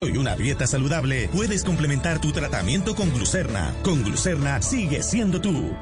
[0.00, 3.74] y una dieta saludable, puedes complementar tu tratamiento con glucerna.
[3.82, 5.74] Con glucerna sigue siendo tú.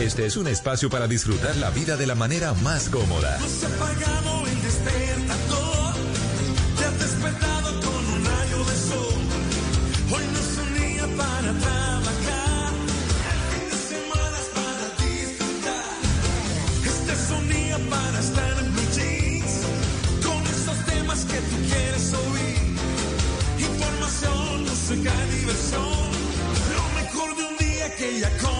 [0.00, 3.38] Este es un espacio para disfrutar la vida de la manera más cómoda.
[5.48, 5.49] Lo
[28.20, 28.59] día que ya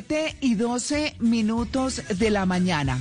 [0.00, 2.98] 7 y 12 minutos de la mañana.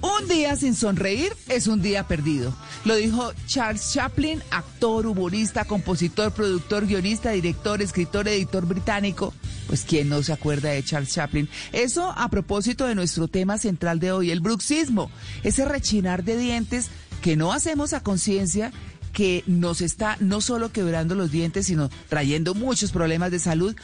[0.00, 2.54] Un día sin sonreír es un día perdido.
[2.84, 9.34] Lo dijo Charles Chaplin, actor, humorista, compositor, productor, guionista, director, escritor, editor británico.
[9.66, 11.48] Pues quién no se acuerda de Charles Chaplin.
[11.72, 15.10] Eso a propósito de nuestro tema central de hoy, el bruxismo,
[15.42, 16.88] ese rechinar de dientes
[17.20, 18.70] que no hacemos a conciencia
[19.12, 23.74] que nos está no solo quebrando los dientes, sino trayendo muchos problemas de salud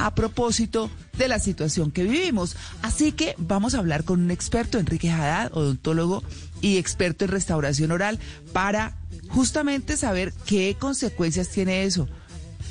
[0.00, 2.56] a propósito de la situación que vivimos.
[2.82, 6.22] Así que vamos a hablar con un experto, Enrique Haddad, odontólogo
[6.60, 8.18] y experto en restauración oral,
[8.52, 8.96] para
[9.28, 12.08] justamente saber qué consecuencias tiene eso.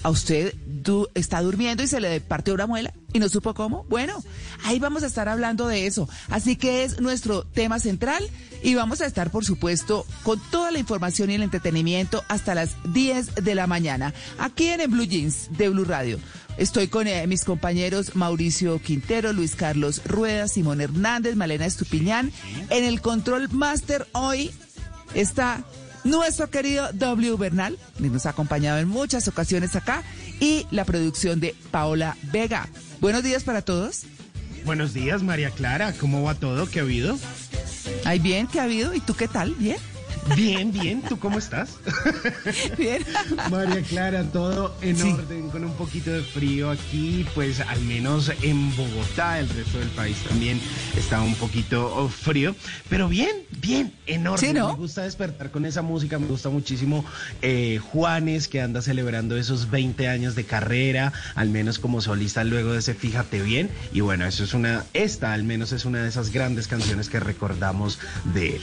[0.03, 3.85] ¿A usted du- está durmiendo y se le partió una muela y no supo cómo?
[3.89, 4.23] Bueno,
[4.63, 6.07] ahí vamos a estar hablando de eso.
[6.29, 8.29] Así que es nuestro tema central
[8.61, 12.75] y vamos a estar, por supuesto, con toda la información y el entretenimiento hasta las
[12.93, 16.19] 10 de la mañana, aquí en, el Blue Jeans de Blue Radio.
[16.57, 22.33] Estoy con eh, mis compañeros Mauricio Quintero, Luis Carlos Rueda, Simón Hernández, Malena Estupiñán.
[22.69, 24.51] En el Control Master hoy
[25.13, 25.63] está
[26.03, 27.35] nuestro querido W.
[27.37, 30.03] Bernal, que nos ha acompañado en muchas ocasiones acá,
[30.39, 32.67] y la producción de Paola Vega.
[32.99, 34.03] Buenos días para todos.
[34.65, 35.93] Buenos días, María Clara.
[35.93, 36.67] ¿Cómo va todo?
[36.67, 37.17] ¿Qué ha habido?
[38.05, 38.47] ¿Hay bien?
[38.47, 38.93] ¿Qué ha habido?
[38.93, 39.55] ¿Y tú qué tal?
[39.55, 39.77] ¿Bien?
[40.35, 41.01] Bien, bien.
[41.01, 41.77] ¿Tú cómo estás?
[42.77, 43.03] Bien.
[43.49, 45.09] María Clara, todo en Sí.
[45.11, 49.89] orden, con un poquito de frío aquí, pues al menos en Bogotá, el resto del
[49.89, 50.59] país también
[50.97, 52.55] está un poquito oh, frío,
[52.89, 53.29] pero bien,
[53.61, 54.49] bien, en orden.
[54.49, 54.69] Sí, ¿no?
[54.69, 57.05] Me gusta despertar con esa música, me gusta muchísimo
[57.41, 62.73] eh, Juanes, que anda celebrando esos 20 años de carrera, al menos como solista luego
[62.73, 66.09] de ese Fíjate Bien, y bueno, eso es una, esta al menos es una de
[66.09, 67.99] esas grandes canciones que recordamos
[68.33, 68.61] de él.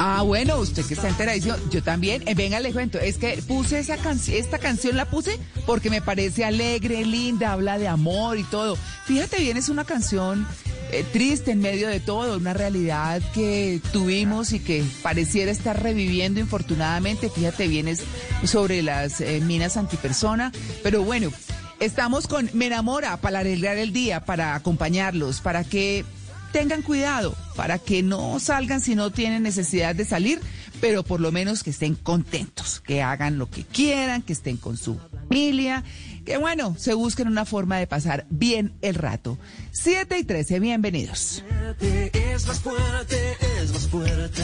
[0.00, 2.22] Ah, bueno, usted que está enteradísimo, yo también.
[2.26, 6.00] Eh, venga, le cuento, es que puse esa canción, esta canción la puse porque me
[6.00, 8.76] parece alegre, linda, habla de amor y todo.
[9.06, 10.46] Fíjate bien, es una canción
[10.92, 16.38] eh, triste en medio de todo, una realidad que tuvimos y que pareciera estar reviviendo
[16.38, 17.28] infortunadamente.
[17.28, 18.04] Fíjate bien, es
[18.44, 20.52] sobre las eh, minas antipersona.
[20.84, 21.32] Pero bueno,
[21.80, 26.04] estamos con Me Enamora para alegrar el día, para acompañarlos, para que
[26.52, 30.40] tengan cuidado para que no salgan si no tienen necesidad de salir,
[30.80, 34.76] pero por lo menos que estén contentos, que hagan lo que quieran, que estén con
[34.76, 35.84] su familia,
[36.24, 39.38] que bueno, se busquen una forma de pasar bien el rato.
[39.72, 41.42] 7 y 13, bienvenidos.
[41.80, 44.42] Es más fuerte, es más fuerte.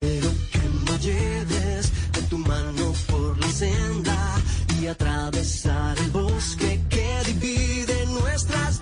[0.00, 0.20] Que
[1.00, 4.36] lleves de tu mano por la senda
[4.80, 8.80] y atravesar el bosque que divide nuestras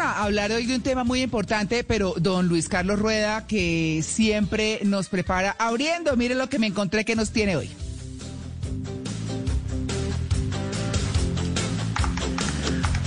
[0.00, 4.80] a hablar hoy de un tema muy importante, pero don Luis Carlos Rueda, que siempre
[4.84, 7.70] nos prepara abriendo, mire lo que me encontré que nos tiene hoy.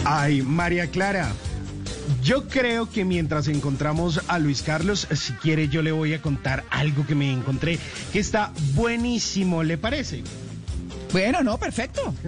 [0.04, 1.32] Ay, María Clara.
[2.24, 6.64] Yo creo que mientras encontramos a Luis Carlos, si quiere yo le voy a contar
[6.70, 7.80] algo que me encontré
[8.12, 10.24] que está buenísimo, ¿le parece?
[11.12, 12.13] Bueno, no, perfecto.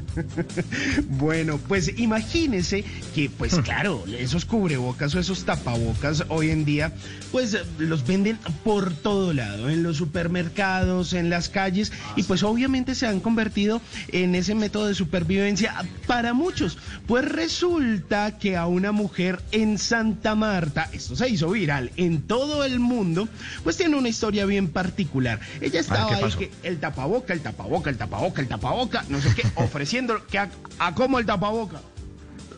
[1.10, 6.92] Bueno, pues imagínese que, pues claro, esos cubrebocas o esos tapabocas hoy en día,
[7.32, 12.96] pues los venden por todo lado, en los supermercados, en las calles, y pues obviamente
[12.96, 15.74] se han convertido en ese método de supervivencia
[16.08, 16.78] para muchos.
[17.08, 22.64] Pues resulta que a una mujer en Santa Marta, esto se hizo viral en todo
[22.64, 23.28] el mundo,
[23.64, 25.40] pues tiene una historia bien particular.
[25.62, 28.73] Ella estaba ahí que el tapaboca, el tapaboca, el tapaboca, el tapaboca,
[29.10, 30.50] no sé qué, ofreciendo que a,
[30.80, 31.82] a cómo el tapaboca.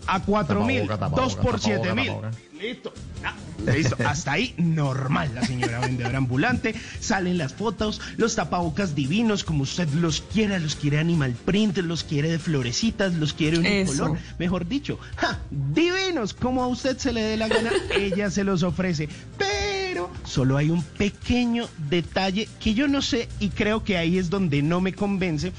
[0.08, 2.08] A cuatro mil, Tapaboca, tapaboca, dos por siete tapaboca, mil.
[2.14, 2.38] tapaboca.
[2.62, 2.94] Listo.
[3.24, 3.34] Ah,
[3.74, 9.64] Listo, hasta ahí normal la señora vendedora ambulante, salen las fotos, los tapabocas divinos como
[9.64, 14.36] usted los quiera, los quiere animal print, los quiere de florecitas, los quiere unicolor, Eso.
[14.38, 15.40] mejor dicho, ¡ja!
[15.50, 19.85] divinos, como a usted se le dé la gana, ella se los ofrece, pero
[20.24, 24.62] solo hay un pequeño detalle que yo no sé y creo que ahí es donde
[24.62, 25.52] no me convence,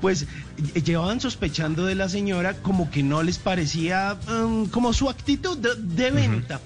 [0.00, 0.26] pues
[0.58, 5.58] ll- llevaban sospechando de la señora como que no les parecía mm, como su actitud
[5.58, 6.60] de, de venta.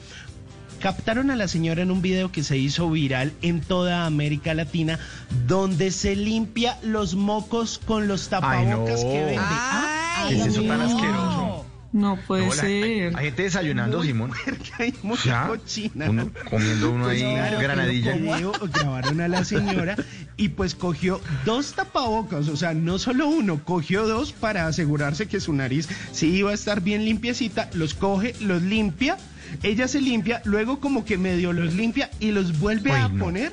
[0.80, 5.00] Captaron a la señora en un video que se hizo viral en toda América Latina,
[5.48, 9.10] donde se limpia los mocos con los tapabocas no.
[9.10, 9.40] que vende.
[9.40, 11.66] Ay, ¿Qué es eso tan asqueroso?
[11.90, 13.16] No puede No, la- ser.
[13.16, 14.30] hay gente desayunando, Simón.
[14.78, 16.10] Hay mucha Ya, cochina.
[16.10, 18.12] uno comiendo uno ahí Pues claro, granadilla.
[18.16, 19.96] video grabaron a la señora
[20.36, 25.40] y pues cogió dos tapabocas, o sea, no solo uno, cogió dos para asegurarse que
[25.40, 29.16] su nariz sí iba a estar bien limpiecita, los coge, los limpia,
[29.62, 33.24] ella se limpia, luego como que medio los limpia y los vuelve a no.
[33.24, 33.52] poner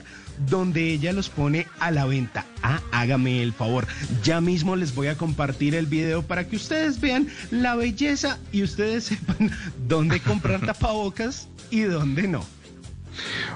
[0.50, 2.46] donde ella los pone a la venta.
[2.62, 3.88] Ah, hágame el favor.
[4.24, 8.64] Ya mismo les voy a compartir el video para que ustedes vean la belleza y
[8.64, 9.52] ustedes sepan
[9.88, 12.46] dónde comprar tapabocas y dónde no.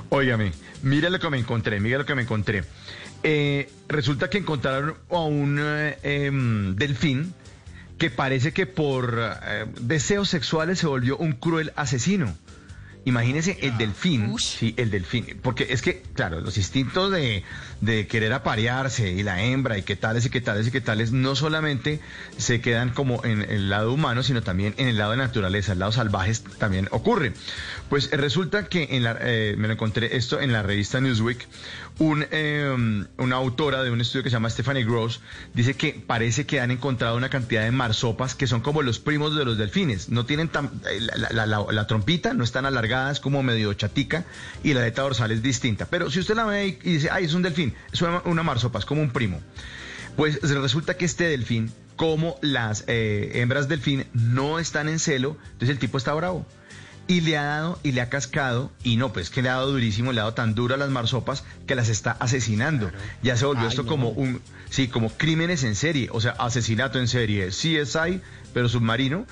[0.10, 0.52] Óigame,
[0.84, 2.64] mira lo que me encontré, mira lo que me encontré.
[3.24, 7.34] Eh, resulta que encontraron a un eh, em, delfín
[7.98, 12.34] que parece que por eh, deseos sexuales se volvió un cruel asesino.
[13.10, 17.44] Imagínense el delfín, sí, el delfín, porque es que, claro, los instintos de,
[17.82, 21.12] de querer aparearse y la hembra y qué tales y qué tales y qué tales
[21.12, 22.02] no solamente
[22.38, 25.80] se quedan como en el lado humano, sino también en el lado de naturaleza, el
[25.80, 27.34] lado salvajes también ocurre.
[27.90, 31.48] Pues resulta que en la, eh, me lo encontré esto en la revista Newsweek,
[32.00, 35.20] un, eh, una autora de un estudio que se llama Stephanie Gross
[35.54, 39.36] dice que parece que han encontrado una cantidad de marsopas que son como los primos
[39.36, 40.10] de los delfines.
[40.10, 40.50] No tienen
[40.90, 44.26] eh, la, la- la- la trompita, no están alargadas, como medio chatica
[44.64, 45.86] y la aleta dorsal es distinta.
[45.90, 48.80] Pero si usted la ve y dice, ay, es un delfín, es una, una marsopa,
[48.80, 49.42] es como un primo.
[50.16, 55.70] Pues resulta que este delfín, como las eh, hembras delfín no están en celo, entonces
[55.70, 56.46] el tipo está bravo.
[57.10, 59.72] Y le ha dado y le ha cascado, y no, pues que le ha dado
[59.72, 62.92] durísimo, le ha dado tan duro a las marsopas que las está asesinando.
[63.24, 67.08] Ya se volvió esto como un, sí, como crímenes en serie, o sea, asesinato en
[67.08, 68.22] serie, CSI,
[68.54, 69.26] pero submarino.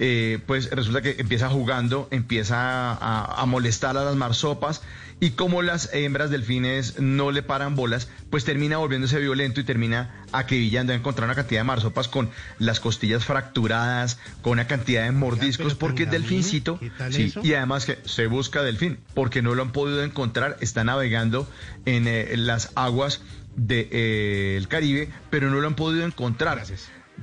[0.00, 4.82] Eh, pues resulta que empieza jugando, empieza a, a molestar a las marsopas
[5.20, 10.24] y como las hembras delfines no le paran bolas, pues termina volviéndose violento y termina
[10.32, 15.12] acribillando, a encontrar una cantidad de marsopas con las costillas fracturadas, con una cantidad de
[15.12, 19.54] mordiscos, porque el delfincito, ¿qué tal sí, y además que se busca delfín, porque no
[19.54, 21.50] lo han podido encontrar, está navegando
[21.84, 23.22] en, eh, las aguas
[23.56, 26.64] del Caribe, pero no lo han podido encontrar.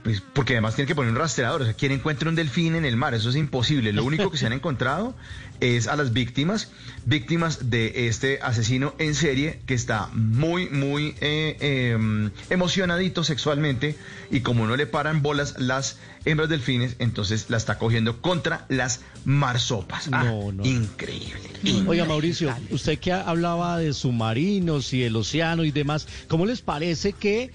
[0.04, 1.62] Pues porque además tiene que poner un rastreador.
[1.62, 3.14] O sea, ¿quién encuentra un delfín en el mar?
[3.14, 3.94] Eso es imposible.
[3.94, 5.16] Lo único que se han encontrado
[5.60, 6.72] es a las víctimas,
[7.06, 13.96] víctimas de este asesino en serie que está muy, muy eh, eh, emocionadito sexualmente
[14.32, 19.02] y como no le paran bolas las hembras delfines, entonces la está cogiendo contra las
[19.24, 20.10] marsopas.
[20.12, 20.66] Ah, No, no.
[20.66, 21.50] Increíble.
[21.88, 27.14] Oiga, Mauricio, usted que hablaba de submarinos y el océano y demás, ¿cómo les parece
[27.14, 27.52] que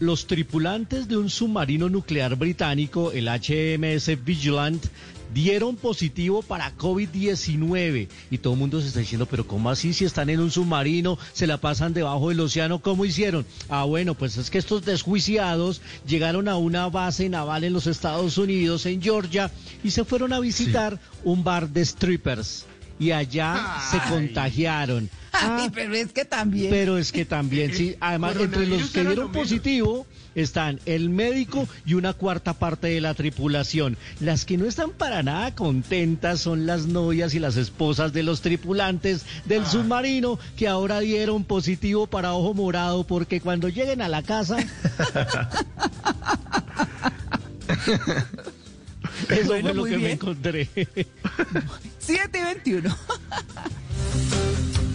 [0.00, 4.84] los tripulantes de un submarino nuclear británico, el HMS Vigilant,
[5.38, 8.08] dieron positivo para COVID-19?
[8.30, 9.92] Y todo el mundo se está diciendo, pero ¿cómo así?
[9.92, 13.46] Si están en un submarino, se la pasan debajo del océano, ¿cómo hicieron?
[13.68, 18.36] Ah, bueno, pues es que estos desjuiciados llegaron a una base naval en los Estados
[18.36, 19.50] Unidos, en Georgia,
[19.84, 22.64] y se fueron a visitar un bar de strippers.
[23.00, 25.08] Y allá se contagiaron.
[25.30, 26.68] Ay, Ah, pero es que también.
[26.70, 30.04] pero es que también, sí, además, entre los que dieron positivo
[30.34, 33.96] están el médico y una cuarta parte de la tripulación.
[34.20, 38.40] Las que no están para nada contentas son las novias y las esposas de los
[38.40, 44.22] tripulantes del submarino que ahora dieron positivo para ojo morado porque cuando lleguen a la
[44.22, 44.58] casa...
[49.28, 50.68] Eso Bueno, fue lo que me encontré.
[51.98, 52.96] 7 y 21.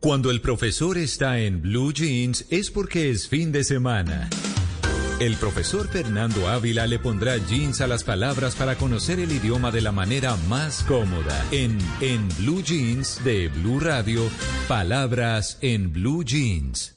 [0.00, 4.30] Cuando el profesor está en Blue Jeans es porque es fin de semana.
[5.20, 9.82] El profesor Fernando Ávila le pondrá jeans a las palabras para conocer el idioma de
[9.82, 11.44] la manera más cómoda.
[11.50, 14.22] En En Blue Jeans de Blue Radio,
[14.68, 16.94] palabras en Blue Jeans.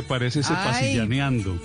[0.00, 0.66] Le parece ese Ay.
[0.72, 1.60] pasillaneando?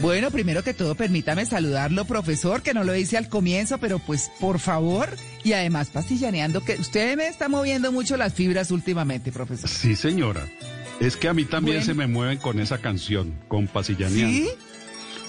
[0.00, 4.30] Bueno, primero que todo, permítame saludarlo, profesor, que no lo hice al comienzo, pero pues
[4.40, 5.08] por favor,
[5.44, 9.68] y además pastillaneando, que usted me está moviendo mucho las fibras últimamente, profesor.
[9.68, 10.46] Sí, señora.
[11.00, 11.86] Es que a mí también Bueno.
[11.86, 14.36] se me mueven con esa canción, con pasillaneando.
[14.36, 14.48] ¿Sí?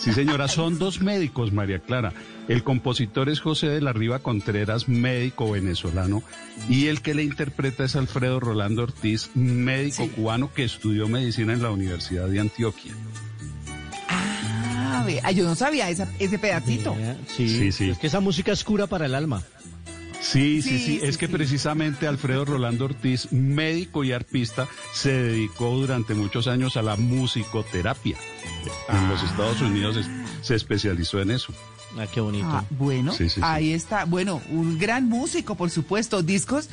[0.06, 2.14] Sí, señora, son dos médicos, María Clara.
[2.48, 6.22] El compositor es José de la Riva Contreras, médico venezolano,
[6.70, 10.10] y el que le interpreta es Alfredo Rolando Ortiz, médico Sí.
[10.10, 12.94] cubano que estudió medicina en la Universidad de Antioquia.
[14.08, 16.96] Ah, yo no sabía esa- ese pedacito.
[17.28, 17.90] Sí, sí.
[17.90, 19.42] Es que esa música es cura para el alma.
[20.32, 21.32] Sí, sí, Sí, sí, sí, es que sí.
[21.34, 28.18] precisamente Alfredo Rolando Ortiz, médico y arpista, se dedicó durante muchos años a la musicoterapia.
[28.90, 30.08] En los Estados Unidos es-
[30.42, 31.54] se especializó en eso.
[31.98, 32.48] Ah, qué bonito.
[32.50, 33.42] Ah, bueno, Sí, sí, sí.
[33.44, 34.04] ahí está.
[34.06, 36.22] Bueno, un gran músico, por supuesto.
[36.24, 36.70] Discos,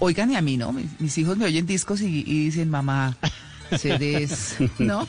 [0.00, 0.72] oigan y a mí, ¿no?
[0.72, 3.16] Mis, mis hijos me oyen discos y, y dicen, mamá,
[3.76, 5.06] CDs, ¿no?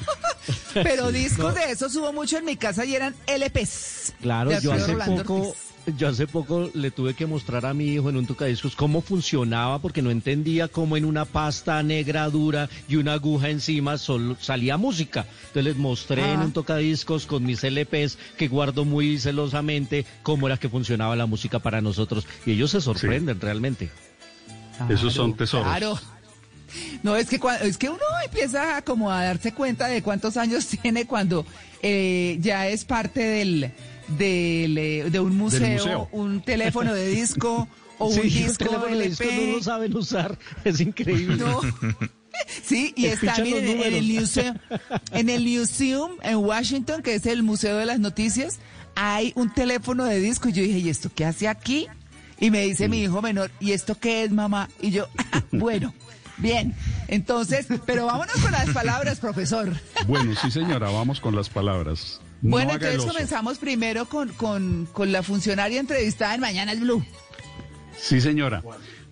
[0.73, 4.13] Pero discos de esos hubo mucho en mi casa y eran LPs.
[4.21, 5.61] Claro, yo Alfredo hace Rolando poco, Ortiz.
[5.97, 9.79] Yo hace poco le tuve que mostrar a mi hijo en un tocadiscos cómo funcionaba
[9.79, 14.77] porque no entendía cómo en una pasta negra dura y una aguja encima solo salía
[14.77, 15.25] música.
[15.47, 16.45] Entonces les mostré en Ah.
[16.45, 21.59] un tocadiscos con mis LPs que guardo muy celosamente cómo era que funcionaba la música
[21.59, 23.89] para nosotros y ellos se sorprenden realmente.
[24.89, 25.65] Esos son tesoros.
[25.67, 25.99] Claro.
[27.01, 30.67] No, es que, cua- es que uno empieza como a darse cuenta de cuántos años
[30.81, 31.45] tiene cuando
[31.81, 33.71] eh, ya es parte del,
[34.17, 36.09] del, eh, de un museo, museo.
[36.11, 39.45] un teléfono de disco o Sí, un disco teléfono de disco LP.
[39.47, 41.37] no lo saben usar, es increíble.
[41.37, 41.61] No.
[42.63, 44.55] Sí, y está miren, en el museo,
[45.11, 48.59] en el museum en Washington, que es el Museo de las Noticias,
[48.95, 50.47] hay un teléfono de disco.
[50.47, 51.87] Y yo dije, ¿y esto qué hace aquí?
[52.39, 54.69] Y me dice mi hijo menor, ¿y esto qué es, mamá?
[54.81, 55.07] Y yo,
[55.51, 55.93] bueno,
[56.37, 56.75] bien.
[57.07, 59.73] Entonces, pero vámonos con las palabras, profesor.
[60.07, 62.21] Bueno, sí, señora, vamos con las palabras.
[62.41, 67.03] No bueno, el entonces comenzamos primero con, con, con la funcionaria entrevistada en Mañanas Blue.
[67.97, 68.63] Sí, señora.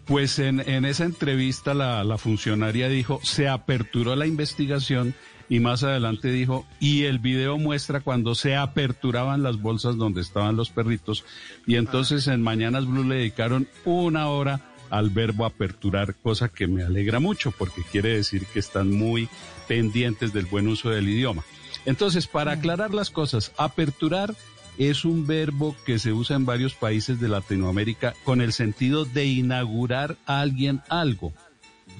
[0.05, 5.13] Pues en, en esa entrevista la, la funcionaria dijo, se aperturó la investigación
[5.49, 10.55] y más adelante dijo, y el video muestra cuando se aperturaban las bolsas donde estaban
[10.55, 11.25] los perritos.
[11.65, 16.83] Y entonces en Mañanas Blue le dedicaron una hora al verbo aperturar, cosa que me
[16.83, 19.27] alegra mucho porque quiere decir que están muy
[19.67, 21.43] pendientes del buen uso del idioma.
[21.87, 24.35] Entonces, para aclarar las cosas, aperturar
[24.77, 29.25] es un verbo que se usa en varios países de Latinoamérica con el sentido de
[29.25, 31.33] inaugurar a alguien algo.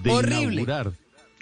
[0.03, 0.43] De Horrible.
[0.61, 0.91] inaugurar.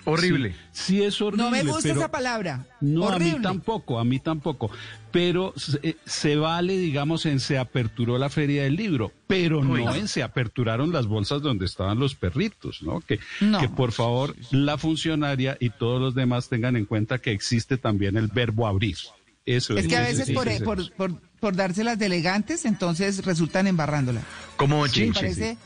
[0.06, 0.52] Horrible.
[0.72, 1.44] Sí, sí es horrible.
[1.44, 2.66] No me gusta pero- esa palabra.
[2.80, 4.70] no, a mí tampoco, a mí tampoco.
[5.16, 9.96] Pero se, eh, se vale, digamos, en se aperturó la feria del libro, pero no
[9.96, 13.00] en se aperturaron las bolsas donde estaban los perritos, ¿no?
[13.00, 13.62] Que, No.
[13.62, 18.18] que por favor la funcionaria y todos los demás tengan en cuenta que existe también
[18.18, 18.98] el verbo abrir.
[19.46, 20.64] Eso Es que a veces sí, por, sí, sí.
[20.66, 24.22] por, por, por dárselas de elegantes, entonces resultan embarrándola.
[24.58, 25.22] Como ¿Les chinche.
[25.22, 25.58] parece,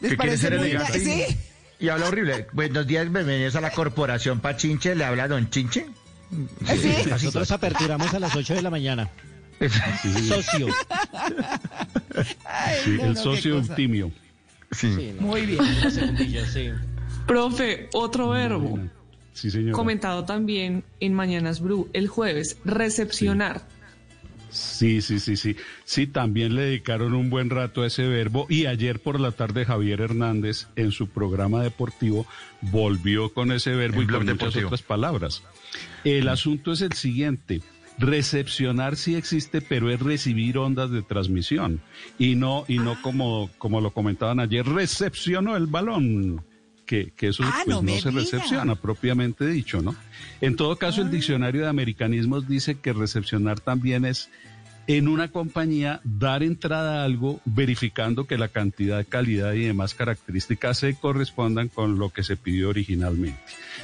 [0.00, 1.00] quiere parece ser muy elegante.
[1.00, 1.24] Sí.
[1.80, 2.46] Y habla horrible.
[2.52, 4.94] Buenos días, bienvenidos a la corporación Pachinche.
[4.94, 5.86] ¿Le habla Don Chinche?
[6.66, 6.92] Sí.
[7.10, 9.08] Nosotros aperturamos a las 8 de la mañana.
[10.28, 10.68] Socio.
[12.44, 13.72] Ay, Sí, no, el no, socio cosa.
[13.72, 14.10] Eutimio.
[14.72, 14.92] Sí.
[14.94, 15.60] Sí, no, Muy bien.
[17.26, 18.78] Profe, otro verbo.
[19.34, 19.72] Sí, señor.
[19.72, 23.66] Comentado también en Mañanas Blue el jueves, recepcionar.
[24.50, 25.56] Sí, sí, sí, sí.
[25.84, 29.64] Sí, también le dedicaron un buen rato a ese verbo y ayer por la tarde
[29.64, 32.26] Javier Hernández en su programa deportivo
[32.60, 34.66] volvió con ese verbo En y con muchas Deportivo.
[34.66, 35.42] otras palabras.
[36.04, 37.60] El asunto es el siguiente.
[37.98, 41.80] Recepcionar sí existe, pero es recibir ondas de transmisión
[42.18, 46.42] y no y no como como lo comentaban ayer recepcionó el balón
[46.86, 48.20] que, que eso Ah, pues, no no, se diga.
[48.22, 49.94] recepciona propiamente dicho, ¿no?
[50.40, 54.30] En todo caso, el diccionario de americanismos dice que recepcionar también es
[54.86, 60.78] en una compañía dar entrada a algo verificando que la cantidad, calidad y demás características
[60.78, 63.38] se correspondan con lo que se pidió originalmente.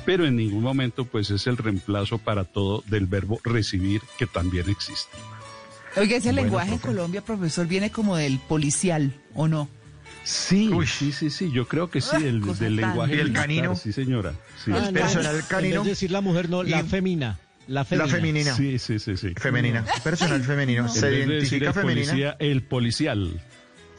[0.04, 4.68] Pero en ningún momento pues es el reemplazo para todo del verbo recibir que también
[4.68, 5.16] existe.
[5.96, 6.78] Oiga, ese Bueno, lenguaje en.
[6.78, 9.68] Colombia, profesor, viene como del policial, ¿o no?
[10.24, 10.86] Sí, Uy.
[10.86, 13.74] sí, sí, sí, yo creo que sí, Ah, el, cosa del lenguaje ¿Y el canino?
[13.74, 14.34] Sí, señora.
[14.62, 14.70] Sí.
[14.74, 15.82] Ah, no, personal canino.
[15.82, 17.38] de decir la mujer, no, la Y- femina.
[17.68, 18.08] La La femina.
[18.08, 18.54] femenina.
[18.54, 19.34] Sí, sí, sí, sí.
[19.36, 19.84] Femenina.
[20.02, 20.84] Personal femenino.
[20.86, 22.06] En Se identifica el femenina.
[22.06, 23.42] policía, el policial.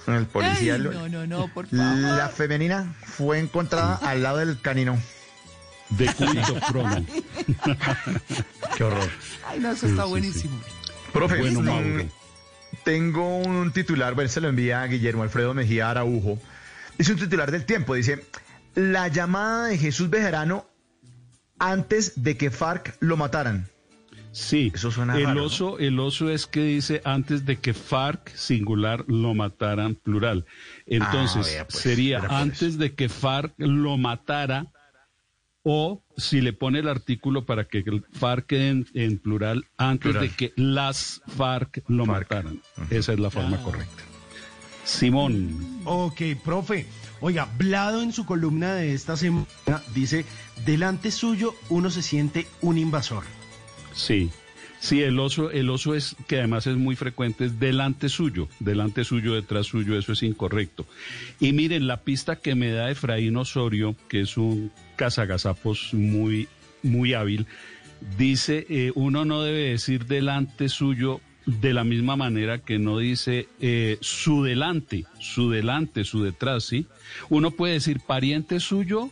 [0.08, 0.74] El policía.
[0.76, 1.86] Ay, no, no, no, por favor.
[1.96, 5.00] La femenina fue encontrada al lado del canino.
[5.90, 7.06] De culto prono.
[8.78, 9.10] Qué horror.
[9.48, 10.60] Ay, no, eso Sí, está sí, buenísimo.
[11.14, 12.06] Profe, Bueno, mm, Mauro.
[12.84, 16.40] tengo un titular, bueno, se lo envía a Guillermo Alfredo Mejía Araujo.
[16.98, 18.24] Es un titular del tiempo, dice,
[18.76, 20.69] la llamada de Jesús Bejarano
[21.60, 23.68] antes de que FARC lo mataran.
[24.32, 25.46] Sí, Eso suena el raro, ¿no?
[25.48, 30.46] oso, el oso es que dice antes de que FARC singular lo mataran plural.
[30.86, 34.68] Entonces Ah, pues, sería antes de que FARC lo matara
[35.64, 40.12] o si le pone el artículo para que el FARC quede en, en plural antes
[40.12, 40.30] Plural.
[40.30, 42.30] de que las FARC lo FARC.
[42.30, 42.62] mataran.
[42.92, 44.04] Esa es la forma correcta.
[44.84, 46.86] Simón, Ok, profe.
[47.22, 49.46] Oiga, Blado en su columna de esta semana
[49.94, 50.26] dice,
[50.66, 53.24] delante suyo uno se siente un invasor.
[53.94, 54.30] sí.
[54.82, 59.04] Sí, el oso, el oso es que además es muy frecuente, es delante suyo, delante
[59.04, 60.86] suyo, detrás suyo, eso es incorrecto.
[61.42, 66.48] Y miren, la pista que me da Efraín Osorio, que es un cazagazapos muy,
[66.82, 67.46] muy hábil,
[68.18, 71.20] dice, eh, uno no debe decir delante suyo
[71.62, 76.86] de la misma manera que no dice eh, su delante, su delante, su detrás, ¿sí?
[77.30, 79.10] Uno puede decir pariente suyo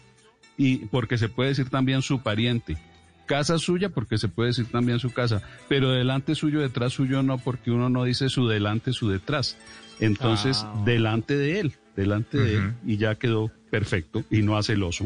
[0.57, 2.77] y porque se puede decir también su pariente.
[3.25, 7.37] Casa suya porque se puede decir también su casa, pero delante suyo, detrás suyo no,
[7.39, 9.57] porque uno no dice su delante, su detrás.
[9.99, 10.83] Entonces, Ah.
[10.85, 15.05] delante de él, delante de él, y ya quedó perfecto y no hace el oso.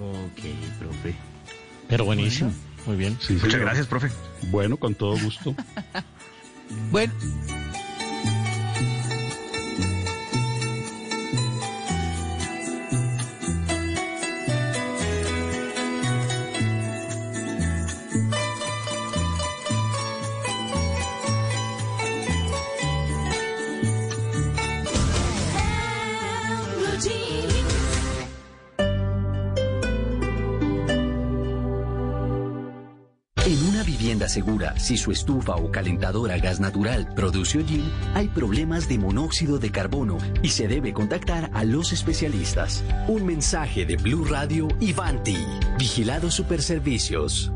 [0.00, 0.40] Ok,
[0.80, 1.14] profe.
[1.88, 2.52] Pero buenísimo.
[2.86, 3.16] Muy bien.
[3.20, 3.66] Sí, Muchas señor.
[3.66, 4.08] gracias, profe.
[4.50, 5.54] Bueno, con todo gusto.
[6.90, 7.12] Bueno,
[34.26, 37.84] una vivienda segura, si su estufa o calentadora a gas natural produce hollín,
[38.14, 42.82] hay problemas de monóxido de carbono y se debe contactar a los especialistas.
[43.08, 45.36] Un mensaje de Blue Radio y Vanti.
[45.78, 47.55] Vigilado Superservicios.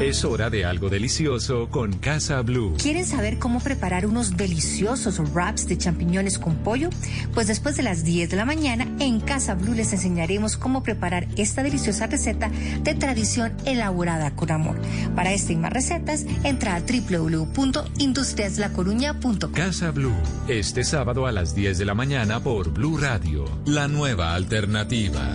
[0.00, 2.74] Es hora de algo delicioso con Casa Blue.
[2.76, 6.90] ¿Quieren saber cómo preparar unos deliciosos wraps de champiñones con pollo?
[7.32, 11.26] Pues después de las 10 de la mañana en Casa Blue les enseñaremos cómo preparar
[11.38, 12.50] esta deliciosa receta
[12.82, 14.78] de tradición elaborada con amor.
[15.14, 19.52] Para esta y más recetas, entra a www.industriaslacoruña.com.
[19.52, 20.12] Casa Blue,
[20.46, 25.32] este sábado a las 10 de la mañana por Blue Radio, la nueva alternativa.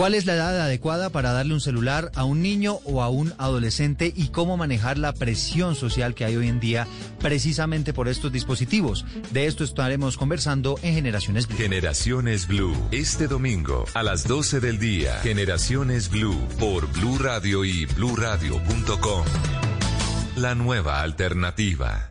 [0.00, 3.34] ¿Cuál es la edad adecuada para darle un celular a un niño o a un
[3.36, 6.86] adolescente y cómo manejar la presión social que hay hoy en día
[7.18, 9.04] precisamente por estos dispositivos?
[9.30, 11.58] De esto estaremos conversando en Generaciones Blue.
[11.58, 15.18] Generaciones Blue, este domingo a las 12 del día.
[15.18, 19.24] Generaciones Blue por Blue Radio y bluradio.com.
[20.36, 22.10] La nueva alternativa.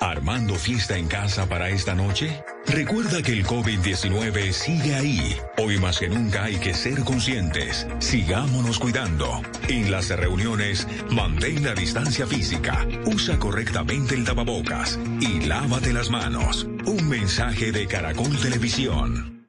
[0.00, 2.42] ¿Armando fiesta en casa para esta noche?
[2.66, 5.36] Recuerda que el COVID-19 sigue ahí.
[5.58, 7.86] Hoy más que nunca hay que ser conscientes.
[7.98, 9.42] Sigámonos cuidando.
[9.68, 16.66] En las reuniones, mantén la distancia física, usa correctamente el tapabocas y lávate las manos.
[16.86, 19.39] Un mensaje de Caracol Televisión.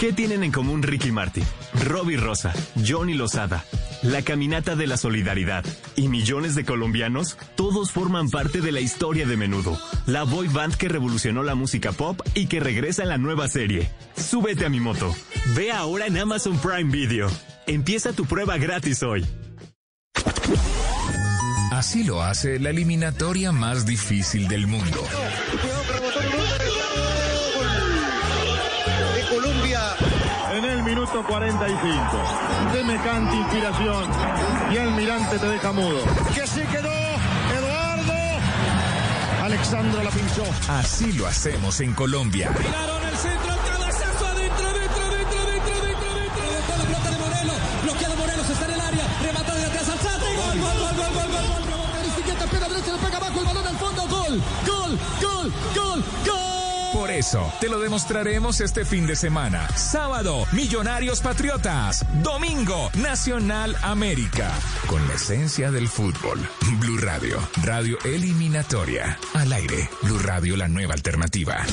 [0.00, 1.44] ¿Qué tienen en común Ricky Martin,
[1.84, 2.54] Robbie Rosa,
[2.88, 3.66] Johnny Lozada,
[4.00, 5.62] la Caminata de la Solidaridad
[5.94, 7.36] y millones de colombianos?
[7.54, 11.92] Todos forman parte de la historia de Menudo, la boy band que revolucionó la música
[11.92, 13.90] pop y que regresa en la nueva serie.
[14.16, 15.14] Súbete a mi moto.
[15.54, 17.28] Ve ahora en Amazon Prime Video.
[17.66, 19.26] Empieza tu prueba gratis hoy.
[21.72, 25.06] Así lo hace la eliminatoria más difícil del mundo.
[29.14, 29.59] de Colombia.
[30.60, 31.90] En el minuto 45.
[32.74, 34.04] Semejante inspiración.
[34.70, 36.04] Y el mirante te deja mudo.
[36.34, 36.92] Que se quedó
[37.56, 38.12] Eduardo.
[39.42, 40.44] Alexandra la pinchó.
[40.68, 42.52] Así lo hacemos en Colombia.
[42.52, 46.42] Tiraron el centro, el cabezazo adentro, adentro, adentro, adentro, adentro, adentro.
[46.52, 47.56] Dejó la pelota de Morelos.
[47.82, 49.04] Bloqueado Morelos, está en el área.
[49.22, 50.26] Remata desde atrás al Sate.
[50.36, 51.62] Gol, gol, gol, gol, gol, gol, gol.
[51.72, 54.02] Rebote Aristigueta, pega derecha, le pega abajo el balón al fondo.
[54.08, 56.39] Gol, gol, gol, gol, gol.
[57.00, 59.66] Por eso te lo demostraremos este fin de semana.
[59.74, 62.04] Sábado, Millonarios Patriotas.
[62.22, 64.52] Domingo, Nacional América.
[64.86, 66.38] Con la esencia del fútbol.
[66.78, 69.18] Blue Radio, radio eliminatoria.
[69.32, 71.64] Al aire, Blue Radio, la nueva alternativa.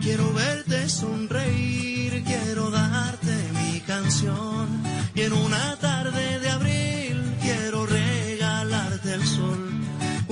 [0.00, 4.82] Quiero verte sonreír, quiero darte mi canción.
[5.14, 5.95] Y en una tarde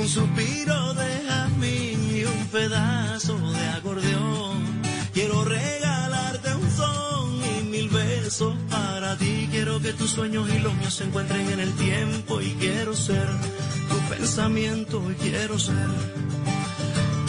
[0.04, 4.82] Un suspiro de jazmín y un pedazo de acordeón.
[5.14, 9.48] Quiero regalarte un son y mil besos para ti.
[9.50, 12.42] Quiero que tus sueños y los míos se encuentren en el tiempo.
[12.42, 13.26] Y quiero ser
[13.88, 15.88] tu pensamiento y quiero ser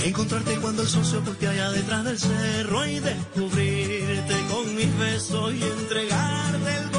[0.03, 5.53] Encontrarte cuando el sol se oculte allá detrás del cerro y descubrirte con mis besos
[5.53, 6.94] y entregarte el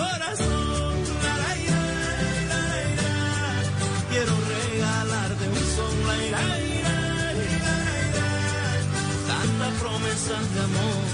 [10.17, 11.05] promesas de amor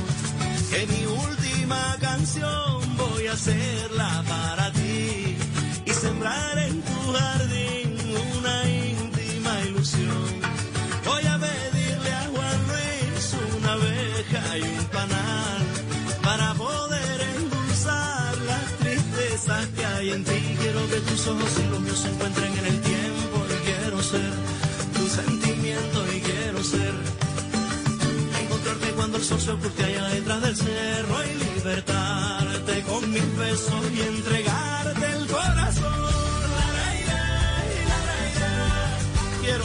[0.71, 5.37] que mi última canción voy a hacerla para ti
[5.85, 7.99] y sembrar en tu jardín
[8.39, 10.25] una íntima ilusión.
[11.05, 15.63] Voy a pedirle a Juan Luis una abeja y un panal
[16.23, 20.57] para poder endulzar las tristezas que hay en ti.
[20.61, 24.42] Quiero que tus ojos y los míos se encuentren en el tiempo y quiero ser
[28.97, 34.01] cuando el sol se oculte allá detrás del cerro y libertarte con mis besos y
[34.01, 36.03] entregarte el corazón.
[36.57, 36.67] La,
[37.09, 37.97] la,
[38.39, 38.99] la.
[39.43, 39.65] Quiero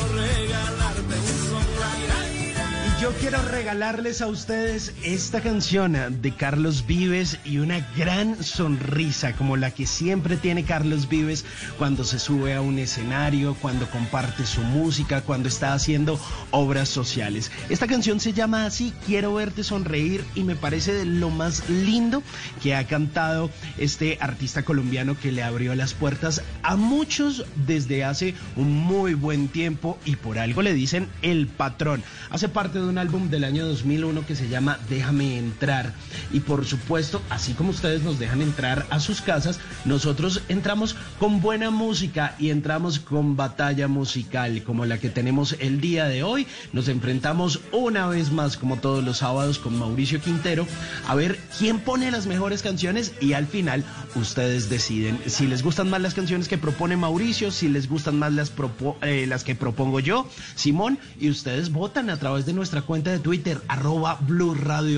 [3.08, 9.56] yo quiero regalarles a ustedes esta canción de Carlos Vives y una gran sonrisa como
[9.56, 11.46] la que siempre tiene Carlos Vives
[11.78, 16.20] cuando se sube a un escenario, cuando comparte su música, cuando está haciendo
[16.52, 17.50] obras sociales.
[17.70, 22.24] Esta canción se llama así, Quiero verte sonreír y me parece lo más lindo
[22.62, 28.34] que ha cantado este artista colombiano que le abrió las puertas a muchos desde hace
[28.58, 32.04] un muy buen tiempo y por algo le dicen el patrón.
[32.30, 35.94] Hace parte de álbum del año 2001 que se llama Déjame entrar
[36.32, 41.42] y por supuesto, así como ustedes nos dejan entrar a sus casas, nosotros entramos con
[41.42, 46.48] buena música y entramos con batalla musical como la que tenemos el día de hoy.
[46.74, 50.68] Nos enfrentamos una vez más como todos los sábados con Mauricio Quintero
[51.08, 53.84] a ver quién pone las mejores canciones y al final
[54.16, 58.34] ustedes deciden si les gustan más las canciones que propone Mauricio, si les gustan más
[58.34, 62.82] las, propo- eh, las que propongo yo, Simón, y ustedes votan a través de nuestra
[62.88, 64.56] cuenta de Twitter, arroba Blue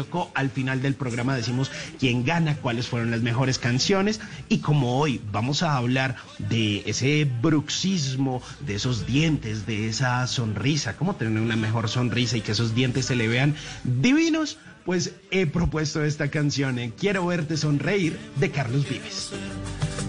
[0.10, 0.32] Co.
[0.36, 5.20] Al final del programa decimos quién gana, cuáles fueron las mejores canciones y como hoy
[5.32, 11.56] vamos a hablar de ese bruxismo, de esos dientes, de esa sonrisa, cómo tener una
[11.56, 16.80] mejor sonrisa y que esos dientes se le vean divinos, pues he propuesto esta canción,
[16.80, 19.32] eh, Quiero verte sonreír, de Carlos Vives.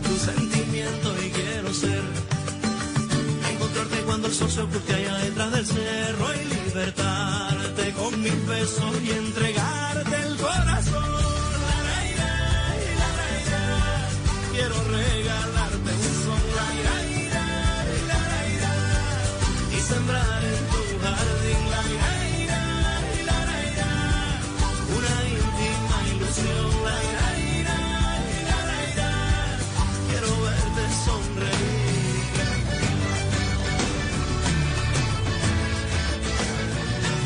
[0.06, 2.02] tu sentimiento y quiero ser
[3.52, 8.94] encontrarte cuando el sol se oculte allá detrás del cerro y libertarte con mis besos
[9.02, 10.49] y entregarte el corazón.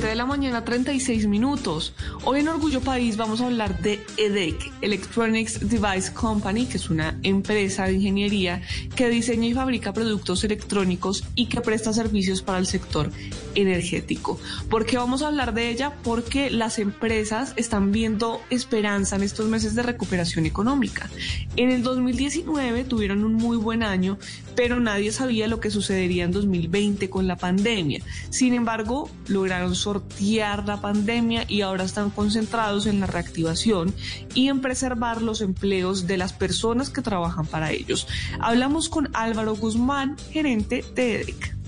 [0.00, 1.92] Siete de la mañana, 36 minutos.
[2.24, 7.18] Hoy en Orgullo País vamos a hablar de EDEC, Electronics Device Company, que es una
[7.22, 8.62] empresa de ingeniería
[8.96, 13.10] que diseña y fabrica productos electrónicos y que presta servicios para el sector
[13.54, 14.38] energético.
[14.68, 15.94] ¿Por qué vamos a hablar de ella?
[16.02, 21.10] Porque las empresas están viendo esperanza en estos meses de recuperación económica.
[21.56, 24.18] En el 2019 tuvieron un muy buen año,
[24.54, 28.02] pero nadie sabía lo que sucedería en 2020 con la pandemia.
[28.30, 33.94] Sin embargo, lograron sortear la pandemia y ahora están concentrados en la reactivación
[34.34, 38.06] y en preservar los empleos de las personas que trabajan para ellos.
[38.40, 41.59] Hablamos con Álvaro Guzmán, gerente de EDEC.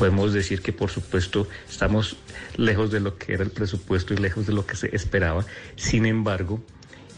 [0.00, 2.16] Podemos decir que por supuesto estamos
[2.56, 5.44] lejos de lo que era el presupuesto y lejos de lo que se esperaba.
[5.76, 6.62] Sin embargo,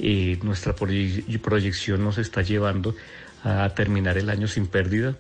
[0.01, 2.97] eh, nuestra proye- proyección nos está llevando
[3.45, 5.17] a terminar el año sin pérdida.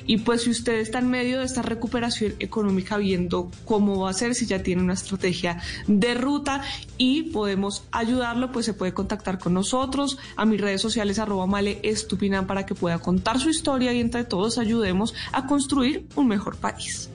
[0.06, 4.14] Y pues si usted está en medio de esta recuperación económica, viendo cómo va a
[4.14, 6.62] ser, si ya tiene una estrategia de ruta
[6.96, 11.80] y podemos ayudarlo, pues se puede contactar con nosotros a mis redes sociales arroba male
[11.82, 16.56] estupinan para que pueda contar su historia y entre todos ayudemos a construir un mejor
[16.56, 17.10] país.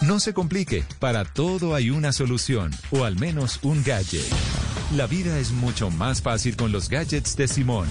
[0.00, 4.24] No se complique, para todo hay una solución, o al menos un gadget.
[4.96, 7.86] La vida es mucho más fácil con los gadgets de Simón.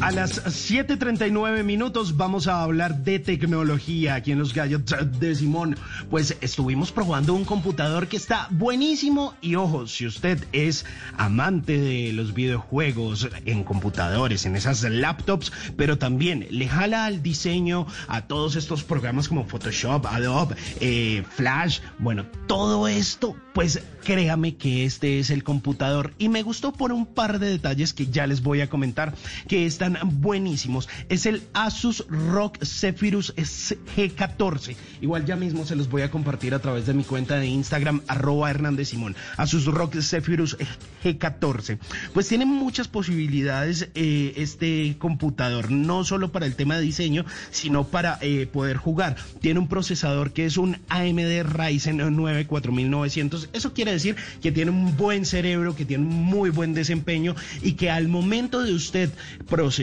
[0.00, 5.76] A las 7:39 minutos vamos a hablar de tecnología aquí en los gadgets de Simón.
[6.08, 10.86] Pues estuvimos probando un computador que está buenísimo y ojo, si usted es
[11.18, 17.86] amante de los videojuegos en computadores, en esas laptops, pero también le jala al diseño
[18.08, 24.86] a todos estos programas como Photoshop, Adobe, eh, Flash, bueno, todo esto, pues créame que
[24.86, 28.42] este es el computador y me gustó por un par de detalles que ya les
[28.42, 29.14] voy a comentar
[29.46, 30.88] que están buenísimos.
[31.08, 34.76] Es el Asus ROG Zephyrus G14.
[35.00, 38.02] Igual ya mismo se los voy a compartir a través de mi cuenta de Instagram,
[38.06, 39.16] arroba Hernández Simón.
[39.36, 40.56] Asus ROG Zephyrus
[41.02, 41.78] G14.
[42.12, 47.84] Pues tiene muchas posibilidades eh, este computador, no solo para el tema de diseño, sino
[47.84, 49.16] para eh, poder jugar.
[49.40, 53.48] Tiene un procesador que es un AMD Ryzen 9 4900.
[53.52, 57.72] Eso quiere decir que tiene un buen cerebro, que tiene un muy buen desempeño y
[57.72, 59.10] que al momento de usted
[59.48, 59.79] procesar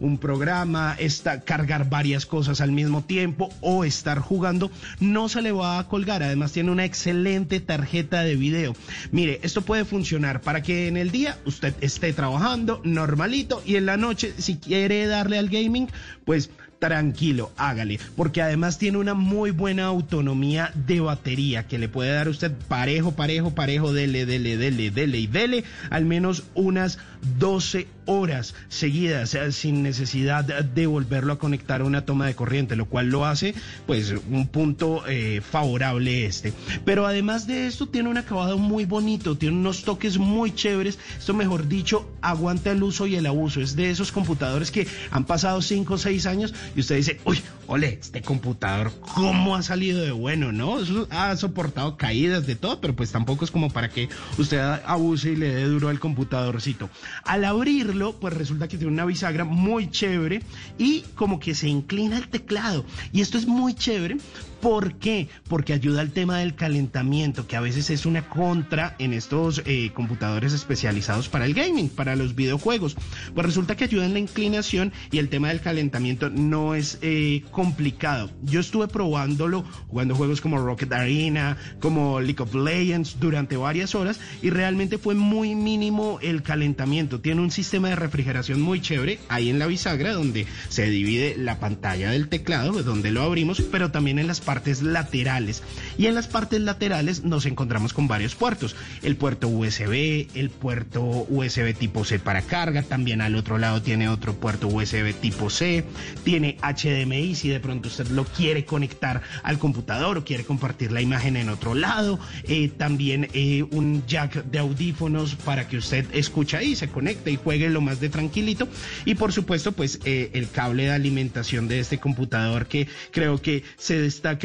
[0.00, 0.96] un programa,
[1.44, 6.22] cargar varias cosas al mismo tiempo o estar jugando, no se le va a colgar.
[6.22, 8.76] Además tiene una excelente tarjeta de video.
[9.10, 13.86] Mire, esto puede funcionar para que en el día usted esté trabajando normalito y en
[13.86, 15.88] la noche si quiere darle al gaming,
[16.24, 16.50] pues
[16.82, 22.28] tranquilo, hágale, porque además tiene una muy buena autonomía de batería que le puede dar
[22.28, 26.98] usted parejo, parejo, parejo, dele, dele, dele, dele y dele, al menos unas
[27.38, 32.76] 12 horas seguidas, eh, sin necesidad de volverlo a conectar a una toma de corriente,
[32.76, 33.54] lo cual lo hace,
[33.86, 36.52] pues, un punto eh, favorable este.
[36.84, 41.34] Pero además de esto, tiene un acabado muy bonito, tiene unos toques muy chéveres, esto
[41.34, 45.62] mejor dicho, aguanta el uso y el abuso, es de esos computadores que han pasado
[45.62, 50.10] 5 o 6 años y usted dice, uy, ole, este computador, ¿cómo ha salido de
[50.10, 50.78] bueno, no?
[51.10, 55.36] Ha soportado caídas de todo, pero pues tampoco es como para que usted abuse y
[55.36, 56.90] le dé duro al computadorcito.
[57.24, 60.42] Al abrirlo, pues resulta que tiene una bisagra muy chévere
[60.78, 62.84] y como que se inclina el teclado.
[63.12, 64.16] Y esto es muy chévere.
[64.62, 65.26] ¿Por qué?
[65.48, 69.90] Porque ayuda al tema del calentamiento, que a veces es una contra en estos eh,
[69.92, 72.96] computadores especializados para el gaming, para los videojuegos.
[73.34, 77.42] Pues resulta que ayuda en la inclinación y el tema del calentamiento no es eh,
[77.50, 78.30] complicado.
[78.44, 84.20] Yo estuve probándolo jugando juegos como Rocket Arena, como League of Legends durante varias horas
[84.42, 87.20] y realmente fue muy mínimo el calentamiento.
[87.20, 91.58] Tiene un sistema de refrigeración muy chévere ahí en la bisagra donde se divide la
[91.58, 94.51] pantalla del teclado, donde lo abrimos, pero también en las partes
[94.82, 95.62] laterales.
[95.96, 98.76] Y en las partes laterales nos encontramos con varios puertos.
[99.02, 104.08] El puerto USB, el puerto USB tipo C para carga, también al otro lado tiene
[104.08, 105.84] otro puerto USB tipo C,
[106.24, 111.00] tiene HDMI si de pronto usted lo quiere conectar al computador o quiere compartir la
[111.00, 116.56] imagen en otro lado, eh, también eh, un jack de audífonos para que usted escuche
[116.56, 118.68] ahí, se conecte y juegue lo más de tranquilito
[119.04, 123.62] y por supuesto pues eh, el cable de alimentación de este computador que creo que
[123.76, 124.41] se destaca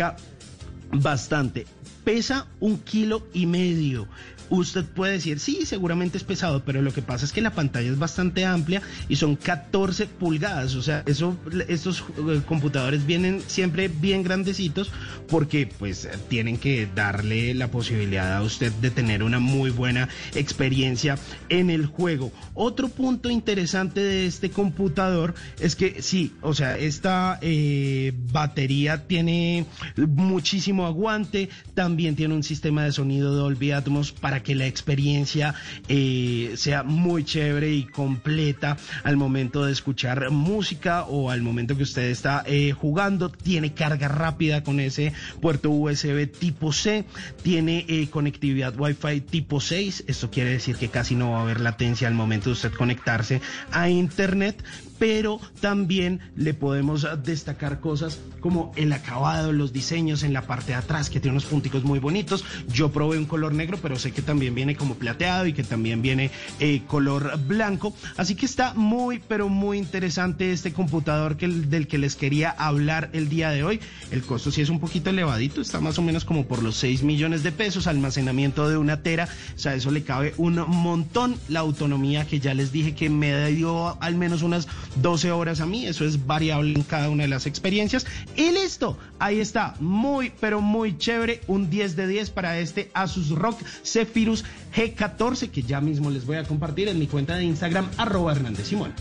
[0.91, 1.65] bastante.
[2.03, 4.07] Pesa un kilo y medio.
[4.49, 7.89] Usted puede decir, sí, seguramente es pesado, pero lo que pasa es que la pantalla
[7.89, 10.75] es bastante amplia y son 14 pulgadas.
[10.75, 11.37] O sea, eso,
[11.67, 14.91] estos eh, computadores vienen siempre bien grandecitos
[15.27, 21.17] porque pues tienen que darle la posibilidad a usted de tener una muy buena experiencia
[21.49, 22.31] en el juego.
[22.53, 29.65] Otro punto interesante de este computador es que sí, o sea, esta eh, batería tiene
[29.95, 35.55] muchísimo aguante, también tiene un sistema de sonido Dolby Atmos para que la experiencia
[35.87, 41.83] eh, sea muy chévere y completa al momento de escuchar música o al momento que
[41.83, 43.29] usted está eh, jugando.
[43.29, 47.05] Tiene carga rápida con ese puerto USB tipo C,
[47.43, 50.05] tiene eh, conectividad Wi-Fi tipo 6.
[50.07, 53.41] Esto quiere decir que casi no va a haber latencia al momento de usted conectarse
[53.71, 54.63] a Internet
[54.99, 60.75] pero también le podemos destacar cosas como el acabado, los diseños en la parte de
[60.75, 62.45] atrás, que tiene unos punticos muy bonitos.
[62.71, 66.01] Yo probé un color negro, pero sé que también viene como plateado y que también
[66.01, 67.93] viene eh, color blanco.
[68.15, 73.09] Así que está muy, pero muy interesante este computador que, del que les quería hablar
[73.13, 73.79] el día de hoy.
[74.11, 77.03] El costo sí es un poquito elevadito, está más o menos como por los 6
[77.03, 81.35] millones de pesos, almacenamiento de una tera, o sea, eso le cabe un montón.
[81.49, 85.65] La autonomía que ya les dije que me dio al menos unas 12 horas a
[85.65, 88.05] mí, eso es variable en cada una de las experiencias.
[88.35, 93.29] Y listo, ahí está, muy, pero muy chévere, un 10 de 10 para este Asus
[93.29, 94.43] ROG Zephyrus
[94.75, 98.67] G14 que ya mismo les voy a compartir en mi cuenta de Instagram, arroba Hernández
[98.67, 98.93] Simón.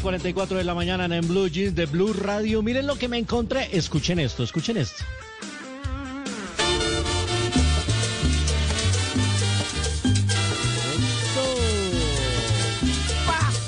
[0.00, 2.62] 7:44 de la mañana en Blue Jeans de Blue Radio.
[2.62, 3.68] Miren lo que me encontré.
[3.76, 5.04] Escuchen esto, escuchen esto.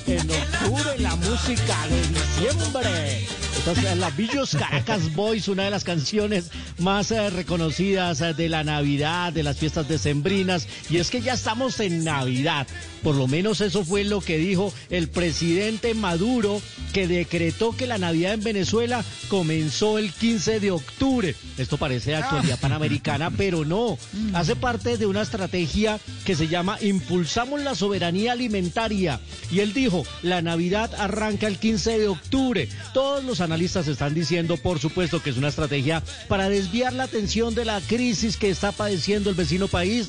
[0.07, 3.40] En octubre la música de diciembre.
[3.61, 8.65] Entonces, la Villos Caracas Boys, una de las canciones más eh, reconocidas eh, de la
[8.65, 10.67] Navidad, de las fiestas decembrinas.
[10.89, 12.67] Y es que ya estamos en Navidad.
[13.03, 16.61] Por lo menos eso fue lo que dijo el presidente Maduro,
[16.95, 21.35] que decretó que la Navidad en Venezuela comenzó el 15 de octubre.
[21.59, 23.99] Esto parece actualidad panamericana, pero no.
[24.33, 29.21] Hace parte de una estrategia que se llama Impulsamos la soberanía alimentaria.
[29.51, 32.69] Y él dijo, la Navidad arranca el 15 de octubre.
[32.93, 37.53] Todos los analistas están diciendo, por supuesto, que es una estrategia para desviar la atención
[37.53, 40.09] de la crisis que está padeciendo el vecino país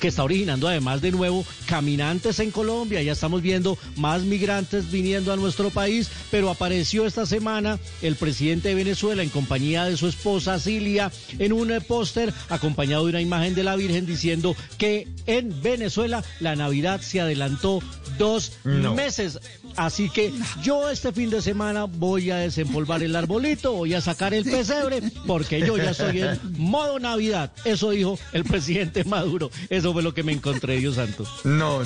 [0.00, 3.02] que está originando además de nuevo caminantes en Colombia.
[3.02, 8.68] Ya estamos viendo más migrantes viniendo a nuestro país, pero apareció esta semana el presidente
[8.68, 13.20] de Venezuela en compañía de su esposa Cilia en un eh, póster acompañado de una
[13.20, 17.80] imagen de la Virgen diciendo que en Venezuela la Navidad se adelantó
[18.18, 18.94] dos No.
[18.94, 19.38] meses.
[19.76, 24.34] Así que yo este fin de semana voy a desempolvar el arbolito, voy a sacar
[24.34, 27.52] el pesebre, porque yo ya estoy en modo Navidad.
[27.64, 29.50] Eso dijo el presidente Maduro.
[29.70, 31.24] Eso fue lo que me encontré, Dios santo.
[31.44, 31.80] No,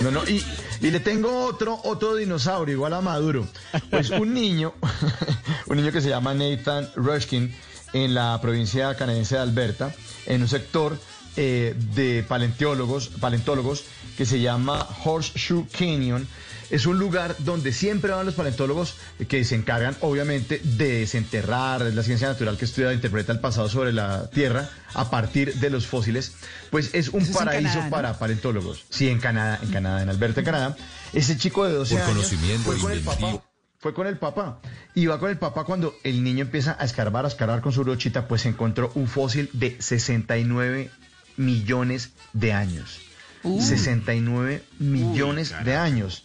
[0.00, 0.22] no, no.
[0.28, 0.44] Y,
[0.82, 3.46] y le tengo otro, otro dinosaurio, igual a Maduro.
[3.90, 4.74] Pues un niño,
[5.66, 7.54] un niño que se llama Nathan Rushkin,
[7.92, 9.94] en la provincia canadiense de Alberta,
[10.26, 10.96] en un sector
[11.36, 13.84] eh, de paleontólogos, paleontólogos
[14.16, 16.26] que se llama Horseshoe Canyon.
[16.70, 18.94] Es un lugar donde siempre van los paleontólogos
[19.28, 23.40] que se encargan, obviamente, de desenterrar es la ciencia natural que estudia e interpreta el
[23.40, 26.32] pasado sobre la Tierra a partir de los fósiles.
[26.70, 27.90] Pues es un Eso es en paraíso Canadá, ¿no?
[27.90, 28.84] para paleontólogos.
[28.88, 30.76] Sí, en Canadá, en Canadá, en Alberta, en Canadá.
[31.12, 33.42] Ese chico de 12 Por años conocimiento fue con el papá.
[33.78, 34.60] Fue con el papá.
[34.94, 37.82] Y va con el papá cuando el niño empieza a escarbar, a escarbar con su
[37.82, 40.90] brochita, pues encontró un fósil de 69
[41.36, 43.09] millones de años.
[43.42, 43.60] Uh.
[43.60, 46.24] 69 millones de años.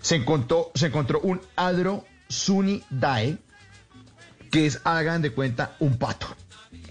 [0.00, 3.38] Se encontró, se encontró un Adro Suni Dae,
[4.50, 6.26] que es, hagan de cuenta, un pato.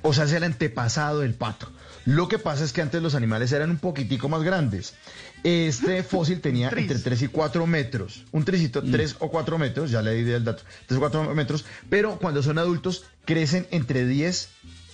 [0.01, 1.71] O sea, es el antepasado del pato.
[2.05, 4.95] Lo que pasa es que antes los animales eran un poquitico más grandes.
[5.43, 8.25] Este fósil tenía entre 3 y 4 metros.
[8.31, 11.65] Un tricito, 3 o 4 metros, ya le di el dato, 3 o 4 metros.
[11.89, 14.49] Pero cuando son adultos crecen entre 10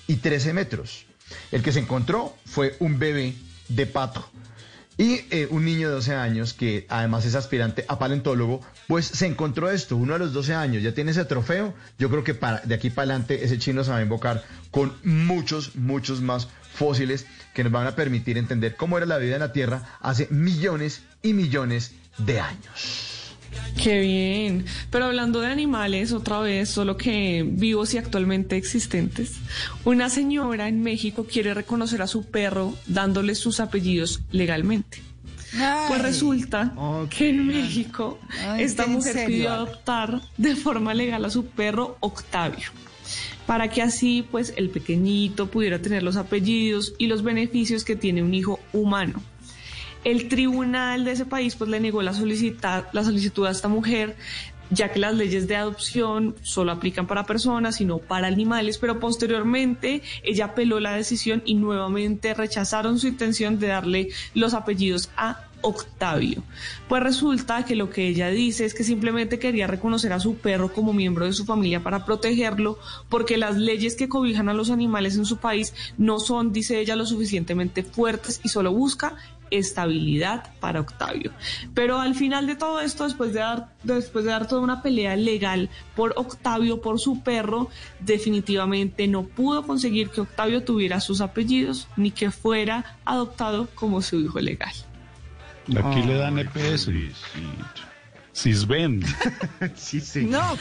[0.07, 1.05] y 13 metros.
[1.51, 3.35] El que se encontró fue un bebé
[3.69, 4.29] de pato.
[4.97, 8.59] Y eh, un niño de 12 años, que además es aspirante a paleontólogo,
[8.89, 11.73] pues se encontró esto, uno de los 12 años, ya tiene ese trofeo.
[11.97, 14.93] Yo creo que para, de aquí para adelante ese chino se va a invocar con
[15.05, 19.39] muchos, muchos más fósiles que nos van a permitir entender cómo era la vida en
[19.39, 23.08] la Tierra hace millones y millones de años.
[23.81, 24.65] Qué bien.
[24.89, 29.35] Pero hablando de animales, otra vez, solo que vivos y actualmente existentes,
[29.85, 35.01] una señora en México quiere reconocer a su perro dándole sus apellidos legalmente.
[35.87, 36.73] Pues resulta
[37.09, 41.97] que en México Ay, esta ¿en mujer pidió adoptar de forma legal a su perro
[42.01, 42.69] Octavio,
[43.47, 48.21] para que así pues el pequeñito pudiera tener los apellidos y los beneficios que tiene
[48.21, 49.23] un hijo humano.
[50.03, 54.15] El tribunal de ese país pues le negó la, la solicitud a esta mujer
[54.69, 58.99] ya que las leyes de adopción solo aplican para personas y no para animales, pero
[58.99, 65.45] posteriormente ella apeló la decisión y nuevamente rechazaron su intención de darle los apellidos a
[65.61, 66.43] Octavio.
[66.87, 70.71] Pues resulta que lo que ella dice es que simplemente quería reconocer a su perro
[70.71, 72.79] como miembro de su familia para protegerlo,
[73.09, 76.95] porque las leyes que cobijan a los animales en su país no son, dice ella,
[76.95, 79.17] lo suficientemente fuertes y solo busca
[79.51, 81.31] estabilidad para Octavio.
[81.73, 85.15] Pero al final de todo esto, después de dar, después de dar toda una pelea
[85.15, 87.69] legal por Octavio, por su perro,
[87.99, 94.19] definitivamente no pudo conseguir que Octavio tuviera sus apellidos ni que fuera adoptado como su
[94.19, 94.73] hijo legal.
[95.83, 96.89] Aquí le dan EPS.
[98.31, 99.03] Sisben.
[99.75, 100.25] sí, sí.
[100.25, 100.41] No.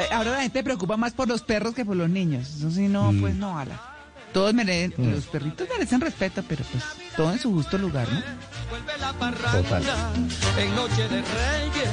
[0.00, 2.48] Eh, Ahora la gente preocupa más por los perros que por los niños.
[2.54, 3.20] Eso sí, no, Mm.
[3.20, 3.97] pues no, ala.
[4.32, 6.84] Todos merecen, los perritos merecen respeto, pero pues
[7.16, 8.22] todo en su justo lugar, ¿no?
[8.70, 10.12] Vuelve la parranda
[10.58, 11.90] en Noche de Reyes,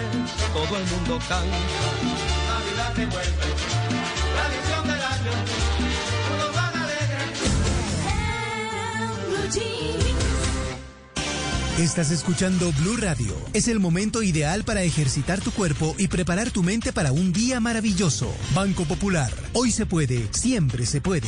[0.53, 1.45] todo el mundo canta.
[2.47, 3.47] Navidad te vuelve,
[4.35, 5.31] tradición del año,
[6.27, 7.39] todos van alegres.
[11.79, 13.35] Estás escuchando Blue Radio.
[13.53, 17.59] Es el momento ideal para ejercitar tu cuerpo y preparar tu mente para un día
[17.59, 18.33] maravilloso.
[18.53, 19.31] Banco Popular.
[19.53, 21.27] Hoy se puede, siempre se puede.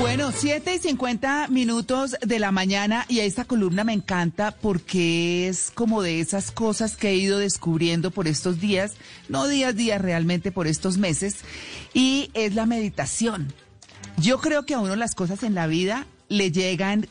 [0.00, 5.70] Bueno, 7 y 50 minutos de la mañana y esta columna me encanta porque es
[5.74, 8.94] como de esas cosas que he ido descubriendo por estos días,
[9.28, 11.40] no días, días realmente por estos meses,
[11.92, 13.52] y es la meditación.
[14.16, 17.06] Yo creo que a uno las cosas en la vida le llegan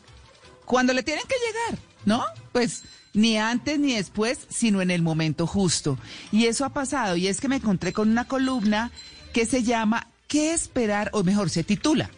[0.64, 2.24] cuando le tienen que llegar, ¿no?
[2.50, 2.82] Pues
[3.14, 5.96] ni antes ni después, sino en el momento justo.
[6.32, 8.90] Y eso ha pasado, y es que me encontré con una columna
[9.32, 11.10] que se llama ¿Qué esperar?
[11.12, 12.10] O mejor, se titula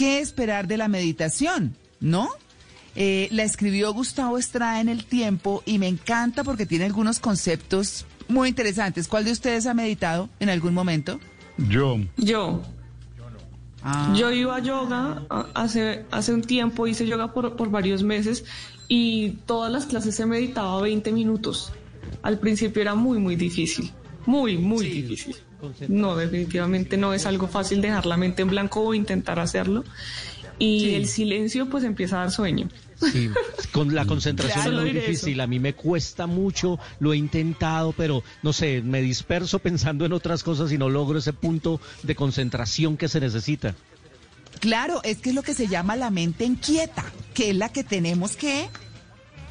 [0.00, 1.76] ¿Qué esperar de la meditación?
[2.00, 2.30] ¿No?
[2.96, 8.06] Eh, la escribió Gustavo Estrada en el tiempo y me encanta porque tiene algunos conceptos
[8.26, 9.08] muy interesantes.
[9.08, 11.20] ¿Cuál de ustedes ha meditado en algún momento?
[11.58, 11.98] Yo.
[12.16, 12.62] Yo.
[13.82, 14.14] Ah.
[14.16, 18.46] Yo iba a yoga hace, hace un tiempo, hice yoga por, por varios meses
[18.88, 21.74] y todas las clases se meditaba 20 minutos.
[22.22, 23.92] Al principio era muy, muy difícil.
[24.30, 25.36] Muy, muy difícil.
[25.88, 29.84] No, definitivamente no es algo fácil dejar la mente en blanco o intentar hacerlo.
[30.58, 30.94] Y Sí.
[30.94, 32.68] el silencio pues empieza a dar sueño.
[33.12, 33.28] Sí,
[33.72, 35.00] con la concentración Claro, es muy eso.
[35.08, 35.40] difícil.
[35.40, 40.12] A mí me cuesta mucho, lo he intentado, pero no sé, me disperso pensando en
[40.12, 43.74] otras cosas y no logro ese punto de concentración que se necesita.
[44.60, 47.04] Claro, es que es lo que se llama la mente inquieta,
[47.34, 48.68] que es la que tenemos que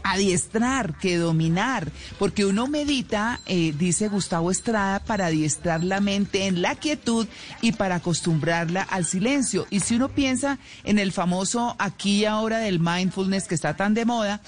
[0.04, 6.62] adiestrar que dominar, porque uno medita, eh, dice Gustavo Estrada, para adiestrar la mente en
[6.62, 7.28] la quietud
[7.62, 9.68] y para acostumbrarla al silencio.
[9.70, 13.94] Y si uno piensa en el famoso aquí y ahora del mindfulness que está tan
[13.94, 14.42] de moda,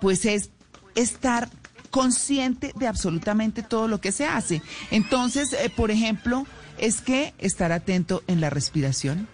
[0.00, 0.50] pues es
[0.94, 1.50] estar
[1.90, 4.62] consciente de absolutamente todo lo que se hace.
[4.90, 6.46] Entonces, eh, por ejemplo,
[6.78, 9.28] es que estar atento en la respiración,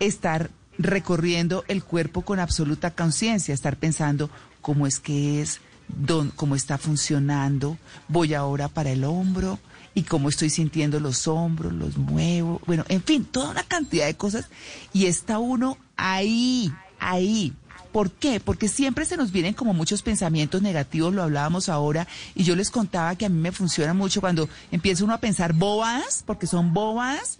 [0.00, 6.54] estar recorriendo el cuerpo con absoluta conciencia, estar pensando cómo es que es, dón- cómo
[6.54, 7.76] está funcionando,
[8.08, 9.58] voy ahora para el hombro
[9.94, 14.14] y cómo estoy sintiendo los hombros, los muevo, bueno, en fin, toda una cantidad de
[14.16, 14.48] cosas
[14.92, 17.52] y está uno ahí, ahí.
[17.92, 18.38] ¿Por qué?
[18.38, 22.70] Porque siempre se nos vienen como muchos pensamientos negativos, lo hablábamos ahora, y yo les
[22.70, 26.74] contaba que a mí me funciona mucho cuando empieza uno a pensar bobadas, porque son
[26.74, 27.38] bobadas,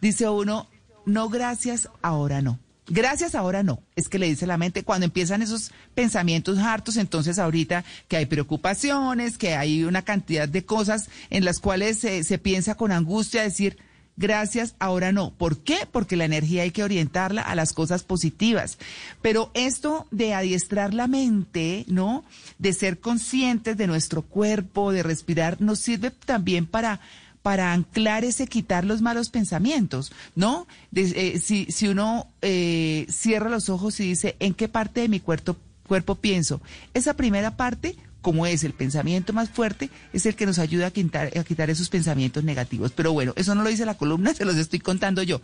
[0.00, 0.66] dice uno,
[1.04, 2.58] no gracias, ahora no.
[2.88, 3.82] Gracias, ahora no.
[3.96, 8.26] Es que le dice la mente, cuando empiezan esos pensamientos hartos, entonces ahorita que hay
[8.26, 13.76] preocupaciones, que hay una cantidad de cosas en las cuales se, piensa con angustia, decir,
[14.16, 15.32] gracias, ahora no.
[15.32, 15.78] ¿Por qué?
[15.90, 18.78] Porque la energía hay que orientarla a las cosas positivas.
[19.20, 22.24] Pero esto de adiestrar la mente, ¿no?
[22.58, 27.00] De ser conscientes de nuestro cuerpo, de respirar, nos sirve también para
[27.46, 30.66] para anclar ese quitar los malos pensamientos, ¿no?
[30.92, 35.20] Eh, si, si uno eh, cierra los ojos y dice, ¿en qué parte de mi
[35.20, 36.60] cuerpo, cuerpo pienso?
[36.92, 40.90] Esa primera parte, como es el pensamiento más fuerte, es el que nos ayuda a
[40.90, 42.90] quitar, a quitar esos pensamientos negativos.
[42.90, 45.40] Pero bueno, eso no lo dice la columna, se los estoy contando yo.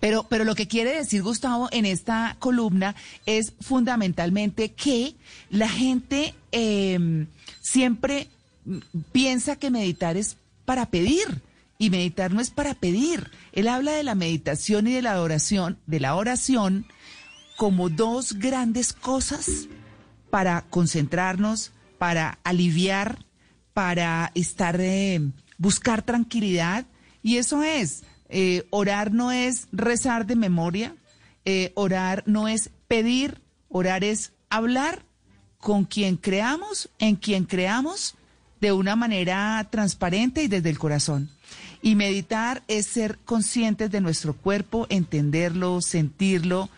[0.00, 2.94] Pero, pero lo que quiere decir Gustavo en esta columna
[3.24, 5.14] es fundamentalmente que
[5.48, 7.24] la gente eh,
[7.62, 8.28] siempre
[9.12, 11.42] piensa que meditar es para pedir
[11.78, 13.30] y meditar no es para pedir.
[13.52, 16.86] Él habla de la meditación y de la oración, de la oración
[17.56, 19.68] como dos grandes cosas
[20.30, 23.24] para concentrarnos, para aliviar,
[23.74, 25.20] para estar, eh,
[25.58, 26.86] buscar tranquilidad.
[27.22, 30.94] Y eso es, eh, orar no es rezar de memoria,
[31.44, 35.04] eh, orar no es pedir, orar es hablar
[35.58, 38.16] con quien creamos, en quien creamos,
[38.60, 41.30] de una manera transparente y desde el corazón.
[41.82, 46.68] Y meditar es ser conscientes de nuestro cuerpo, entenderlo, sentirlo,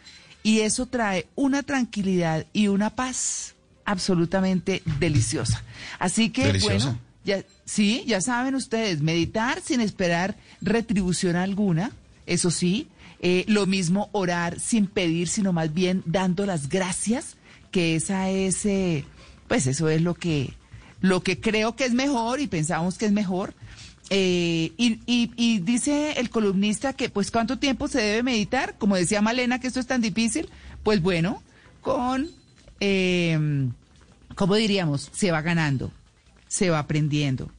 [0.43, 3.55] y eso trae una tranquilidad y una paz
[3.85, 5.63] absolutamente deliciosa.
[5.99, 6.87] Así que, Deliciosa.
[6.87, 11.93] bueno, ya, sí, ya saben ustedes, meditar sin esperar retribución alguna,
[12.27, 12.89] eso sí,
[13.21, 17.37] eh, lo mismo orar sin pedir, sino más bien dando las gracias,
[17.71, 19.05] que esa es, eh,
[19.49, 20.55] pues eso es lo que,
[21.03, 23.55] lo que creo que es mejor y pensamos que es mejor.
[24.11, 28.77] Eh, y, y- y dice el columnista que, pues, ¿cuánto tiempo se debe meditar?
[28.79, 30.49] Como decía Malena, que esto es tan difícil.
[30.83, 31.43] Pues bueno,
[31.81, 32.29] con,
[32.81, 33.69] eh,
[34.35, 35.11] ¿cómo diríamos?
[35.13, 35.93] Se va ganando,
[36.49, 37.51] se va aprendiendo,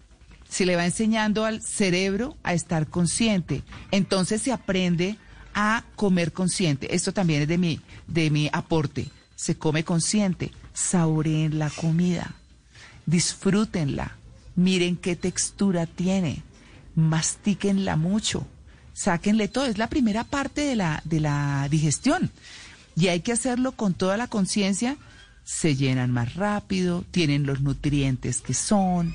[0.49, 3.63] se le va enseñando al cerebro a estar consciente.
[3.91, 5.15] Entonces se aprende
[5.55, 6.93] a comer consciente.
[6.95, 9.07] Esto también es de mi, de mi aporte.
[9.35, 10.51] Se come consciente.
[10.73, 12.35] Saboreen la comida.
[13.05, 14.17] Disfrútenla.
[14.55, 16.43] Miren qué textura tiene.
[16.95, 18.45] Mastíquenla mucho.
[18.93, 19.65] Sáquenle todo.
[19.65, 22.31] Es la primera parte de la, de la digestión.
[22.95, 24.97] Y hay que hacerlo con toda la conciencia.
[25.43, 29.13] Se llenan más rápido, tienen los nutrientes que son,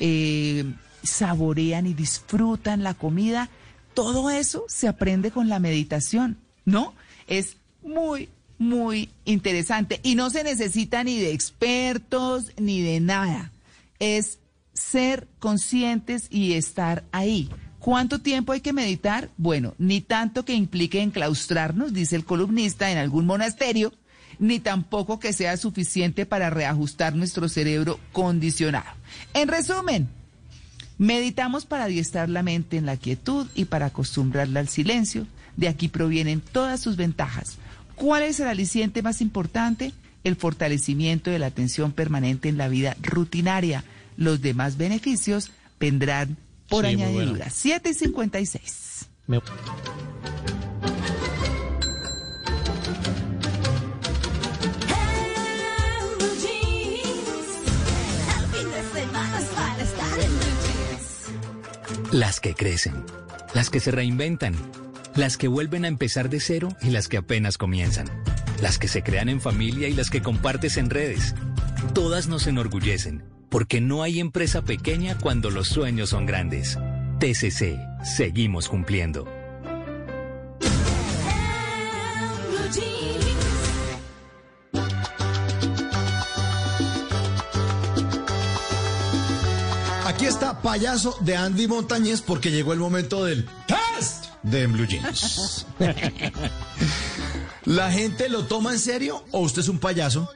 [0.00, 0.64] eh,
[1.02, 3.48] saborean y disfrutan la comida.
[3.94, 6.94] Todo eso se aprende con la meditación, ¿no?
[7.26, 8.28] Es muy,
[8.58, 10.00] muy interesante.
[10.02, 13.52] Y no se necesita ni de expertos ni de nada.
[13.98, 14.38] Es
[14.72, 17.48] ser conscientes y estar ahí.
[17.78, 19.30] ¿Cuánto tiempo hay que meditar?
[19.36, 23.92] Bueno, ni tanto que implique enclaustrarnos, dice el columnista, en algún monasterio,
[24.38, 28.90] ni tampoco que sea suficiente para reajustar nuestro cerebro condicionado.
[29.32, 30.08] En resumen,
[30.98, 35.26] meditamos para adiestrar la mente en la quietud y para acostumbrarla al silencio.
[35.56, 37.58] De aquí provienen todas sus ventajas.
[37.98, 39.92] ¿Cuál es el aliciente más importante?
[40.24, 43.84] El fortalecimiento de la atención permanente en la vida rutinaria.
[44.16, 46.36] Los demás beneficios vendrán
[46.68, 47.10] por Sí, bueno.
[47.10, 47.50] añadidura.
[47.50, 49.06] 7 y 56.
[49.26, 49.40] Me-
[58.28, 62.12] El fin de semana es para estar en blue jeans.
[62.14, 63.04] Las que crecen,
[63.54, 64.54] las que se reinventan,
[65.18, 68.06] las que vuelven a empezar de cero y las que apenas comienzan,
[68.62, 71.34] las que se crean en familia y las que compartes en redes.
[71.92, 76.78] Todas nos enorgullecen, porque no hay empresa pequeña cuando los sueños son grandes.
[77.18, 79.26] TCC, seguimos cumpliendo.
[90.06, 95.66] Aquí está payaso de Andy Montañez porque llegó el momento del test de Blue Jeans.
[97.64, 100.30] ¿La gente lo toma en serio o usted es un payaso?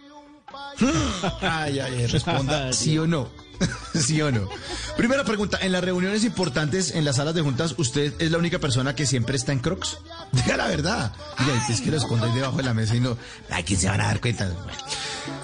[1.41, 3.31] Ay, ay, responda sí o no.
[3.95, 4.49] ¿Sí o no?
[4.97, 8.59] Primera pregunta, en las reuniones importantes, en las salas de juntas, ¿usted es la única
[8.59, 9.99] persona que siempre está en crocs?
[10.33, 11.13] Diga la verdad.
[11.39, 13.17] Diga, es que lo escondáis debajo de la mesa y no...
[13.51, 14.51] Ay, ¿quién se van a dar cuenta?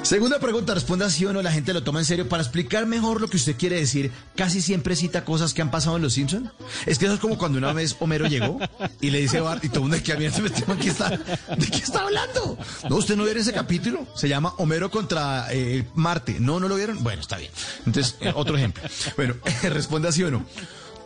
[0.03, 2.29] Segunda pregunta, responda sí o no, la gente lo toma en serio.
[2.29, 5.97] Para explicar mejor lo que usted quiere decir, casi siempre cita cosas que han pasado
[5.97, 6.51] en Los Simpsons.
[6.87, 8.59] Es que eso es como cuando una vez Homero llegó
[9.01, 11.67] y le dice a Bart, y todo el mundo que había ¿de qué está, ¿de
[11.71, 12.59] qué está hablando?
[12.89, 14.07] No, usted no vieron ese capítulo.
[14.15, 16.39] Se llama Homero contra eh, Marte.
[16.41, 17.03] No, no lo vieron.
[17.03, 17.51] Bueno, está bien.
[17.87, 18.83] Entonces, eh, otro ejemplo.
[19.17, 20.45] Bueno, responda sí o no.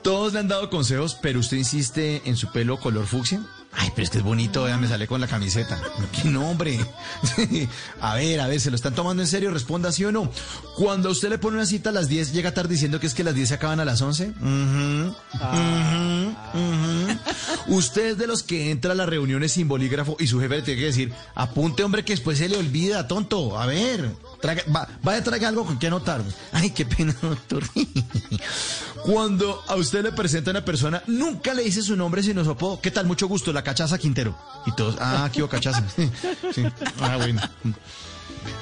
[0.03, 3.41] Todos le han dado consejos, pero usted insiste en su pelo color fucsia.
[3.75, 5.81] Ay, pero es que es bonito, vea, me sale con la camiseta.
[6.13, 6.79] ¿Qué nombre?
[8.01, 9.51] a ver, a ver, ¿se lo están tomando en serio?
[9.51, 10.31] Responda sí o no.
[10.77, 13.25] Cuando usted le pone una cita a las 10, llega tarde diciendo que es que
[13.25, 14.29] las 10 se acaban a las 11.
[14.29, 17.19] Ujú, ujú, ujú.
[17.69, 20.63] Usted es de los que entra a las reuniones sin bolígrafo y su jefe le
[20.63, 23.59] tiene que decir, apunte hombre que después se le olvida, tonto.
[23.59, 24.11] A ver,
[24.43, 26.21] traga, va- vaya a traer algo con que anotar.
[26.53, 27.63] Ay, qué pena, doctor.
[29.07, 32.51] Cuando a usted le presenta a una persona, nunca le dice su nombre sino su
[32.51, 32.81] apodo.
[32.81, 33.07] ¿Qué tal?
[33.07, 34.37] Mucho gusto, la cachaza Quintero.
[34.67, 35.83] Y todos, ah, aquí hubo cachaza.
[36.55, 36.63] Sí.
[37.01, 37.41] Ah, bueno.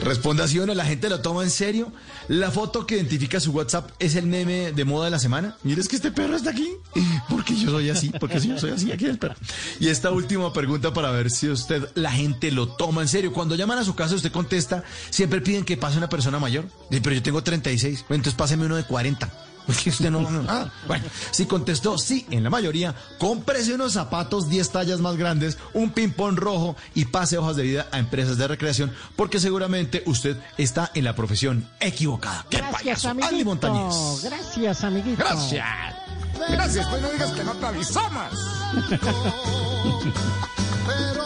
[0.03, 1.93] Responda sí o no, la gente lo toma en serio.
[2.28, 5.57] La foto que identifica su WhatsApp es el meme de moda de la semana.
[5.62, 6.68] Mire, es que este perro está aquí.
[7.28, 9.35] Porque yo soy así, porque si yo soy así, aquí el perro.
[9.78, 13.33] Y esta última pregunta para ver si usted, la gente lo toma en serio.
[13.33, 16.66] Cuando llaman a su casa, usted contesta, siempre piden que pase una persona mayor.
[16.91, 18.05] Pero yo tengo 36.
[18.09, 19.49] Bueno, entonces páseme uno de 40.
[19.67, 20.21] Porque usted no.
[20.29, 25.17] no- ah, bueno, si contestó sí en la mayoría, cómprese unos zapatos 10 tallas más
[25.17, 30.03] grandes, un ping-pong rojo y pase hojas de vida a empresas de recreación, porque seguramente
[30.07, 32.47] usted está en la profesión equivocada.
[32.51, 33.09] ¡Qué Gracias, payaso!
[33.29, 33.45] Andy.
[33.45, 34.23] Montañez.
[34.25, 35.17] Gracias, amiguito.
[35.25, 35.67] Gracias.
[36.49, 38.33] Gracias, pues no digas que no te avisamos.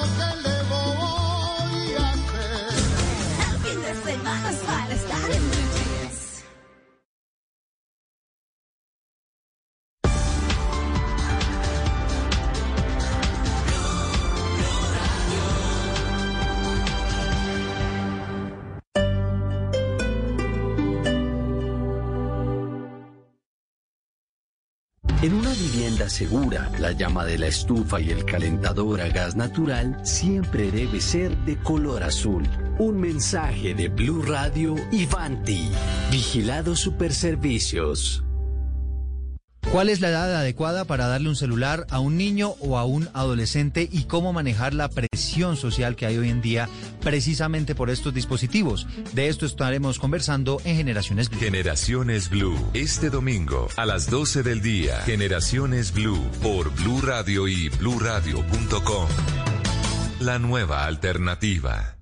[25.24, 29.98] En una vivienda segura, la llama de la estufa y el calentador a gas natural
[30.02, 32.46] siempre debe ser de color azul.
[32.78, 35.70] Un mensaje de Blue Radio y Vanti.
[36.10, 38.23] Vigilado Superservicios.
[39.70, 43.08] ¿Cuál es la edad adecuada para darle un celular a un niño o a un
[43.12, 46.68] adolescente y cómo manejar la presión social que hay hoy en día
[47.00, 48.86] precisamente por estos dispositivos?
[49.12, 51.40] De esto estaremos conversando en Generaciones Blue.
[51.40, 55.00] Generaciones Blue, este domingo a las 12 del día.
[55.00, 59.08] Generaciones Blue por Blue Radio y bluradio.com.
[60.20, 61.96] La nueva alternativa.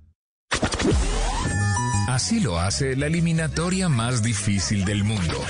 [2.09, 5.43] Así lo hace la eliminatoria más difícil del mundo.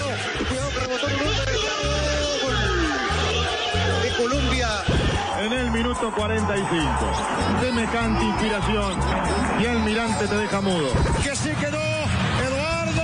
[5.53, 6.81] En el minuto 45.
[7.61, 8.99] Semejante inspiración
[9.61, 10.89] y el mirante te deja mudo.
[11.23, 11.81] Que se quedó
[12.47, 13.03] Eduardo.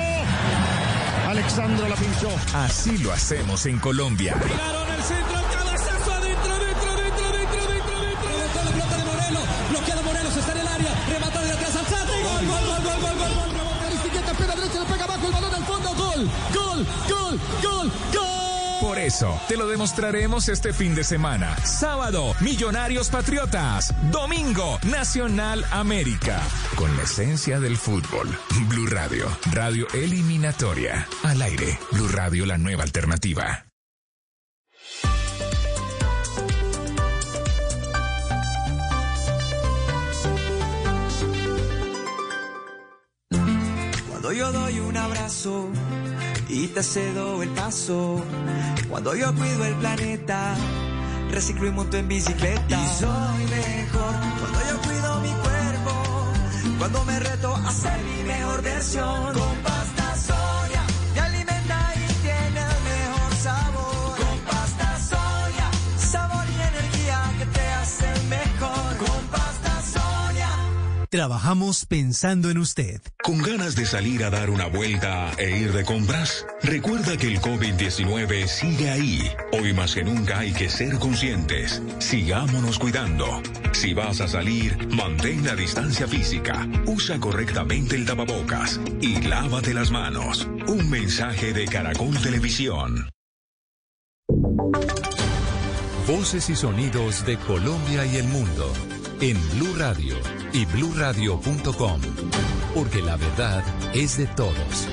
[1.29, 2.31] Alexandro la pinchó.
[2.55, 4.35] Así lo hacemos en Colombia.
[4.35, 8.29] Tiraron el centro, el cabezazo adentro, adentro, adentro, adentro, adentro, adentro.
[8.39, 9.43] Dejó la pelota de Morelos.
[9.71, 10.93] Bloqueado Morelos, está en el área.
[11.09, 12.23] Remata desde atrás al Sate.
[12.23, 13.51] Gol, gol, gol, gol, gol, gol, gol.
[13.59, 15.89] Rebote Aristiqueta, pega derecha, le pega abajo el balón al fondo.
[15.89, 16.58] Gol, gol, gol, gol, gol.
[16.58, 16.58] Por
[19.09, 21.57] eso, te lo demostraremos este fin de semana.
[21.65, 23.95] Sábado, Millonarios Patriotas.
[24.11, 26.43] Domingo, Nacional América.
[26.77, 28.29] Con la esencia del fútbol.
[28.69, 31.09] Blue Radio, radio eliminatoria.
[31.23, 33.65] Al aire, Blue Radio, la nueva alternativa.
[44.11, 45.71] Cuando yo doy un abrazo
[46.49, 48.23] y te cedo el paso.
[48.89, 50.55] Cuando yo cuido el planeta,
[51.31, 52.63] reciclo y monto en bicicleta.
[52.69, 56.79] Y soy mejor cuando yo cuido mi cuerpo.
[56.79, 59.33] Cuando me reto a ser mi mejor versión.
[59.35, 59.63] Con
[71.11, 73.01] Trabajamos pensando en usted.
[73.25, 76.45] ¿Con ganas de salir a dar una vuelta e ir de compras?
[76.63, 79.23] Recuerda que el COVID-19 sigue ahí.
[79.53, 81.83] Hoy más que nunca hay que ser conscientes.
[81.99, 83.43] Sigámonos cuidando.
[83.73, 86.69] Si vas a salir, mantén la distancia física.
[86.85, 90.47] Usa correctamente el tapabocas y lávate las manos.
[90.67, 93.09] Un mensaje de Caracol Televisión.
[96.07, 100.17] Voces y sonidos de Colombia y el mundo en Blue Radio
[100.53, 102.01] y bluradio.com,
[102.75, 103.65] porque la verdad
[103.95, 104.89] es de todos.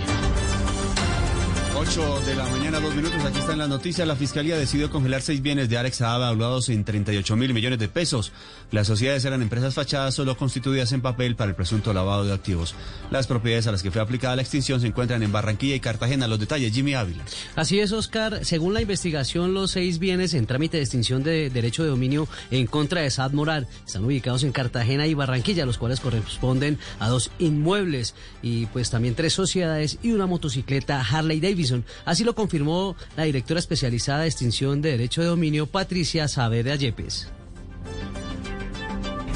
[1.78, 3.24] 8 de la mañana, dos minutos.
[3.26, 4.08] Aquí están las noticias.
[4.08, 7.90] La fiscalía decidió congelar seis bienes de Alex Saab evaluados en 38 mil millones de
[7.90, 8.32] pesos.
[8.76, 12.76] Las sociedades eran empresas fachadas solo constituidas en papel para el presunto lavado de activos.
[13.10, 16.28] Las propiedades a las que fue aplicada la extinción se encuentran en Barranquilla y Cartagena.
[16.28, 17.24] Los detalles, Jimmy Ávila.
[17.56, 18.44] Así es, Oscar.
[18.44, 22.68] Según la investigación, los seis bienes en trámite de extinción de derecho de dominio en
[22.68, 27.32] contra de Saad Moral están ubicados en Cartagena y Barranquilla, los cuales corresponden a dos
[27.40, 31.86] inmuebles y pues también tres sociedades y una motocicleta Harley Davidson.
[32.04, 37.30] Así lo confirmó la directora especializada de extinción de derecho de dominio, Patricia Saavedra Yepes.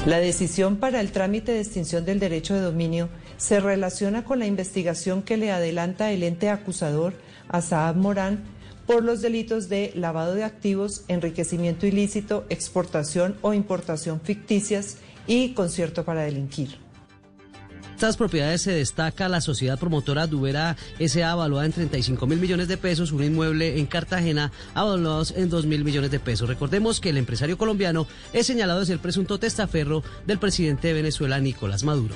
[0.06, 4.46] La decisión para el trámite de extinción del derecho de dominio se relaciona con la
[4.46, 7.12] investigación que le adelanta el ente acusador
[7.48, 8.44] a Saab Morán
[8.86, 14.96] por los delitos de lavado de activos, enriquecimiento ilícito, exportación o importación ficticias
[15.26, 16.78] y concierto para delinquir.
[18.00, 21.32] Estas propiedades se destaca la sociedad promotora Dubera S.A.
[21.32, 25.84] evaluada en 35 mil millones de pesos, un inmueble en Cartagena evaluados en 2 mil
[25.84, 26.48] millones de pesos.
[26.48, 31.40] Recordemos que el empresario colombiano es señalado de ser presunto testaferro del presidente de Venezuela,
[31.40, 32.14] Nicolás Maduro.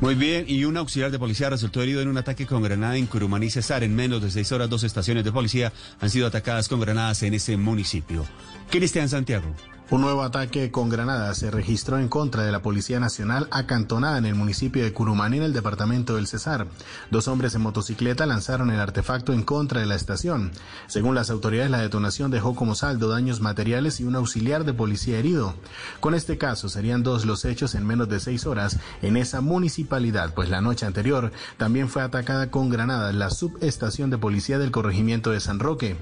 [0.00, 3.04] Muy bien, y un auxiliar de policía resultó herido en un ataque con granada en
[3.04, 3.84] Curumaní, Cesar.
[3.84, 7.34] En menos de seis horas, dos estaciones de policía han sido atacadas con granadas en
[7.34, 8.24] ese municipio.
[8.70, 9.54] Cristian Santiago.
[9.94, 14.26] Un nuevo ataque con granadas se registró en contra de la Policía Nacional acantonada en
[14.26, 16.66] el municipio de Curumaní, en el departamento del Cesar.
[17.12, 20.50] Dos hombres en motocicleta lanzaron el artefacto en contra de la estación.
[20.88, 25.16] Según las autoridades, la detonación dejó como saldo daños materiales y un auxiliar de policía
[25.16, 25.54] herido.
[26.00, 30.34] Con este caso, serían dos los hechos en menos de seis horas en esa municipalidad,
[30.34, 35.30] pues la noche anterior también fue atacada con granadas la subestación de policía del corregimiento
[35.30, 35.96] de San Roque.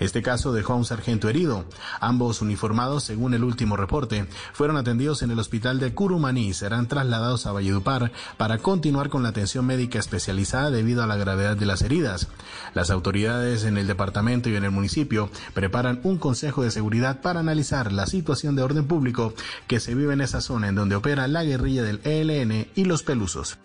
[0.00, 1.64] Este caso dejó a un sargento herido.
[2.00, 6.88] Ambos uniformados, según el último reporte, fueron atendidos en el hospital de Curumaní y serán
[6.88, 11.66] trasladados a Valledupar para continuar con la atención médica especializada debido a la gravedad de
[11.66, 12.28] las heridas.
[12.74, 17.40] Las autoridades en el departamento y en el municipio preparan un consejo de seguridad para
[17.40, 19.34] analizar la situación de orden público
[19.66, 23.02] que se vive en esa zona en donde opera la guerrilla del ELN y los
[23.02, 23.58] pelusos.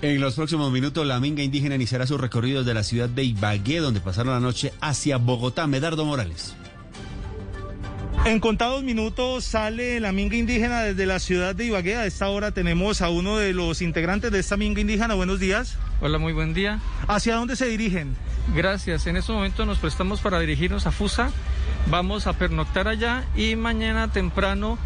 [0.00, 3.80] En los próximos minutos, la minga indígena iniciará su recorrido de la ciudad de Ibagué,
[3.80, 5.66] donde pasaron la noche, hacia Bogotá.
[5.66, 6.54] Medardo Morales.
[8.24, 11.96] En contados minutos sale la minga indígena desde la ciudad de Ibagué.
[11.96, 15.14] A esta hora tenemos a uno de los integrantes de esta minga indígena.
[15.14, 15.76] Buenos días.
[16.00, 16.78] Hola, muy buen día.
[17.06, 18.16] ¿Hacia dónde se dirigen?
[18.54, 19.06] Gracias.
[19.06, 21.30] En este momento nos prestamos para dirigirnos a Fusa.
[21.86, 24.78] Vamos a pernoctar allá y mañana temprano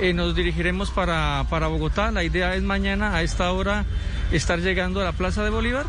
[0.00, 2.10] eh, nos dirigiremos para, para Bogotá.
[2.12, 3.84] La idea es mañana a esta hora
[4.32, 5.84] estar llegando a la Plaza de Bolívar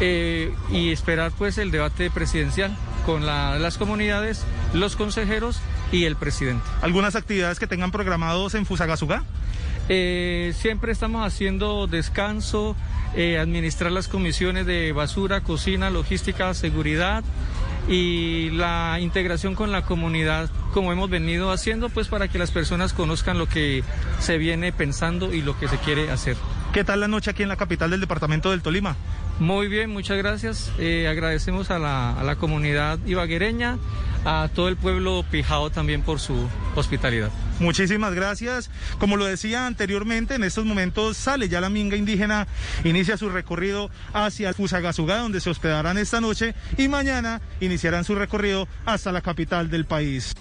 [0.00, 2.76] eh, y esperar pues el debate presidencial
[3.06, 5.60] con la- las comunidades, los consejeros
[5.92, 6.64] y el presidente.
[6.82, 9.24] ¿Algunas actividades que tengan programados en Fusagasugá?
[9.88, 12.76] Eh, siempre estamos haciendo descanso,
[13.16, 17.24] eh, administrar las comisiones de basura, cocina, logística, seguridad
[17.88, 22.92] y la integración con la comunidad como hemos venido haciendo pues para que las personas
[22.92, 23.82] conozcan lo que
[24.20, 26.36] se viene pensando y lo que se quiere hacer.
[26.72, 28.94] ¿Qué tal la noche aquí en la capital del departamento del Tolima?
[29.40, 30.70] Muy bien, muchas gracias.
[30.78, 33.78] Eh, agradecemos a la, a la comunidad ibaguereña,
[34.26, 37.30] a todo el pueblo pijao también por su hospitalidad.
[37.58, 38.70] Muchísimas gracias.
[38.98, 42.48] Como lo decía anteriormente, en estos momentos sale ya la minga indígena,
[42.84, 48.68] inicia su recorrido hacia Fusagasugá, donde se hospedarán esta noche y mañana iniciarán su recorrido
[48.84, 50.34] hasta la capital del país.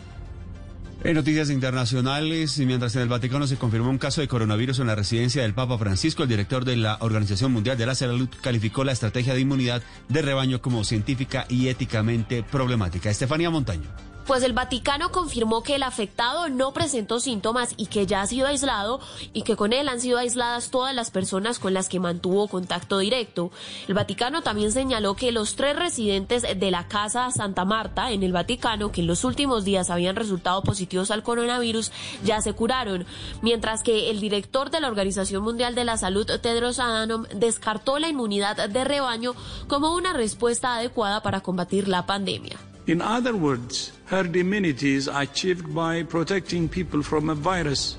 [1.02, 4.96] En noticias internacionales, mientras en el Vaticano se confirmó un caso de coronavirus en la
[4.96, 8.92] residencia del Papa Francisco, el director de la Organización Mundial de la Salud calificó la
[8.92, 13.10] estrategia de inmunidad de rebaño como científica y éticamente problemática.
[13.10, 14.09] Estefanía Montaño.
[14.30, 18.46] Pues el Vaticano confirmó que el afectado no presentó síntomas y que ya ha sido
[18.46, 19.00] aislado
[19.34, 23.00] y que con él han sido aisladas todas las personas con las que mantuvo contacto
[23.00, 23.50] directo.
[23.88, 28.32] El Vaticano también señaló que los tres residentes de la Casa Santa Marta en el
[28.32, 31.92] Vaticano, que en los últimos días habían resultado positivos al coronavirus,
[32.24, 33.08] ya se curaron,
[33.42, 38.10] mientras que el director de la Organización Mundial de la Salud, Tedros Adhanom, descartó la
[38.10, 39.34] inmunidad de rebaño
[39.68, 42.69] como una respuesta adecuada para combatir la pandemia.
[42.90, 47.98] In other words, herd immunity is achieved by protecting people from a virus,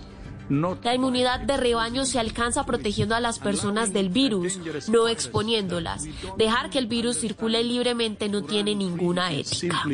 [0.50, 6.08] La inmunidad de rebaño se alcanza protegiendo a las personas del virus, no exponiéndolas.
[6.36, 9.84] Dejar que el virus circule libremente no tiene ninguna ética.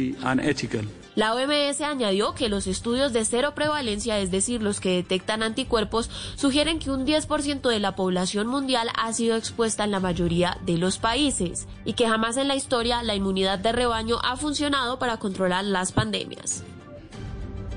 [1.16, 6.10] La OMS añadió que los estudios de cero prevalencia, es decir, los que detectan anticuerpos,
[6.36, 10.76] sugieren que un 10% de la población mundial ha sido expuesta en la mayoría de
[10.76, 15.16] los países y que jamás en la historia la inmunidad de rebaño ha funcionado para
[15.16, 16.62] controlar las pandemias.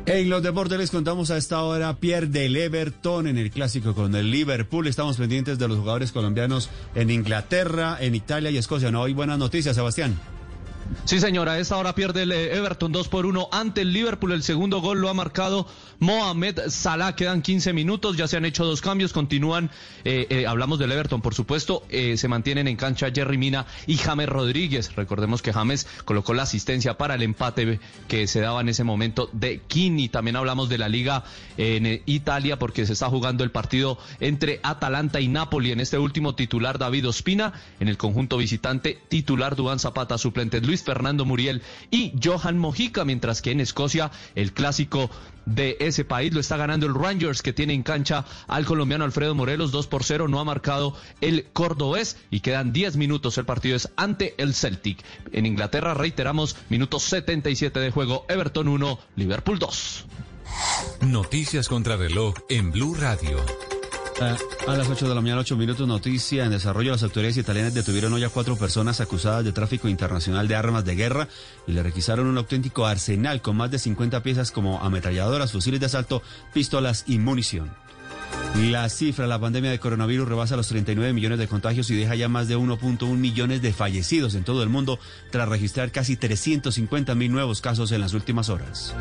[0.05, 4.15] En los deportes les contamos a esta hora Pierre del Everton en el clásico con
[4.15, 4.87] el Liverpool.
[4.87, 8.91] Estamos pendientes de los jugadores colombianos en Inglaterra, en Italia y Escocia.
[8.91, 10.19] No hay buenas noticias, Sebastián.
[11.05, 14.31] Sí, señora, a esta hora pierde el eh, Everton 2 por 1 ante el Liverpool.
[14.31, 15.67] El segundo gol lo ha marcado
[15.99, 17.15] Mohamed Salah.
[17.15, 19.69] Quedan 15 minutos, ya se han hecho dos cambios, continúan,
[20.03, 24.29] eh, eh, hablamos del Everton, por supuesto, se mantienen en cancha Jerry Mina y James
[24.29, 24.95] Rodríguez.
[24.95, 29.29] Recordemos que James colocó la asistencia para el empate que se daba en ese momento
[29.33, 30.09] de Kini.
[30.09, 31.23] También hablamos de la liga
[31.57, 35.71] en Italia porque se está jugando el partido entre Atalanta y Napoli.
[35.71, 40.78] En este último titular David Ospina, en el conjunto visitante titular Duván Zapata, suplente Luis
[40.84, 41.61] Fernando Muriel
[41.91, 45.09] y Johan Mojica, mientras que en Escocia el clásico
[45.45, 49.36] de ese país lo está ganando el Rangers que tiene en cancha al colombiano Alfredo
[49.36, 53.75] Morelos 2 por 0, no ha marcado el cordobés y quedan 10 minutos, el partido
[53.75, 55.03] es ante el Celtic.
[55.32, 60.05] En Inglaterra reiteramos minutos 77 de juego, Everton 1, Liverpool 2.
[61.01, 63.39] Noticias contra reloj en Blue Radio.
[64.22, 66.43] A las 8 de la mañana, 8 minutos, noticia.
[66.43, 70.55] En desarrollo, las autoridades italianas detuvieron hoy a cuatro personas acusadas de tráfico internacional de
[70.55, 71.30] armas de guerra
[71.65, 75.86] y le requisaron un auténtico arsenal con más de 50 piezas como ametralladoras, fusiles de
[75.86, 76.22] asalto,
[76.53, 77.72] pistolas y munición.
[78.55, 82.27] La cifra, la pandemia de coronavirus rebasa los 39 millones de contagios y deja ya
[82.27, 84.99] más de 1.1 millones de fallecidos en todo el mundo
[85.31, 88.93] tras registrar casi 350 mil nuevos casos en las últimas horas.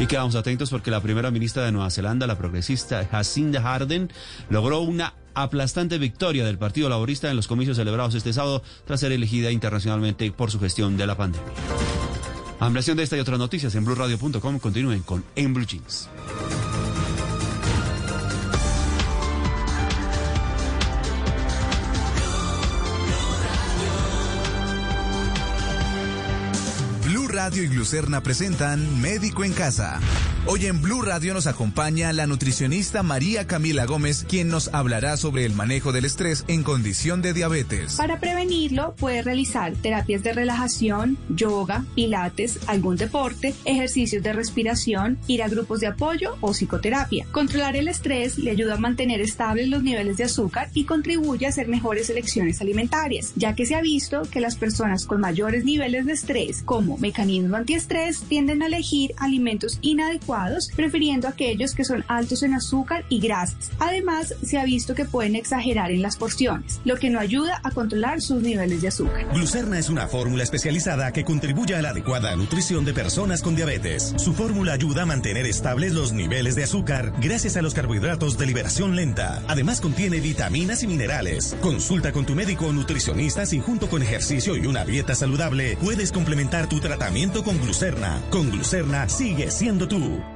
[0.00, 4.10] Y quedamos atentos porque la primera ministra de Nueva Zelanda, la progresista Jacinda Ardern,
[4.48, 9.12] logró una aplastante victoria del Partido Laborista en los comicios celebrados este sábado tras ser
[9.12, 11.52] elegida internacionalmente por su gestión de la pandemia.
[12.60, 14.58] Ampliación de esta y otras noticias en blueradio.com.
[14.60, 16.08] Continúen con En Blue Jeans.
[27.32, 30.00] Radio y Glucerna presentan Médico en Casa.
[30.44, 35.46] Hoy en Blue Radio nos acompaña la nutricionista María Camila Gómez, quien nos hablará sobre
[35.46, 37.94] el manejo del estrés en condición de diabetes.
[37.94, 45.42] Para prevenirlo, puede realizar terapias de relajación, yoga, pilates, algún deporte, ejercicios de respiración, ir
[45.44, 47.24] a grupos de apoyo o psicoterapia.
[47.30, 51.50] Controlar el estrés le ayuda a mantener estables los niveles de azúcar y contribuye a
[51.50, 56.04] hacer mejores elecciones alimentarias, ya que se ha visto que las personas con mayores niveles
[56.04, 62.42] de estrés, como mecanismo antiestrés, tienden a elegir alimentos inadecuados prefiriendo aquellos que son altos
[62.42, 63.70] en azúcar y grasas.
[63.78, 67.70] Además, se ha visto que pueden exagerar en las porciones, lo que no ayuda a
[67.70, 69.28] controlar sus niveles de azúcar.
[69.32, 74.14] Glucerna es una fórmula especializada que contribuye a la adecuada nutrición de personas con diabetes.
[74.16, 78.46] Su fórmula ayuda a mantener estables los niveles de azúcar gracias a los carbohidratos de
[78.46, 79.42] liberación lenta.
[79.46, 81.56] Además contiene vitaminas y minerales.
[81.60, 86.10] Consulta con tu médico o nutricionista si junto con ejercicio y una dieta saludable puedes
[86.10, 87.11] complementar tu tratamiento
[87.44, 88.22] con glucerna.
[88.30, 90.31] Con glucerna sigue siendo tú.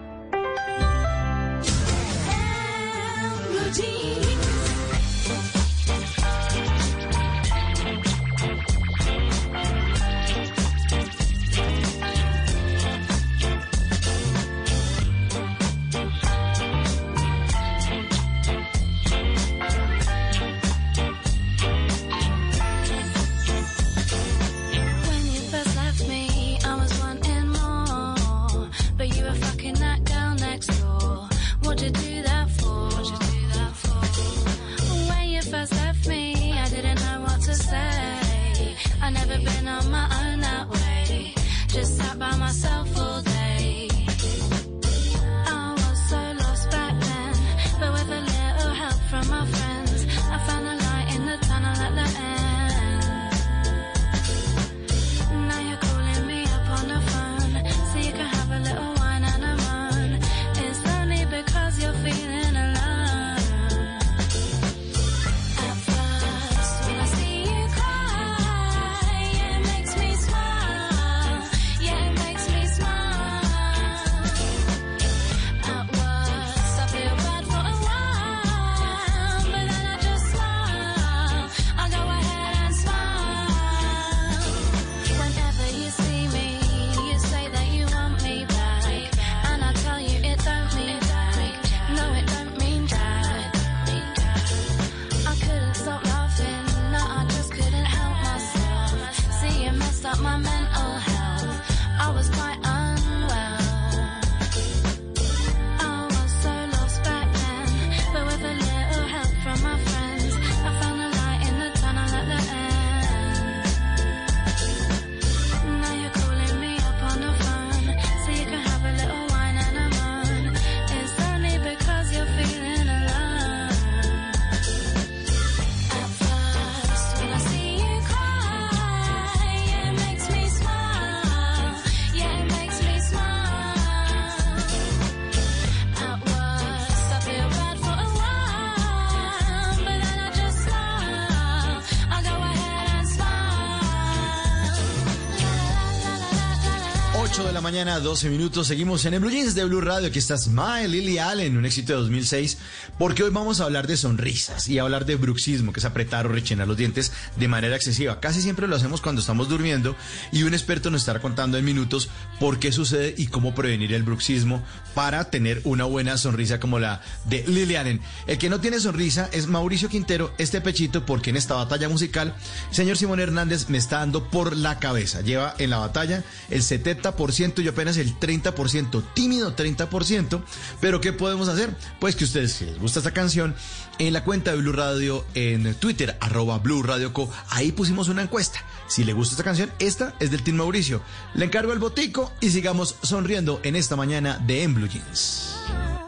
[147.96, 148.66] Mañana, 12 minutos.
[148.66, 150.08] Seguimos en el Blue Jeans de Blue Radio.
[150.08, 152.58] Aquí está Smile Lily Allen, un éxito de 2006.
[152.98, 156.30] Porque hoy vamos a hablar de sonrisas y hablar de bruxismo, que es apretar o
[156.30, 158.20] rechenar los dientes de manera excesiva.
[158.20, 159.94] Casi siempre lo hacemos cuando estamos durmiendo.
[160.32, 162.08] Y un experto nos estará contando en minutos
[162.38, 164.62] por qué sucede y cómo prevenir el bruxismo
[164.94, 168.00] para tener una buena sonrisa como la de Lily Allen.
[168.26, 172.34] El que no tiene sonrisa es Mauricio Quintero, este pechito, porque en esta batalla musical,
[172.70, 175.20] señor Simón Hernández me está dando por la cabeza.
[175.20, 180.42] Lleva en la batalla el 70% y apenas el 30%, tímido 30%.
[180.80, 181.74] Pero ¿qué podemos hacer?
[182.00, 183.54] Pues que ustedes, si les gusta esta canción,
[183.98, 188.22] en la cuenta de Blue Radio en Twitter, arroba Blue Radio Co, ahí pusimos una
[188.22, 188.62] encuesta.
[188.86, 191.00] Si le gusta esta canción, esta es del Team Mauricio.
[191.34, 196.05] Le encargo el botico y sigamos sonriendo en esta mañana de En Jeans.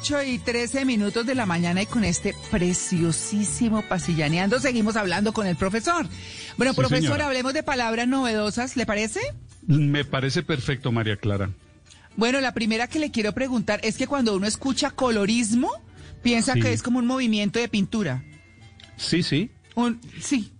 [0.00, 5.46] 8 y 13 minutos de la mañana y con este preciosísimo pasillaneando seguimos hablando con
[5.46, 6.06] el profesor.
[6.56, 7.26] Bueno, Sí, profesor, señora.
[7.26, 9.20] hablemos de palabras novedosas, ¿le parece?
[9.66, 11.50] Me parece perfecto, María Clara.
[12.16, 15.70] Bueno, la primera que le quiero preguntar es que cuando uno escucha colorismo,
[16.22, 16.60] piensa Sí.
[16.62, 18.24] que es como un movimiento de pintura.
[18.96, 19.50] Sí, sí.
[19.74, 20.50] Un, sí.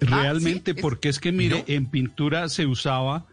[0.00, 3.26] Realmente, porque es que, mire, en pintura se usaba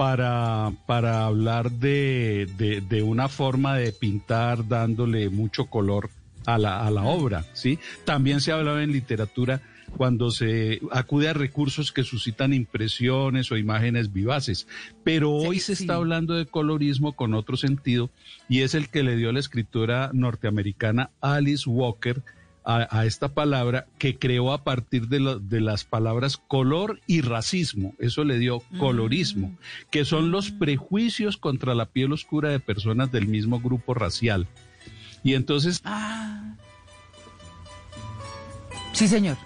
[0.00, 6.08] para, para hablar de, de, de una forma de pintar dándole mucho color
[6.46, 7.78] a la, a la obra, ¿sí?
[8.06, 9.60] También se hablaba en literatura
[9.98, 14.66] cuando se acude a recursos que suscitan impresiones o imágenes vivaces.
[15.04, 18.08] Pero hoy se está hablando de colorismo con otro sentido
[18.48, 22.22] y es el que le dio la escritora norteamericana Alice Walker
[22.64, 27.20] a, a esta palabra que creó a partir de, lo- de las palabras color y
[27.22, 27.94] racismo.
[27.98, 29.56] Eso le dio colorismo,
[29.90, 34.46] que son los prejuicios contra la piel oscura de personas del mismo grupo racial.
[35.22, 35.80] Y entonces...
[35.84, 36.54] Ah.
[38.92, 39.36] Sí, señor.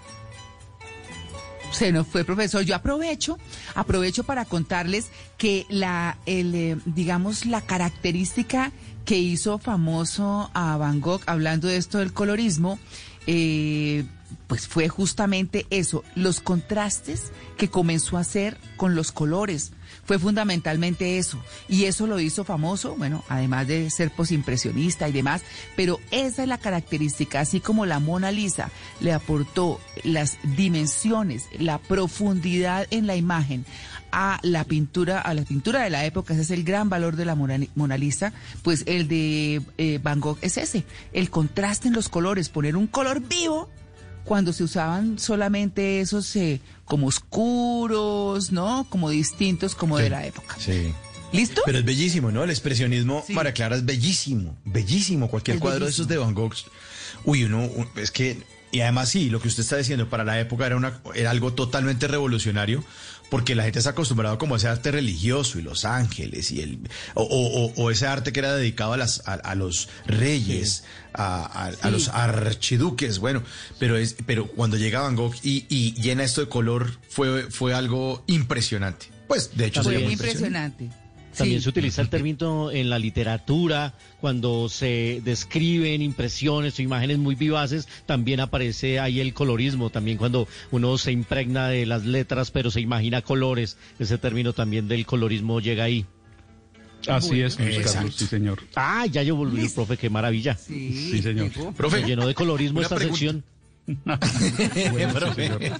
[1.71, 2.63] Se nos fue, profesor.
[2.63, 3.37] Yo aprovecho,
[3.75, 8.71] aprovecho para contarles que la, el, eh, digamos, la característica
[9.03, 12.79] que hizo famoso a Van Gogh, hablando de esto del colorismo,
[13.27, 14.05] eh,
[14.47, 19.71] pues fue justamente eso, los contrastes que comenzó a hacer con los colores.
[20.03, 21.41] Fue fundamentalmente eso.
[21.67, 25.41] Y eso lo hizo famoso, bueno, además de ser posimpresionista y demás,
[25.75, 28.69] pero esa es la característica, así como la Mona Lisa
[28.99, 33.65] le aportó las dimensiones, la profundidad en la imagen
[34.11, 37.25] a la pintura, a la pintura de la época, ese es el gran valor de
[37.25, 38.31] la Mona, Lisa,
[38.63, 42.87] pues el de eh, Van Gogh es ese, el contraste en los colores, poner un
[42.87, 43.69] color vivo
[44.23, 48.87] cuando se usaban solamente esos eh, como oscuros, ¿no?
[48.89, 50.55] Como distintos como de la época.
[50.59, 50.93] Sí.
[51.31, 51.61] ¿Listo?
[51.65, 52.43] Pero es bellísimo, ¿no?
[52.43, 55.27] El expresionismo, María Clara, es bellísimo, bellísimo.
[55.29, 56.53] Cualquier Es cuadro de esos de Van Gogh.
[57.25, 58.41] Uy, uno, un- es que,
[58.71, 61.53] y además sí, lo que usted está diciendo, para la época era, una, era algo
[61.53, 62.83] totalmente revolucionario,
[63.29, 66.79] porque la gente está acostumbrada como a ese arte religioso y los ángeles, y el,
[67.15, 67.23] o,
[67.77, 70.83] o- ese arte que era dedicado a, las, a, a los reyes,
[71.13, 71.89] a, a- a Sí.
[71.91, 73.43] los archiduques, bueno,
[73.79, 77.73] pero, es, pero cuando llega Van Gogh y, y llena esto de color, fue, fue
[77.73, 79.07] algo impresionante.
[79.27, 80.89] Pues, de hecho, Fue llamó impresionante.
[81.37, 81.63] También Sí.
[81.65, 87.87] se utiliza el término en la literatura, cuando se describen impresiones o imágenes muy vivaces,
[88.05, 92.81] también aparece ahí el colorismo, también cuando uno se impregna de las letras pero se
[92.81, 96.05] imagina colores, ese término también del colorismo llega ahí.
[97.07, 97.93] Así es, Luis Exacto.
[97.97, 98.59] Carlos, sí, señor.
[98.75, 100.55] Ah, ya yo volví, profe, qué maravilla.
[100.55, 101.51] Sí, señor.
[101.75, 103.19] Profe, Se llenó de colorismo esta pregunta.
[103.19, 103.43] sección.
[104.91, 105.43] Bueno, sí, Profe.
[105.47, 105.79] señor.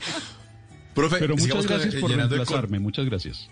[0.94, 3.50] Profe, Pero muchas gracias por reemplazarme, muchas gracias.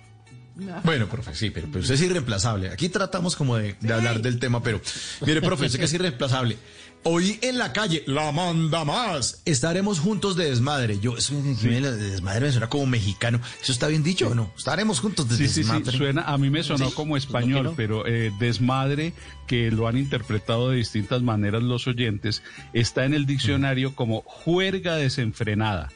[0.84, 2.70] Bueno, profe, sí, pero, pero usted es irreemplazable.
[2.70, 4.80] Aquí tratamos como de, de hablar del tema, pero
[5.26, 6.58] mire, profe, usted que es irreemplazable.
[7.06, 9.42] Hoy en la calle, la manda más.
[9.44, 11.00] Estaremos juntos de desmadre.
[11.02, 13.42] Yo, eso de de desmadre me suena como mexicano.
[13.62, 14.54] ¿Eso está bien dicho o no?
[14.58, 15.92] Estaremos juntos de Sí, sí, desmadre.
[15.92, 16.96] sí, suena, a mí me sonó Sí.
[16.96, 19.14] como español, pero eh, desmadre,
[19.48, 24.96] que lo han interpretado de distintas maneras los oyentes, está en el diccionario como juerga
[24.96, 25.92] desenfrenada.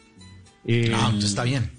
[0.65, 1.71] Eh, Ah, entonces está bien.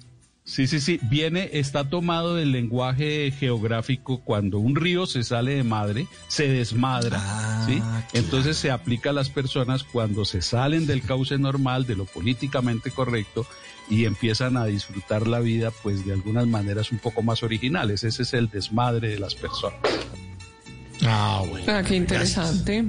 [0.49, 5.63] Sí, sí, sí, viene, está tomado del lenguaje geográfico cuando un río se sale de
[5.63, 7.83] madre, se desmadra, Ah, ¿sí?
[8.15, 12.91] Entonces se aplica a las personas cuando se salen del cauce normal, de lo políticamente
[12.91, 13.47] correcto,
[13.91, 18.03] y empiezan a disfrutar la vida, pues de algunas maneras un poco más originales.
[18.03, 19.79] Ese es el desmadre de las personas.
[21.05, 21.67] Ah, bueno.
[21.71, 22.85] Ah, qué interesante.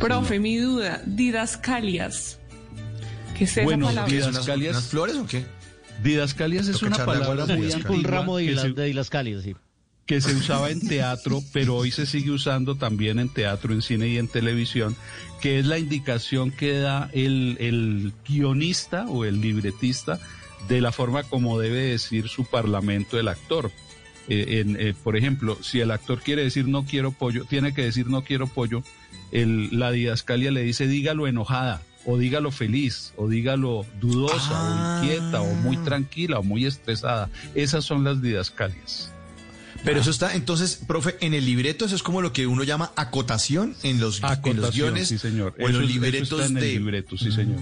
[0.00, 2.38] Profe, mi duda, didascalias.
[3.38, 4.12] ¿Qué es esa Bueno, palabra?
[4.12, 4.72] didascalias.
[4.76, 5.44] ¿Unas flores o qué?
[6.02, 9.54] Didascalias es una palabra muy antigua Un ramo de, que se- de las cálidas, sí.
[10.06, 14.08] que se usaba en teatro, pero hoy se sigue usando también en teatro, en cine
[14.08, 14.96] y en televisión,
[15.40, 20.18] que es la indicación que da el, el guionista o el libretista
[20.68, 23.70] de la forma como debe decir su parlamento el actor.
[24.28, 27.82] Eh, en, eh, por ejemplo, si el actor quiere decir no quiero pollo, tiene que
[27.82, 28.82] decir no quiero pollo,
[29.32, 35.40] el, la didascalia le dice dígalo enojada, o dígalo feliz, o dígalo dudosa, o inquieta,
[35.42, 37.28] o muy tranquila, o muy estresada.
[37.54, 39.10] Esas son las didascalias.
[39.84, 42.92] Pero eso está, entonces, profe, en el libreto eso es como lo que uno llama
[42.96, 45.54] acotación en los, en los Acotación, guiones sí, señor.
[45.58, 47.60] o en los Eso libretos está en el de, libreto, sí, señor.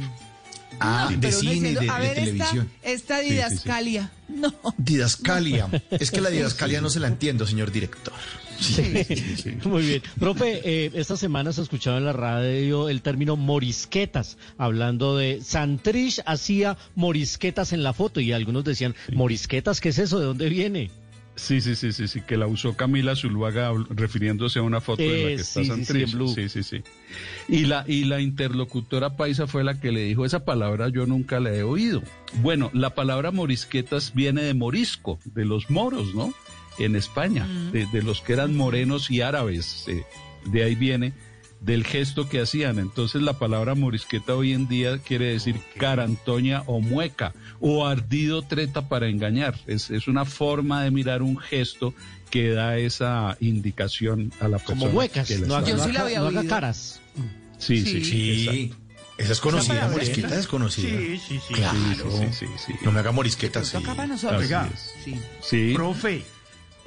[0.81, 2.70] ah, No, de cine y de, diciendo, a de ver, esta- televisión.
[2.82, 3.31] Esta, sí, sí.
[3.35, 4.10] didascalia.
[4.28, 4.52] No.
[4.78, 5.69] Didascalia.
[5.90, 8.12] Es que la didascalia no se la entiendo, señor director.
[9.65, 10.03] Muy bien.
[10.19, 16.21] Profe, eh, esta semana se escuchaba en la radio el término morisquetas, hablando de Santrich
[16.27, 20.19] hacía morisquetas en la foto y algunos decían, morisquetas, ¿qué es eso?
[20.19, 20.91] ¿De dónde viene?
[21.39, 25.09] Sí, sí, sí, sí, sí, que la usó Camila Zuluaga refiriéndose a una foto de
[25.09, 26.35] la Eh, que está sí, sí, sí, Santrich.
[26.35, 26.83] Sí, sí, sí.
[27.49, 31.39] Y la, y la interlocutora paisa fue la que le dijo, esa palabra yo nunca
[31.39, 32.03] la he oído.
[32.43, 36.35] Bueno, la palabra morisquetas viene de morisco, de los moros, ¿no?
[36.79, 39.85] En España, de, de los que eran morenos y árabes.
[39.89, 40.05] eh,
[40.45, 41.13] de ahí viene
[41.61, 42.79] del gesto que hacían.
[42.79, 48.89] Entonces la palabra morisqueta hoy en día quiere decir carantoña o mueca o ardido treta
[48.89, 49.59] para engañar.
[49.67, 51.95] Es, es una forma de mirar un gesto
[52.31, 54.81] que da esa indicación a la persona.
[54.81, 56.47] Como muecas, que no Yo sí la había no oído.
[56.47, 57.01] caras.
[57.59, 58.73] Sí, sí, Sí,
[59.17, 60.91] esa es conocida, morisqueta es conocida.
[60.97, 61.55] Sí, sí, sí.
[61.55, 61.77] Claro.
[62.13, 62.73] Sí, sí, sí, sí.
[62.85, 63.73] No me haga morisqueta, sí.
[63.73, 64.43] Toca para nosotros.
[64.43, 64.69] Oiga.
[65.43, 66.23] Sí, Profe,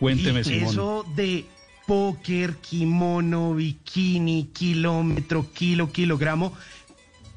[0.01, 0.63] cuénteme, y Simón.
[0.73, 1.45] eso de
[1.87, 6.53] póker, kimono, bikini, kilómetro, kilo, kilogramo,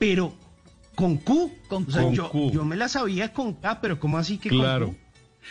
[0.01, 0.35] pero
[0.97, 1.53] con Q.
[1.69, 2.13] Con O sea, Q.
[2.15, 2.51] yo, Q.
[2.53, 4.87] yo me la sabía con K, pero ¿cómo así que Claro.
[4.87, 5.01] con Q?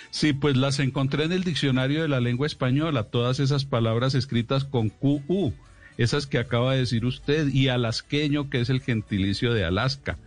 [0.09, 4.63] Sí, pues las encontré en el diccionario de la lengua española, todas esas palabras escritas
[4.63, 5.53] con QU,
[5.99, 10.17] esas que acaba de decir usted, y alasqueño, que es el gentilicio de Alaska,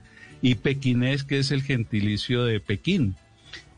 [0.40, 3.16] y pequinés, que es el gentilicio de Pekín.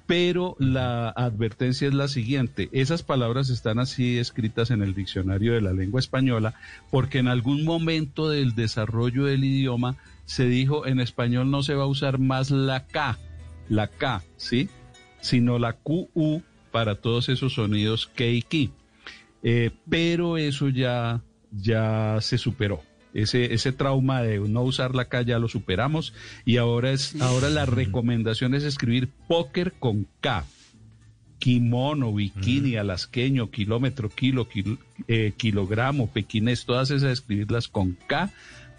[0.09, 5.60] Pero la advertencia es la siguiente, esas palabras están así escritas en el diccionario de
[5.60, 6.55] la lengua española
[6.90, 11.82] porque en algún momento del desarrollo del idioma se dijo en español no se va
[11.82, 13.18] a usar más la K,
[13.68, 14.70] la K, ¿sí?
[15.20, 16.40] Sino la QU
[16.72, 18.70] para todos esos sonidos K y Ki.
[19.43, 21.20] Eh, pero eso ya,
[21.52, 22.82] ya se superó.
[23.14, 26.12] Ese, ese trauma de no usar la K ya lo superamos
[26.44, 30.44] y ahora es ahora la recomendación es escribir póker con K.
[31.39, 38.30] Kimono, bikini, alasqueño, kilómetro, kilo, kil- eh, kilogramo, pequinés, todas esas escribirlas con K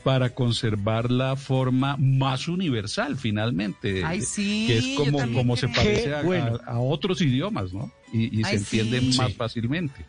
[0.03, 4.03] para conservar la forma más universal finalmente.
[4.03, 6.59] Ay, eh, sí, que es como, como se parece a, bueno.
[6.65, 7.91] a- a otros idiomas, ¿no?
[8.11, 9.17] Y, y se entiende sí.
[9.17, 9.33] más Sí.
[9.33, 10.05] fácilmente.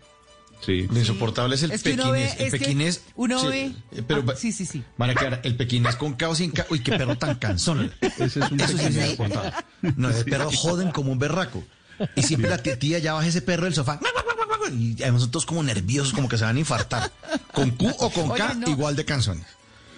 [0.64, 0.86] Sí.
[0.90, 2.40] Lo insoportable es el Es que uno ve, pequinés.
[2.40, 3.02] el es que pequinés.
[3.16, 3.72] uno sí, ve.
[3.92, 4.82] eh, Pero, Ah, sí, sí, sí.
[4.98, 6.66] Van a quedar el pequinés con K o sin K.
[6.70, 7.90] Uy, qué perro tan cansón.
[8.00, 9.10] Ese es un Eso sí es pequinés.
[9.10, 9.52] insoportable.
[9.96, 11.64] No, ese perro joden como un berraco.
[12.16, 13.98] Y siempre la tía ya baja ese perro del sofá.
[14.72, 17.10] Y además son todos como nerviosos, como que se van a infartar.
[17.52, 18.68] Con Q o con K, Oye, no.
[18.70, 19.46] igual de canzones.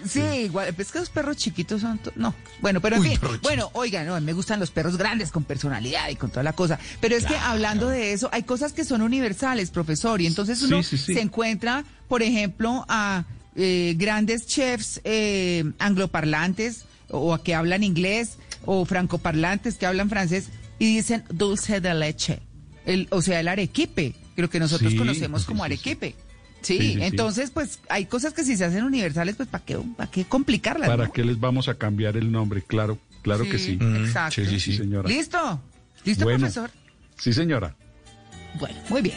[0.06, 2.00] Sí, igual, es que los perros chiquitos son...
[2.16, 5.44] No, bueno, pero en Uy, fin, bueno, oigan, no, me gustan los perros grandes con
[5.44, 8.84] personalidad y con toda la cosa, pero es que hablando de eso, hay cosas que
[8.84, 11.14] son universales, profesor, y entonces uno sí, sí.
[11.14, 13.24] se encuentra, por ejemplo, a
[13.54, 20.48] eh, grandes chefs eh, angloparlantes o a que hablan inglés o francoparlantes que hablan francés
[20.78, 22.40] y dicen dulce de leche,
[22.86, 26.14] el, o sea, el arequipe, lo que nosotros conocemos como sí,
[26.62, 26.74] sí.
[26.74, 26.76] arequipe.
[26.78, 27.02] Sí, Sí, sí, sí.
[27.04, 30.88] entonces, pues hay cosas que si se hacen universales, pues ¿para qué, para qué complicarlas?
[30.88, 31.12] ¿Para no?
[31.12, 32.62] qué les vamos a cambiar el nombre?
[32.62, 33.78] Claro, claro que sí.
[33.80, 34.34] Sí, exacto.
[34.34, 35.08] Sí, sí, sí, señora.
[35.08, 35.60] ¿Listo?
[36.04, 36.38] ¿Listo, Bueno.
[36.40, 36.70] profesor?
[37.18, 37.74] Sí, señora.
[38.58, 39.16] Bueno, muy bien.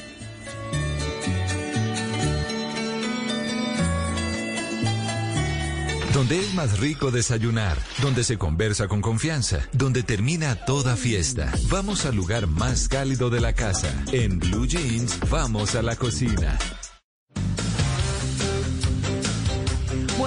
[6.13, 11.51] Donde es más rico desayunar, donde se conversa con confianza, donde termina toda fiesta.
[11.69, 13.89] Vamos al lugar más cálido de la casa.
[14.13, 16.57] En Blue Jeans, vamos a la cocina.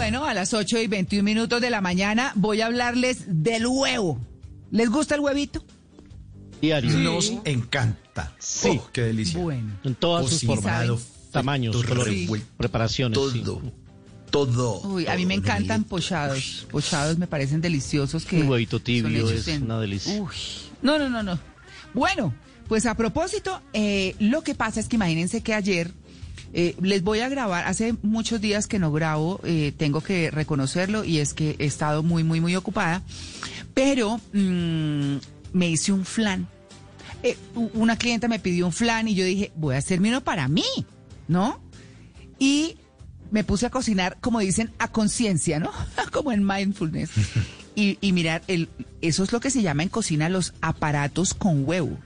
[0.08, 4.18] Bueno, a las 8 y 21 minutos de la mañana voy a hablarles del huevo.
[4.70, 5.62] ¿Les gusta el huevito?
[6.62, 6.96] Diario.
[6.96, 8.32] Nos encanta.
[8.38, 8.80] Sí.
[8.80, 9.38] Oh, qué delicia.
[9.38, 9.70] Bueno.
[9.84, 10.88] En todas sus formas,
[11.30, 12.26] tamaños, colores,
[12.56, 13.18] preparaciones.
[13.18, 13.30] Todo.
[13.30, 13.44] sí.
[14.30, 14.80] Todo.
[14.80, 16.66] Uy, a mí me encantan pochados.
[16.70, 18.24] Pochados me parecen deliciosos.
[18.24, 20.22] Que Un huevito tibio es una delicia.
[20.22, 20.34] Uy,
[20.80, 21.38] no, no, no, no.
[21.92, 22.32] Bueno,
[22.66, 25.92] pues a propósito, eh, lo que pasa es que imagínense que ayer
[26.52, 31.04] Eh, les voy a grabar, hace muchos días que no grabo, eh, tengo que reconocerlo
[31.04, 33.02] y es que he estado muy, muy, muy ocupada,
[33.74, 35.16] pero mm,
[35.52, 36.48] me hice un flan.
[37.22, 40.48] Eh, una clienta me pidió un flan y yo dije, voy a hacerme uno para
[40.48, 40.64] mí,
[41.26, 41.60] ¿no?
[42.38, 42.76] Y
[43.30, 45.70] me puse a cocinar, como dicen, a conciencia, ¿no?
[46.12, 47.10] como en mindfulness.
[47.74, 48.68] Y, y mirar, el,
[49.02, 51.96] eso es lo que se llama en cocina los aparatos con huevo.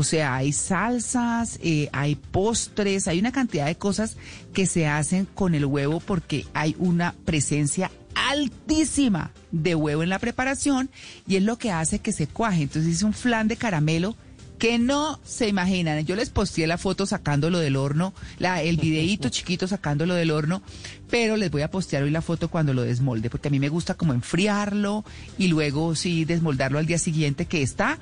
[0.00, 4.16] O sea, hay salsas, eh, hay postres, hay una cantidad de cosas
[4.54, 10.18] que se hacen con el huevo porque hay una presencia altísima de huevo en la
[10.18, 10.88] preparación
[11.28, 12.62] y es lo que hace que se cuaje.
[12.62, 14.16] Entonces hice un flan de caramelo
[14.58, 16.06] que no se imaginan.
[16.06, 20.62] Yo les posteé la foto sacándolo del horno, la, el videíto chiquito sacándolo del horno,
[21.10, 23.68] pero les voy a postear hoy la foto cuando lo desmolde, porque a mí me
[23.68, 25.04] gusta como enfriarlo
[25.36, 27.98] y luego sí desmoldarlo al día siguiente, que está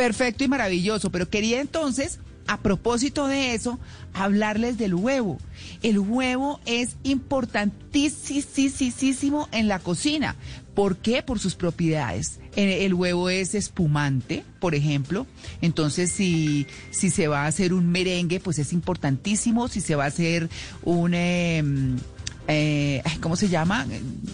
[0.00, 1.10] perfecto y maravilloso.
[1.10, 3.78] Pero quería entonces, a propósito de eso,
[4.14, 5.36] hablarles del huevo.
[5.82, 10.36] El huevo es importantísimo en la cocina.
[10.74, 11.22] ¿Por qué?
[11.22, 12.40] Por sus propiedades.
[12.56, 15.26] El huevo es espumante, por ejemplo.
[15.60, 19.68] Entonces, si, si se va a hacer un merengue, pues es importantísimo.
[19.68, 20.48] Si se va a hacer
[20.82, 21.12] un...
[21.12, 21.98] em,
[22.48, 23.86] eh, ¿cómo se llama?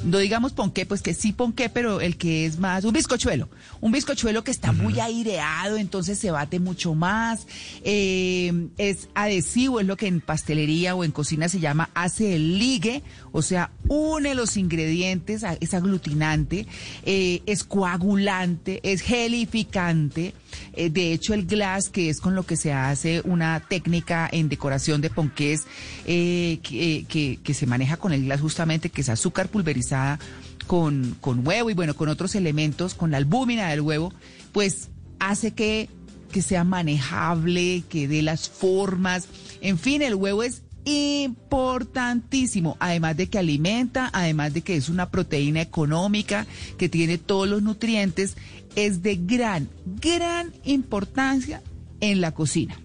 [0.04, 3.48] No digamos ponqué, pues que sí ponqué, pero el que es más, un bizcochuelo,
[3.80, 7.46] un bizcochuelo que está muy aireado, entonces se bate mucho más,
[7.82, 12.58] Eh, es adhesivo, es lo que en pastelería o en cocina se llama hace el
[12.58, 13.02] ligue,
[13.32, 16.66] o sea, une los ingredientes, es aglutinante,
[17.04, 20.34] eh, es coagulante, es gelificante,
[20.74, 24.48] eh, de hecho, el glass, que es con lo que se hace una técnica en
[24.48, 25.62] decoración de ponqués,
[26.06, 30.18] eh, que, que- que se maneja con el glass justamente, que es azúcar pulverizada
[30.66, 34.12] con, con huevo y bueno, con otros elementos, con la albúmina del huevo,
[34.52, 34.88] pues
[35.20, 35.88] hace que,
[36.32, 39.28] que sea manejable, que dé las formas.
[39.60, 45.10] En fin, el huevo es importantísimo, además de que alimenta, además de que es una
[45.10, 46.46] proteína económica,
[46.78, 48.36] que tiene todos los nutrientes,
[48.76, 49.68] es de gran,
[50.00, 51.62] gran importancia
[52.00, 52.78] en la cocina.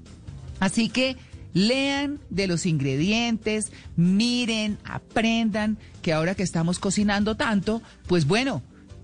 [0.59, 1.17] Así que
[1.53, 8.63] lean de los ingredientes, miren, aprendan, que ahora que estamos cocinando tanto, pues bueno,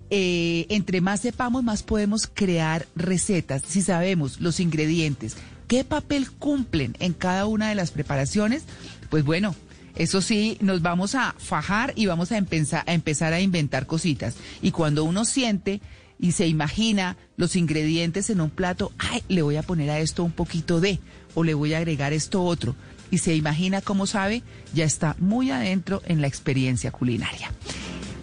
[0.10, 3.64] eh, entre más sepamos, más podemos crear recetas.
[3.68, 5.36] Si sabemos los ingredientes,
[5.68, 8.64] qué papel cumplen en cada una de las preparaciones,
[9.10, 9.54] pues bueno,
[9.96, 14.36] eso sí, nos vamos a fajar y vamos a empezar, a empezar a inventar cositas.
[14.62, 15.82] Y cuando uno siente
[16.20, 20.24] y se imagina los ingredientes en un plato, ay, le voy a poner a esto
[20.24, 21.00] un poquito de,
[21.36, 22.76] o le voy a agregar esto otro,
[23.12, 27.52] y se imagina cómo sabe, ya está muy adentro en la experiencia culinaria.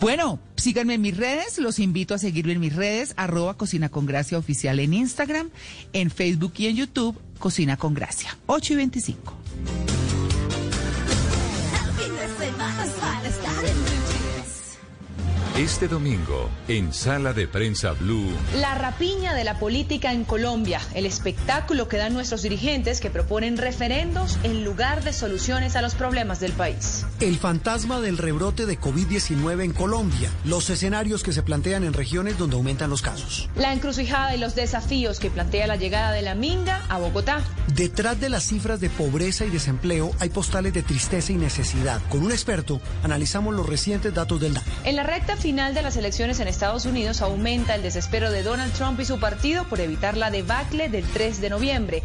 [0.01, 4.05] Bueno, síganme en mis redes, los invito a seguirme en mis redes, arroba Cocina con
[4.05, 5.51] Gracia Oficial en Instagram,
[5.93, 9.35] en Facebook y en YouTube, Cocina con Gracia, 8 y 25.
[15.57, 21.07] Este domingo, en Sala de Prensa Blue, La rapiña de la política en Colombia, el
[21.07, 26.41] espectáculo que dan nuestros dirigentes que proponen referendos en lugar de soluciones a los problemas
[26.41, 27.07] del país.
[27.21, 32.37] El fantasma del rebrote de COVID-19 en Colombia, los escenarios que se plantean en regiones
[32.37, 33.49] donde aumentan los casos.
[33.55, 37.41] La encrucijada y los desafíos que plantea la llegada de la Minga a Bogotá.
[37.77, 42.01] Detrás de las cifras de pobreza y desempleo hay postales de tristeza y necesidad.
[42.09, 44.67] Con un experto analizamos los recientes datos del DANE.
[44.83, 48.73] En la recta final de las elecciones en Estados Unidos aumenta el desespero de Donald
[48.73, 52.03] Trump y su partido por evitar la debacle del 3 de noviembre.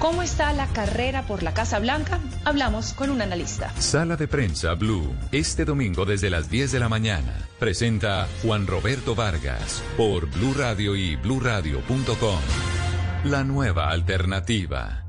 [0.00, 2.18] ¿Cómo está la carrera por la Casa Blanca?
[2.44, 3.72] Hablamos con un analista.
[3.78, 7.32] Sala de Prensa Blue, este domingo desde las 10 de la mañana.
[7.60, 12.40] Presenta Juan Roberto Vargas por Blue Radio y bluradio.com.
[13.22, 15.04] La nueva alternativa.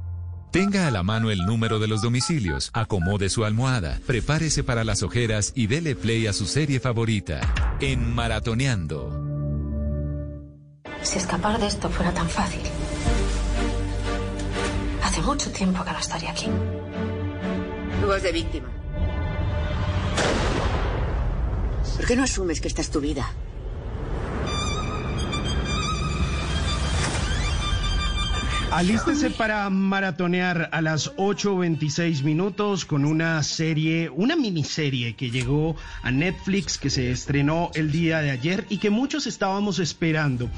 [0.51, 5.01] Tenga a la mano el número de los domicilios, acomode su almohada, prepárese para las
[5.01, 7.39] ojeras y dele play a su serie favorita,
[7.79, 9.17] en Maratoneando.
[11.03, 12.63] Si escapar de esto fuera tan fácil.
[15.01, 16.47] Hace mucho tiempo que no estaría aquí.
[18.01, 18.69] Tú vas de víctima.
[21.95, 23.25] ¿Por qué no asumes que esta es tu vida?
[28.71, 36.09] Alístese para maratonear a las 8.26 minutos con una serie, una miniserie que llegó a
[36.09, 40.49] Netflix, que se estrenó el día de ayer y que muchos estábamos esperando.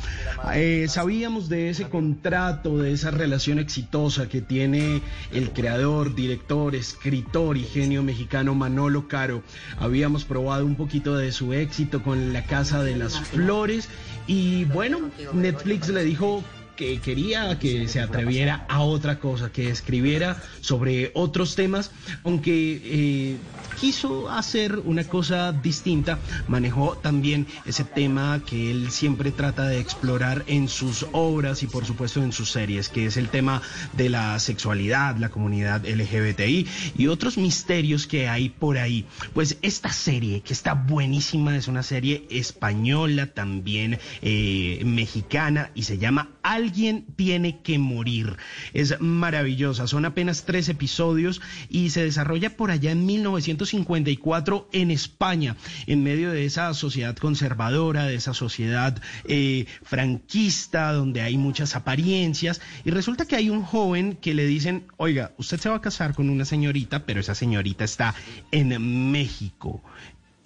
[0.53, 7.57] Eh, sabíamos de ese contrato, de esa relación exitosa que tiene el creador, director, escritor
[7.57, 9.41] y genio mexicano Manolo Caro.
[9.79, 13.89] Habíamos probado un poquito de su éxito con La Casa de las Flores
[14.27, 14.99] y bueno,
[15.33, 16.43] Netflix le dijo
[16.75, 21.91] que quería que se atreviera a otra cosa, que escribiera sobre otros temas,
[22.23, 23.37] aunque eh,
[23.79, 30.43] quiso hacer una cosa distinta, manejó también ese tema que él siempre trata de explorar
[30.47, 33.61] en sus obras y por supuesto en sus series, que es el tema
[33.93, 36.67] de la sexualidad, la comunidad LGBTI
[36.97, 39.05] y otros misterios que hay por ahí.
[39.33, 45.97] Pues esta serie, que está buenísima, es una serie española, también eh, mexicana, y se
[45.97, 48.37] llama Alguien tiene que morir.
[48.73, 55.55] Es maravillosa, son apenas tres episodios y se desarrolla por allá en 1954 en España,
[55.87, 62.61] en medio de esa sociedad conservadora, de esa sociedad eh, franquista, donde hay muchas apariencias,
[62.85, 66.13] y resulta que hay un joven que le dicen, oiga, usted se va a casar
[66.13, 68.15] con una señorita, pero esa señorita está
[68.51, 69.81] en México.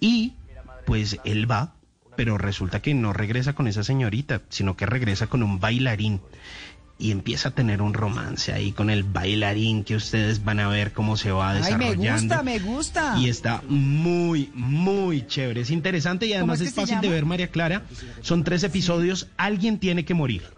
[0.00, 0.34] Y
[0.86, 1.74] pues él va,
[2.18, 6.20] pero resulta que no regresa con esa señorita, sino que regresa con un bailarín
[6.98, 10.92] y empieza a tener un romance ahí con el bailarín que ustedes van a ver
[10.92, 12.02] cómo se va Ay, desarrollando.
[12.02, 13.18] me gusta, me gusta.
[13.20, 15.60] Y está muy, muy chévere.
[15.60, 17.84] Es interesante y además es es, que fácil de ver, María Clara.
[18.20, 19.28] Son tres episodios.
[19.36, 20.57] Alguien tiene que morir.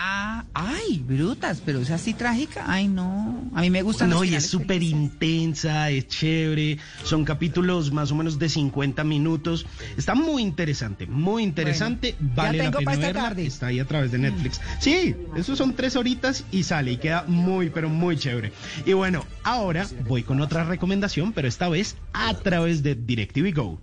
[0.00, 2.64] Ah, ay, brutas, pero es así trágica.
[2.68, 3.50] Ay, no.
[3.52, 4.06] A mí me gusta.
[4.06, 6.78] No, y es súper intensa, es chévere.
[7.02, 9.66] Son capítulos más o menos de 50 minutos.
[9.96, 12.14] Está muy interesante, muy interesante.
[12.20, 13.22] Bueno, vale la pena verla.
[13.22, 13.46] tarde.
[13.46, 14.60] Está ahí a través de Netflix.
[14.78, 18.52] Sí, eso son tres horitas y sale y queda muy, pero muy chévere.
[18.86, 23.80] Y bueno, ahora voy con otra recomendación, pero esta vez a través de DirecTV Go.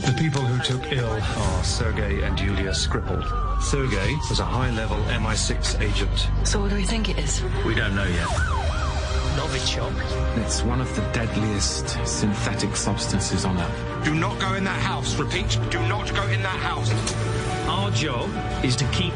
[0.00, 3.22] The people who took ill are Sergei and Yulia Skripal.
[3.62, 6.28] Sergei was a high-level MI6 agent.
[6.46, 7.42] So what do we think it is?
[7.64, 8.28] We don't know yet.
[9.36, 9.92] Novichok.
[10.38, 14.04] It's one of the deadliest synthetic substances on Earth.
[14.04, 15.16] Do not go in that house.
[15.16, 16.90] Repeat, do not go in that house.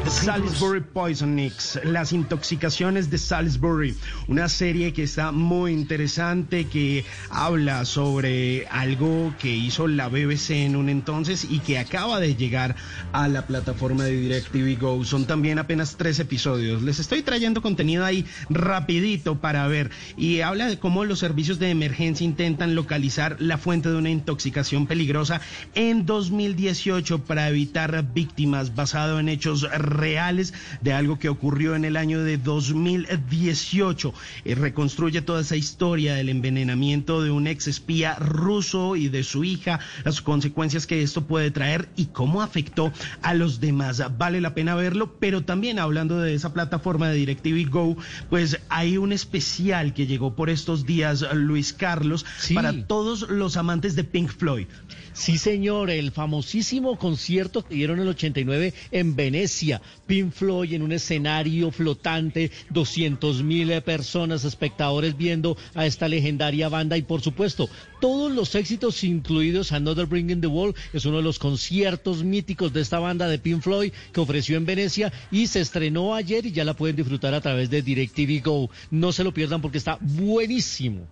[0.09, 3.95] Salisbury Poisonix, las intoxicaciones de Salisbury,
[4.27, 10.75] una serie que está muy interesante, que habla sobre algo que hizo la BBC en
[10.75, 12.75] un entonces y que acaba de llegar
[13.13, 15.05] a la plataforma de DirecTV Go.
[15.05, 16.81] Son también apenas tres episodios.
[16.81, 21.69] Les estoy trayendo contenido ahí rapidito para ver y habla de cómo los servicios de
[21.69, 25.39] emergencia intentan localizar la fuente de una intoxicación peligrosa
[25.73, 31.97] en 2018 para evitar víctimas basado en hechos reales de algo que ocurrió en el
[31.97, 34.13] año de 2018.
[34.45, 39.43] Eh, reconstruye toda esa historia del envenenamiento de un ex espía ruso y de su
[39.43, 42.91] hija, las consecuencias que esto puede traer y cómo afectó
[43.21, 44.01] a los demás.
[44.17, 47.97] Vale la pena verlo, pero también hablando de esa plataforma de DirecTV Go,
[48.29, 53.95] pues hay un especial que llegó por estos días, Luis Carlos, para todos los amantes
[53.95, 54.67] de Pink Floyd.
[55.13, 59.81] Sí, señor, el famosísimo concierto que dieron en el 89 en Venecia.
[60.07, 66.97] Pink Floyd en un escenario flotante, 200 mil personas, espectadores viendo a esta legendaria banda
[66.97, 67.69] y por supuesto
[67.99, 72.73] todos los éxitos incluidos Another Bring in the Wall es uno de los conciertos míticos
[72.73, 76.51] de esta banda de Pink Floyd que ofreció en Venecia y se estrenó ayer y
[76.51, 78.69] ya la pueden disfrutar a través de DirecTV Go.
[78.89, 81.07] No se lo pierdan porque está buenísimo.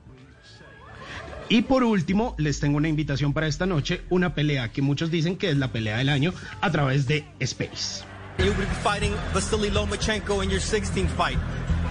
[1.50, 5.36] Y por último, les tengo una invitación para esta noche, una pelea que muchos dicen
[5.36, 6.32] que es la pelea del año
[6.62, 8.04] a través de Space.
[8.38, 11.38] You'll be fighting Vasily Lomachenko in your 16th fight.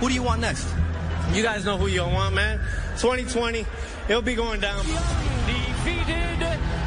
[0.01, 0.66] Who do you want next?
[1.35, 2.60] You guys know who you want, man.
[2.98, 3.66] 2020,
[4.09, 4.85] it'll be going down.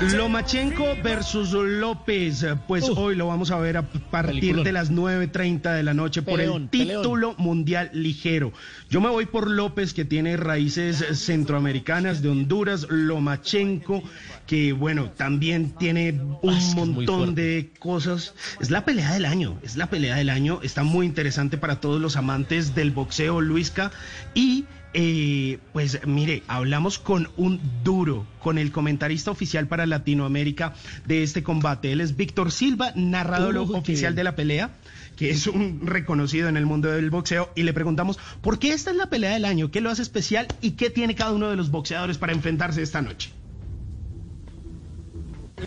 [0.10, 4.64] Lomachenko versus López, pues hoy lo vamos a ver a partir Peliculón.
[4.64, 7.04] de las 9.30 de la noche por Peleón, el peleón.
[7.04, 8.52] título mundial ligero.
[8.90, 14.02] Yo me voy por López, que tiene raíces centroamericanas de Honduras, Lomachenko,
[14.48, 18.34] que bueno, también tiene un es montón de cosas.
[18.60, 22.02] Es la pelea del año, es la pelea del año, está muy interesante para todos
[22.02, 23.92] los amantes del boxeo, Luisca,
[24.34, 24.66] y...
[24.94, 30.74] eh, pues mire, hablamos con un duro, con el comentarista oficial para Latinoamérica
[31.06, 31.92] de este combate.
[31.92, 34.72] Él es Víctor Silva, narrador oficial de la pelea,
[35.16, 38.92] que es un reconocido en el mundo del boxeo, y le preguntamos, ¿por qué esta
[38.92, 39.72] es la pelea del año?
[39.72, 40.48] ¿Qué lo hace especial?
[40.62, 43.32] ¿Y qué tiene cada uno de los boxeadores para enfrentarse esta noche?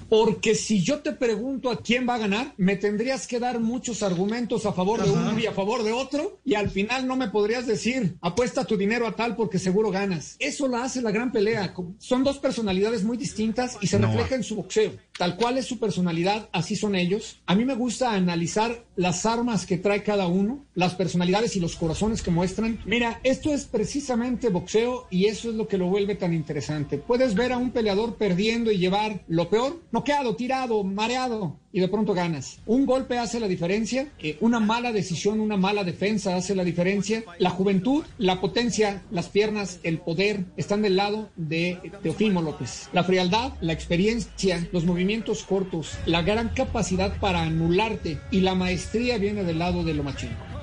[0.09, 4.03] Porque si yo te pregunto a quién va a ganar, me tendrías que dar muchos
[4.03, 7.29] argumentos a favor de uno y a favor de otro, y al final no me
[7.29, 10.37] podrías decir, apuesta tu dinero a tal porque seguro ganas.
[10.39, 11.75] Eso la hace la gran pelea.
[11.99, 14.09] Son dos personalidades muy distintas y se No.
[14.09, 14.93] refleja en su boxeo.
[15.17, 17.39] Tal cual es su personalidad, así son ellos.
[17.47, 21.77] A mí me gusta analizar las armas que trae cada uno, las personalidades y los
[21.77, 22.81] corazones que muestran.
[22.85, 26.99] Mira, esto es precisamente boxeo y eso es lo que lo vuelve tan interesante.
[26.99, 31.89] Puedes ver a un peleador perdiendo y llevar lo peor noqueado, tirado, mareado y de
[31.89, 32.61] pronto ganas.
[32.67, 37.25] Un golpe hace la diferencia, eh, una mala decisión, una mala defensa hace la diferencia.
[37.39, 42.89] La juventud, la potencia, las piernas, el poder están del lado de Teofimo López.
[42.93, 49.19] La frialdad, la experiencia, los movimientos cortos, la gran capacidad para anularte y la maestría
[49.19, 50.55] viene del lado de Lomachenko.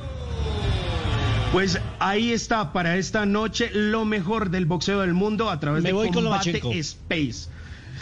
[1.52, 5.90] Pues ahí está para esta noche lo mejor del boxeo del mundo a través Me
[5.90, 6.62] de voy Combate.
[6.80, 7.50] Space.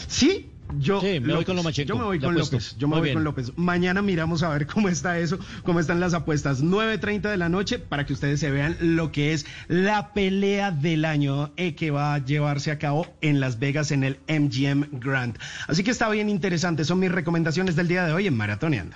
[0.07, 0.45] Sí,
[0.77, 1.87] yo Sí, me voy con Lomachenko.
[1.89, 2.55] Yo me voy con apuesto.
[2.55, 2.75] López.
[2.77, 3.13] Yo me Muy voy bien.
[3.15, 3.51] con López.
[3.55, 6.63] Mañana miramos a ver cómo está eso, cómo están las apuestas.
[6.63, 11.05] 9.30 de la noche para que ustedes se vean lo que es la pelea del
[11.05, 15.37] año eh, que va a llevarse a cabo en Las Vegas en el MGM Grand.
[15.67, 16.85] Así que está bien interesante.
[16.85, 18.95] Son mis recomendaciones del día de hoy en Maratoneando.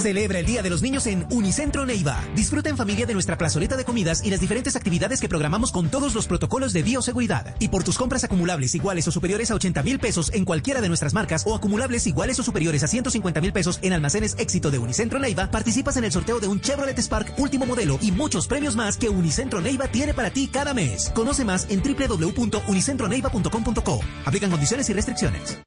[0.00, 2.18] Celebra el Día de los Niños en Unicentro Neiva.
[2.34, 5.90] Disfruta en familia de nuestra plazoleta de comidas y las diferentes actividades que programamos con
[5.90, 7.54] todos los protocolos de bioseguridad.
[7.58, 10.88] Y por tus compras acumulables iguales o superiores a 80 mil pesos en cualquiera de
[10.88, 14.78] nuestras marcas o acumulables iguales o superiores a 150 mil pesos en almacenes éxito de
[14.78, 18.76] Unicentro Neiva, participas en el sorteo de un Chevrolet Spark último modelo y muchos premios
[18.76, 21.10] más que Unicentro Neiva tiene para ti cada mes.
[21.14, 24.00] Conoce más en www.unicentroneiva.com.co.
[24.24, 25.58] Aplican condiciones y restricciones.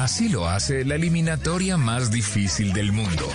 [0.00, 3.28] Así lo hace la eliminatoria más difícil del mundo.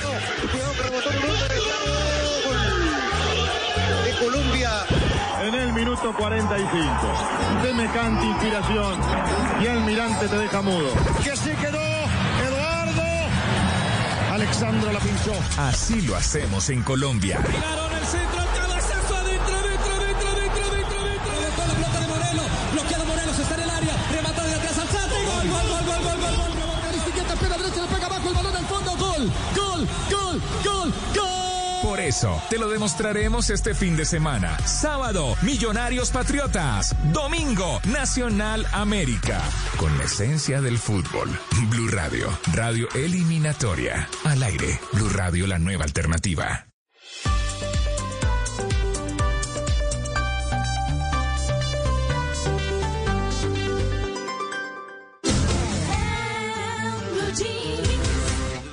[4.03, 4.71] de Colombia
[5.43, 6.89] en el minuto 45.
[7.61, 8.99] Semejante inspiración
[9.61, 10.91] y Almirante te deja mudo.
[11.23, 11.83] Que se quedó
[12.47, 13.03] Eduardo.
[14.33, 15.33] Alexandro la pinchó.
[15.59, 17.41] Así lo hacemos en Colombia.
[17.45, 18.44] el centro,
[32.05, 34.59] Eso, te lo demostraremos este fin de semana.
[34.59, 36.95] Sábado, Millonarios Patriotas.
[37.11, 39.41] Domingo, Nacional América.
[39.77, 41.27] Con la esencia del fútbol.
[41.67, 44.07] Blue Radio, radio eliminatoria.
[44.23, 46.67] Al aire, Blue Radio, la nueva alternativa.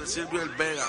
[0.05, 0.85] Silvio el Vega.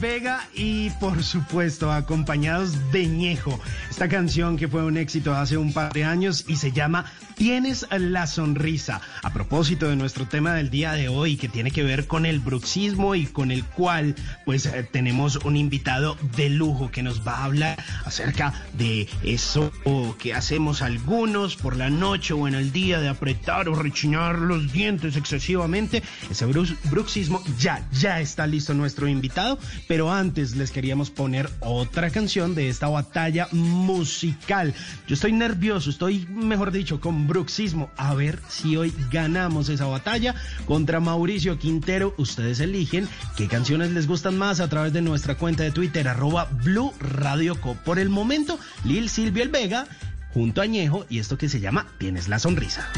[0.00, 3.60] Vega y por supuesto acompañados de Ñejo.
[3.90, 7.04] Esta canción que fue un éxito hace un par de años y se llama
[7.34, 9.02] Tienes la sonrisa.
[9.22, 12.40] A propósito de nuestro tema del día de hoy que tiene que ver con el
[12.40, 14.14] bruxismo y con el cual
[14.46, 19.70] pues eh, tenemos un invitado de lujo que nos va a hablar acerca de eso
[20.18, 24.72] que hacemos algunos por la noche o en el día de apretar o rechinar los
[24.72, 26.02] dientes excesivamente.
[26.30, 29.58] Ese brux- bruxismo ya, ya está listo nuestro invitado,
[29.88, 34.72] pero antes les queríamos poner otra canción de esta batalla musical.
[35.08, 37.90] Yo estoy nervioso, estoy, mejor dicho, con bruxismo.
[37.96, 40.34] A ver si hoy ganamos esa batalla
[40.66, 42.14] contra Mauricio Quintero.
[42.16, 46.44] Ustedes eligen qué canciones les gustan más a través de nuestra cuenta de Twitter, arroba
[46.64, 47.74] Blue Radio Co.
[47.84, 49.86] Por el momento, Lil Silvio El Vega
[50.32, 52.88] junto a Ñejo y esto que se llama Tienes la sonrisa.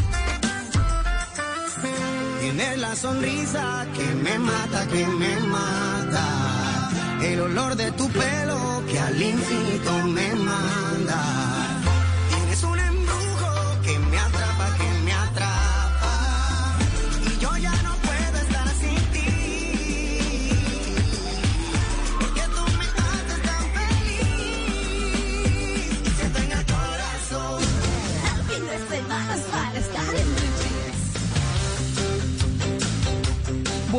[2.42, 6.90] Tienes la sonrisa que me mata, que me mata.
[7.22, 11.61] El olor de tu pelo que al infinito me manda.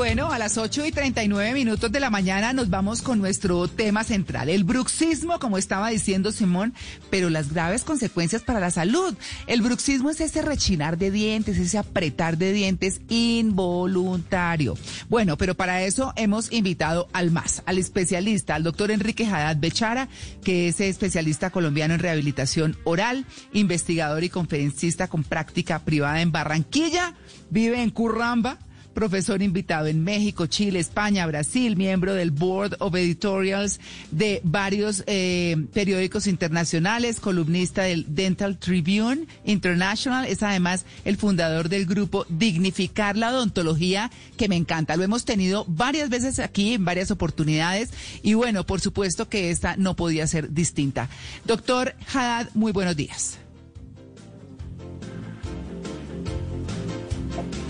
[0.04, 4.04] Bueno, a las 8 y 39 minutos de la mañana nos vamos con nuestro tema
[4.04, 6.74] central, el bruxismo, como estaba diciendo Simón,
[7.10, 9.16] pero las graves consecuencias para la salud.
[9.48, 14.76] El bruxismo es ese rechinar de dientes, ese apretar de dientes involuntario.
[15.08, 20.10] Bueno, pero para eso hemos invitado al más, al especialista, al doctor Enrique Haddad Bechara,
[20.44, 27.14] que es especialista colombiano en rehabilitación oral, investigador y conferencista con práctica privada en Barranquilla,
[27.50, 28.60] vive en Curramba
[28.94, 33.80] profesor invitado en México, Chile, España, Brasil, miembro del Board of Editorials
[34.12, 41.86] de varios eh, periódicos internacionales, columnista del Dental Tribune International, es además el fundador del
[41.86, 44.96] grupo Dignificar la Odontología, que me encanta.
[44.96, 47.90] Lo hemos tenido varias veces aquí, en varias oportunidades,
[48.22, 51.10] y bueno, por supuesto que esta no podía ser distinta.
[51.46, 53.38] Doctor Haddad, muy buenos días.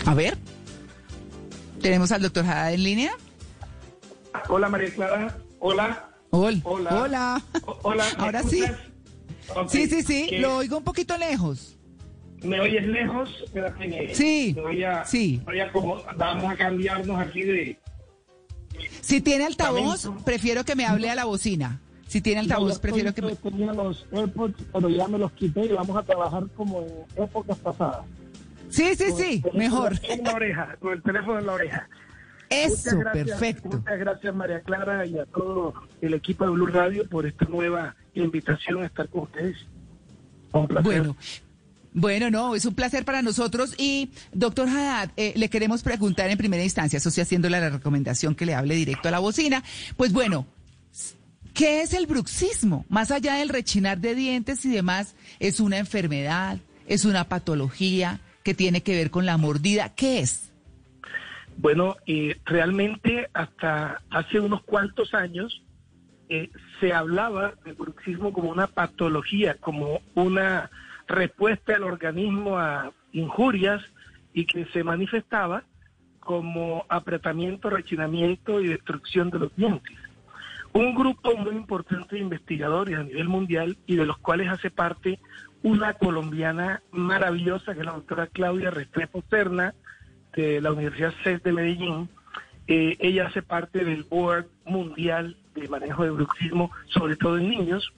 [0.06, 0.53] A ver.
[1.84, 3.12] ¿Tenemos al doctor Haddad en línea?
[4.48, 6.08] Hola María Clara, hola.
[6.30, 6.60] Hola.
[6.64, 6.90] Hola.
[7.02, 7.42] Hola.
[7.82, 8.64] Hola, ¿me Ahora sí.
[9.68, 10.26] Sí, sí, sí.
[10.30, 10.38] ¿qué?
[10.38, 11.76] Lo oigo un poquito lejos.
[12.42, 13.28] ¿Me oyes lejos?
[13.44, 15.42] Espérate, Sí, me voy a, sí.
[15.44, 17.78] voy a como- vamos a cambiarnos aquí de...
[19.02, 21.82] Si tiene altavoz, prefiero que me hable a la bocina.
[22.08, 23.36] Si tiene altavoz, No, prefiero que me...
[23.36, 27.58] tenía los AirPods, pero ya me los quité y vamos a trabajar como en épocas
[27.58, 28.06] pasadas.
[28.74, 30.00] Sí, sí, Con sí, teléfono mejor.
[30.02, 31.88] En la oreja, con el teléfono en la oreja.
[32.50, 33.68] Eso, Muchas gracias, perfecto.
[33.68, 37.94] Muchas gracias María Clara y a todo el equipo de Blue Radio por esta nueva
[38.14, 39.56] invitación a estar con ustedes.
[40.52, 40.84] Un placer.
[40.84, 41.16] Bueno.
[41.96, 43.76] Bueno, no, es un placer para nosotros.
[43.78, 48.34] Y, doctor Haddad, eh, le queremos preguntar en primera instancia, eso sí haciéndole la recomendación
[48.34, 49.62] que le hable directo a la bocina.
[49.96, 50.44] Pues bueno,
[51.54, 52.84] ¿qué es el bruxismo?
[52.88, 56.58] Más allá del rechinar de dientes y demás, ¿es una enfermedad?
[56.88, 59.94] ¿Es una patología que tiene que ver con la mordida?
[59.94, 60.52] ¿Qué es?
[61.56, 65.62] Bueno, eh, realmente hasta hace unos cuantos años
[66.28, 66.50] eh,
[66.80, 70.70] se hablaba del bruxismo como una patología, como una
[71.06, 73.82] respuesta del organismo a injurias
[74.32, 75.64] y que se manifestaba
[76.20, 79.96] como apretamiento, rechinamiento y destrucción de los dientes.
[80.72, 85.20] Un grupo muy importante de investigadores a nivel mundial y de los cuales hace parte
[85.64, 89.74] una colombiana maravillosa que es la doctora Claudia Restrepo Serna
[90.36, 92.08] de la Universidad CES de Medellín,
[92.66, 97.92] Eh, ella hace parte del Board Mundial de Manejo de Bruxismo, sobre todo en niños.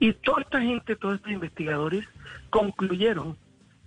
[0.00, 2.04] Y toda esta gente, todos estos investigadores,
[2.50, 3.36] concluyeron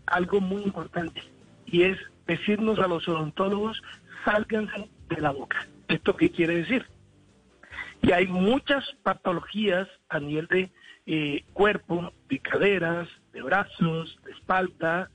[0.06, 1.22] algo muy importante,
[1.66, 3.82] y es decirnos a los odontólogos,
[4.24, 5.68] sálganse de la boca.
[5.90, 6.86] ¿Esto qué quiere decir?
[8.02, 10.72] Y hay muchas patologías a nivel de
[11.06, 15.10] eh, cuerpo, de caderas, de brazos, de espalda,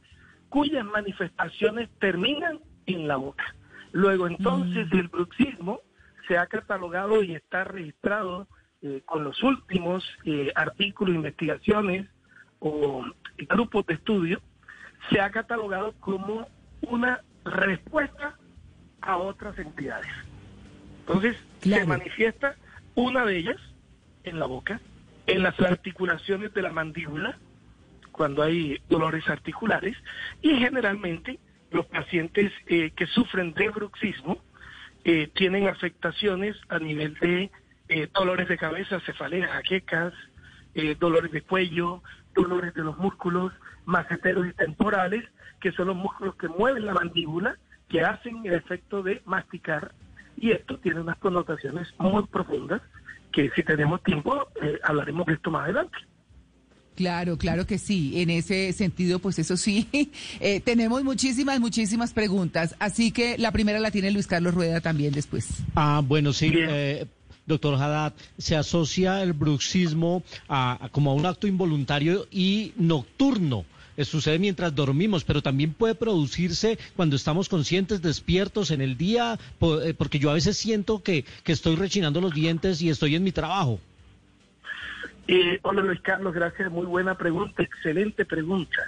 [0.48, 3.54] cuyas manifestaciones terminan en la boca.
[3.92, 5.80] Luego entonces el bruxismo
[6.26, 8.46] se ha catalogado y está registrado
[8.82, 12.06] eh, con los últimos eh, artículos, investigaciones
[12.60, 13.04] o
[13.48, 14.40] grupos de estudio,
[15.10, 16.48] se ha catalogado como
[16.82, 18.36] una respuesta
[19.00, 20.10] a otras entidades.
[21.00, 22.56] Entonces se manifiesta
[22.94, 23.56] una de ellas
[24.24, 24.80] en la boca,
[25.28, 27.38] en las articulaciones de la mandíbula,
[28.12, 29.94] cuando hay dolores articulares,
[30.40, 31.38] y generalmente
[31.70, 34.38] los pacientes eh, que sufren de bruxismo
[35.04, 37.50] eh, tienen afectaciones a nivel de
[37.90, 40.14] eh, dolores de cabeza, cefaleas, jaquecas,
[41.00, 42.02] dolores de cuello,
[42.34, 43.52] dolores de los músculos
[43.84, 45.24] maceteros y temporales,
[45.60, 47.56] que son los músculos que mueven la mandíbula,
[47.88, 49.92] que hacen el efecto de masticar,
[50.36, 52.80] y esto tiene unas connotaciones muy profundas,
[53.32, 54.48] que si tenemos tiempo
[54.82, 55.98] hablaremos de esto más adelante.
[56.98, 58.20] Claro, claro que sí.
[58.20, 59.86] En ese sentido, pues eso sí,
[60.40, 62.74] eh, tenemos muchísimas, muchísimas preguntas.
[62.80, 65.62] Así que la primera la tiene Luis Carlos Rueda también después.
[65.76, 66.52] Ah, bueno, sí.
[66.52, 67.06] Eh,
[67.46, 73.64] doctor Haddad, se asocia el bruxismo a, como a un acto involuntario y nocturno.
[73.98, 79.38] Eh, sucede mientras dormimos, pero también puede producirse cuando estamos conscientes, despiertos en el día,
[79.58, 83.32] porque yo a veces siento que, que estoy rechinando los dientes y estoy en mi
[83.32, 83.80] trabajo.
[85.30, 88.78] Eh, hola Luis Carlos, gracias, muy buena pregunta, excelente pregunta.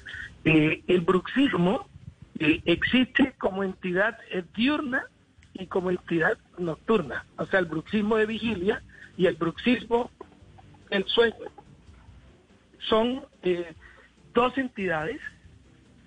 [0.44, 1.86] Eh, el bruxismo
[2.38, 4.16] eh, existe como entidad
[4.56, 5.04] diurna
[5.52, 8.82] y como entidad nocturna, o sea, el bruxismo de vigilia
[9.18, 10.10] y el bruxismo
[10.88, 11.50] del sueño.
[12.88, 13.22] Son
[14.34, 15.20] dos entidades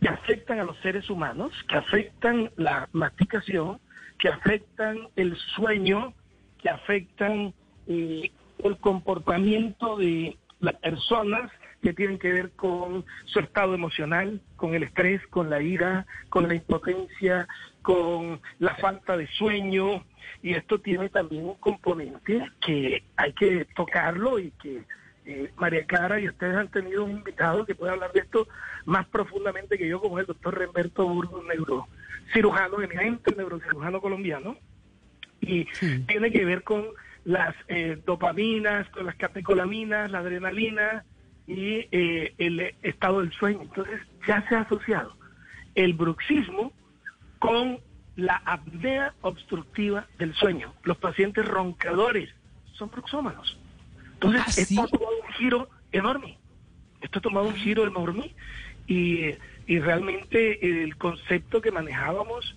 [0.01, 3.79] que afectan a los seres humanos, que afectan la masticación,
[4.19, 6.13] que afectan el sueño,
[6.61, 7.53] que afectan
[7.87, 8.31] el
[8.79, 11.51] comportamiento de las personas
[11.81, 16.47] que tienen que ver con su estado emocional, con el estrés, con la ira, con
[16.47, 17.47] la impotencia,
[17.81, 20.05] con la falta de sueño.
[20.41, 24.83] Y esto tiene también un componente que hay que tocarlo y que
[25.25, 28.47] eh, María Clara y ustedes han tenido un invitado que puede hablar de esto
[28.85, 34.57] más profundamente que yo, como el doctor Remberto Burgos, neurocirujano, eminente neurocirujano colombiano.
[35.41, 35.65] Y
[36.07, 36.85] tiene que ver con
[37.25, 41.03] las eh, dopaminas, con las catecolaminas, la adrenalina
[41.47, 43.61] y eh, el estado del sueño.
[43.61, 45.15] Entonces ya se ha asociado
[45.75, 46.71] el bruxismo
[47.39, 47.79] con
[48.15, 50.73] la apnea obstructiva del sueño.
[50.83, 52.29] Los pacientes roncadores
[52.73, 53.59] son bruxómanos.
[54.23, 56.37] Entonces ¿Ah, esto ha tomado un giro enorme.
[57.01, 58.33] Esto ha tomado un giro enorme
[58.87, 59.31] y,
[59.67, 62.55] y realmente el concepto que manejábamos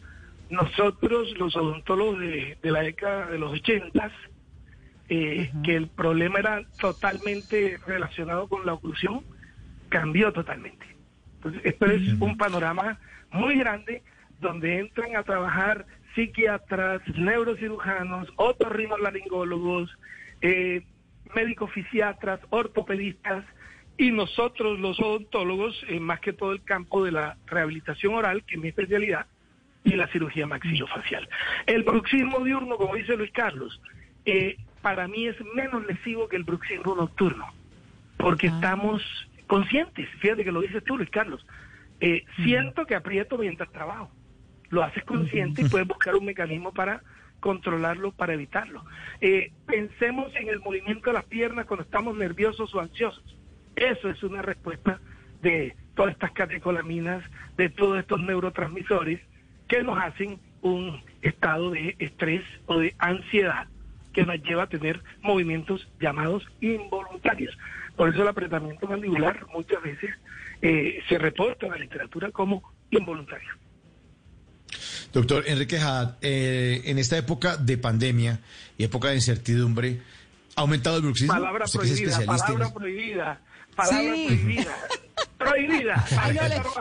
[0.48, 4.12] nosotros, los odontólogos de, de la década de los ochentas,
[5.08, 9.24] eh, que el problema era totalmente relacionado con la oclusión,
[9.88, 10.86] cambió totalmente.
[11.36, 12.98] Entonces, esto es un panorama
[13.30, 14.02] muy grande
[14.40, 19.96] donde entran a trabajar psiquiatras, neurocirujanos, otorrinolaringólogos,
[20.40, 20.84] eh,
[21.34, 23.44] médicos fisiatras, ortopedistas
[23.98, 28.56] y nosotros los odontólogos, eh, más que todo el campo de la rehabilitación oral, que
[28.56, 29.26] es mi especialidad,
[29.84, 31.28] y la cirugía maxilofacial.
[31.66, 33.80] El bruxismo diurno, como dice Luis Carlos,
[34.24, 37.46] eh, para mí es menos lesivo que el bruxismo nocturno,
[38.16, 38.52] porque ah.
[38.54, 39.02] estamos
[39.46, 41.46] conscientes, fíjate que lo dices tú, Luis Carlos,
[42.00, 44.10] eh, siento que aprieto mientras trabajo,
[44.68, 47.02] lo haces consciente y puedes buscar un mecanismo para
[47.40, 48.84] controlarlo, para evitarlo.
[49.20, 53.36] Eh, pensemos en el movimiento de las piernas cuando estamos nerviosos o ansiosos.
[53.76, 55.00] Eso es una respuesta
[55.42, 57.22] de todas estas catecolaminas,
[57.56, 59.20] de todos estos neurotransmisores
[59.68, 63.68] que nos hacen un estado de estrés o de ansiedad
[64.12, 67.56] que nos lleva a tener movimientos llamados involuntarios.
[67.96, 70.10] Por eso el apretamiento mandibular muchas veces
[70.62, 73.50] eh, se reporta en la literatura como involuntario.
[75.12, 78.40] Doctor Enrique Haddad, eh, en esta época de pandemia
[78.76, 80.02] y época de incertidumbre,
[80.54, 81.32] ¿ha aumentado el bruxismo?
[81.32, 83.40] Palabra prohibida, palabra prohibida,
[83.74, 84.76] palabra prohibida.
[85.38, 86.04] prohibida.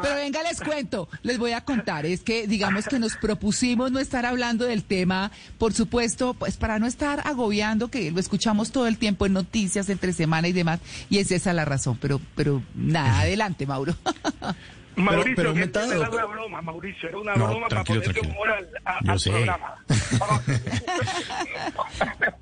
[0.02, 2.06] pero venga, les cuento, les voy a contar.
[2.06, 6.80] Es que, digamos que nos propusimos no estar hablando del tema, por supuesto, pues para
[6.80, 10.80] no estar agobiando, que lo escuchamos todo el tiempo en noticias, entre semana y demás,
[11.10, 11.98] y es esa la razón.
[12.02, 13.96] Pero, pero nada, adelante, Mauro.
[14.96, 18.50] Mauricio, pero que aumentado, era una broma, Mauricio, era una No, broma para ponerle humor
[18.52, 19.32] al, a- Yo al sé.
[19.32, 19.76] programa.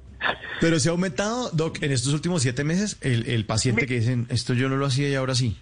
[0.61, 4.27] Pero se ha aumentado, Doc, en estos últimos siete meses, el, el paciente que dicen,
[4.29, 5.59] esto yo no lo hacía y ahora sí.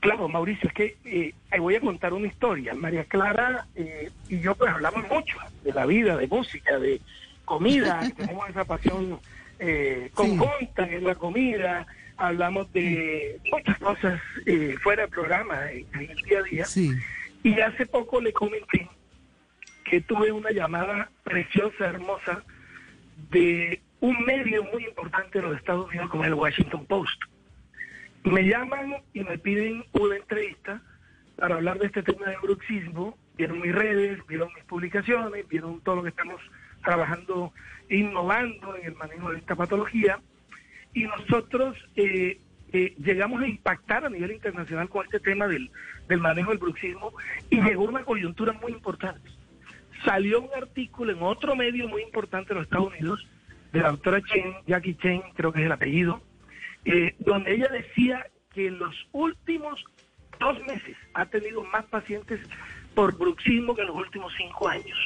[0.00, 2.74] Claro, Mauricio, es que eh, voy a contar una historia.
[2.74, 7.00] María Clara eh, y yo pues hablamos mucho de la vida, de música, de
[7.46, 9.18] comida, tenemos esa pasión
[9.58, 11.86] eh, conjunta en la comida,
[12.18, 16.66] hablamos de muchas cosas eh, fuera del programa, en, el día a día.
[17.42, 18.88] Y hace poco le comenté
[19.84, 22.42] que tuve una llamada preciosa, hermosa,
[23.30, 27.22] de un medio muy importante de los Estados Unidos como el Washington Post.
[28.24, 30.82] Me llaman y me piden una entrevista
[31.36, 33.16] para hablar de este tema de bruxismo.
[33.36, 36.40] Vieron mis redes, vieron mis publicaciones, vieron todo lo que estamos
[36.84, 37.52] trabajando,
[37.88, 40.20] innovando en el manejo de esta patología.
[40.98, 42.40] Y nosotros eh,
[42.72, 45.70] eh, llegamos a impactar a nivel internacional con este tema del,
[46.08, 47.12] del manejo del bruxismo
[47.50, 49.30] y llegó una coyuntura muy importante.
[50.04, 53.28] Salió un artículo en otro medio muy importante de los Estados Unidos,
[53.72, 56.20] de la doctora Chen, Jackie Chen, creo que es el apellido,
[56.84, 59.84] eh, donde ella decía que en los últimos
[60.40, 62.40] dos meses ha tenido más pacientes
[62.96, 64.98] por bruxismo que en los últimos cinco años.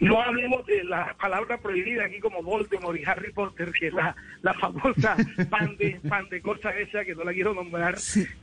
[0.00, 4.14] No hablemos de la palabra prohibida aquí como Voldemort y Harry Potter, que es la,
[4.42, 5.16] la famosa
[5.50, 7.94] pan de, pan de cosa esa que no la quiero nombrar.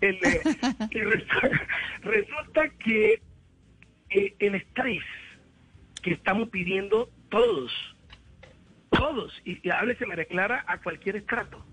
[0.01, 0.41] El, eh,
[0.91, 1.67] resulta,
[2.01, 3.21] resulta que
[4.09, 5.03] eh, el estrés
[6.01, 7.71] que estamos pidiendo todos,
[8.89, 11.63] todos, y, y háblese, me declara a cualquier estrato,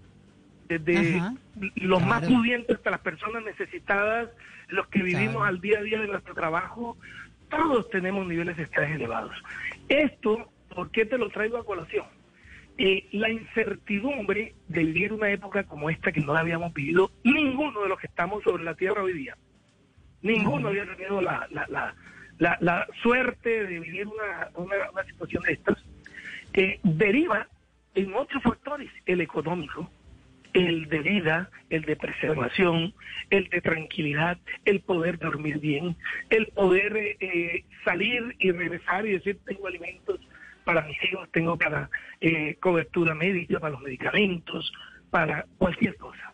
[0.69, 1.35] desde Ajá,
[1.77, 4.29] los más pudientes hasta las personas necesitadas,
[4.69, 5.45] los que vivimos Claro.
[5.47, 6.99] al día a día de nuestro trabajo,
[7.49, 9.35] todos tenemos niveles de estrés elevados.
[9.89, 12.07] Esto, ¿por qué te lo traigo a colación?
[12.79, 17.83] Eh, la incertidumbre de vivir una época como esta que no la habíamos vivido ninguno
[17.83, 19.37] de los que estamos sobre la tierra hoy día.
[20.23, 21.95] Ninguno había tenido la, la, la,
[22.39, 25.85] la, la suerte de vivir una, una, una situación de estas.
[26.53, 27.47] que deriva
[27.95, 29.91] en otros factores, el económico,
[30.53, 32.95] el de vida, el de preservación,
[33.31, 35.97] el de tranquilidad, el poder dormir bien,
[36.31, 40.21] el poder eh, salir y regresar y decir tengo alimentos
[40.65, 41.89] para mis hijos, tengo para
[42.21, 44.73] eh, cobertura médica, para los medicamentos,
[45.11, 46.33] para cualquier cosa.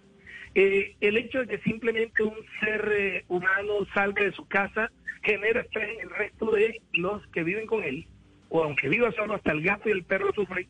[0.54, 4.90] Eh, el hecho de que simplemente un ser eh, humano salga de su casa
[5.22, 8.06] genera estrés en el resto de los que viven con él,
[8.50, 10.68] o aunque viva solo, hasta el gato y el perro sufren,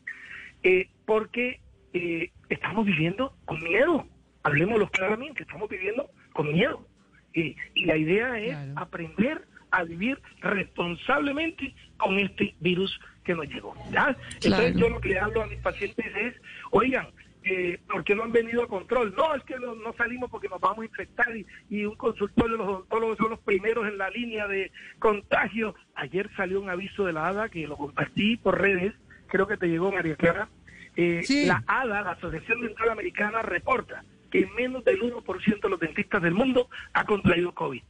[0.63, 1.59] eh, porque
[1.95, 4.05] eh, estamos viviendo con miedo.
[4.43, 6.85] Hablemoslo claramente, estamos viviendo con miedo.
[7.33, 13.73] Y, y la idea es aprender a vivir responsablemente con este virus que nos llegó.
[13.91, 14.15] ¿ya?
[14.43, 16.33] Entonces yo lo que le hablo a mis pacientes es,
[16.71, 17.07] oigan,
[17.43, 19.13] eh, ¿por qué no han venido a control?
[19.15, 22.53] No, es que no, no salimos porque nos vamos a infectar y, y un consultorio
[22.53, 25.75] de los odontólogos son los primeros en la línea de contagio.
[25.95, 28.93] Ayer salió un aviso de la ADA que lo compartí por redes,
[29.27, 30.49] creo que te llegó María Clara.
[30.95, 36.21] Eh, La ADA, la Asociación Dental Americana, reporta que menos del 1% de los dentistas
[36.21, 37.81] del mundo ha contraído COVID.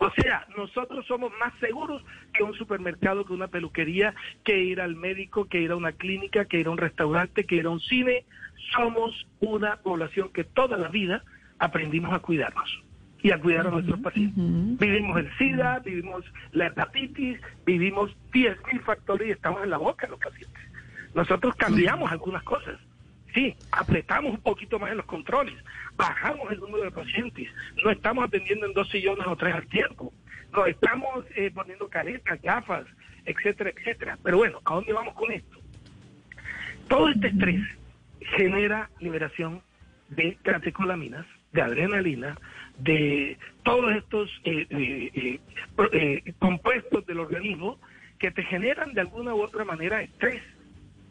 [0.00, 4.14] O sea, nosotros somos más seguros que un supermercado, que una peluquería,
[4.44, 7.56] que ir al médico, que ir a una clínica, que ir a un restaurante, que
[7.56, 8.24] ir a un cine.
[8.72, 11.24] Somos una población que toda la vida
[11.58, 12.84] aprendimos a cuidarnos
[13.20, 14.36] y a cuidar a nuestros pacientes.
[14.78, 20.12] Vivimos el SIDA, vivimos la hepatitis, vivimos 10.000 factores y estamos en la boca de
[20.12, 20.62] los pacientes.
[21.14, 22.78] Nosotros cambiamos algunas cosas.
[23.34, 25.54] Sí, apretamos un poquito más en los controles,
[25.96, 27.48] bajamos el número de pacientes,
[27.84, 30.12] no estamos atendiendo en dos sillones o tres al tiempo,
[30.52, 32.86] no estamos eh, poniendo caretas, gafas,
[33.26, 34.18] etcétera, etcétera.
[34.22, 35.58] Pero bueno, ¿a dónde vamos con esto?
[36.88, 37.60] Todo este estrés
[38.36, 39.62] genera liberación
[40.08, 42.36] de catecolaminas, de adrenalina,
[42.78, 45.40] de todos estos eh, eh, eh,
[45.92, 47.78] eh, compuestos del organismo
[48.18, 50.42] que te generan de alguna u otra manera estrés,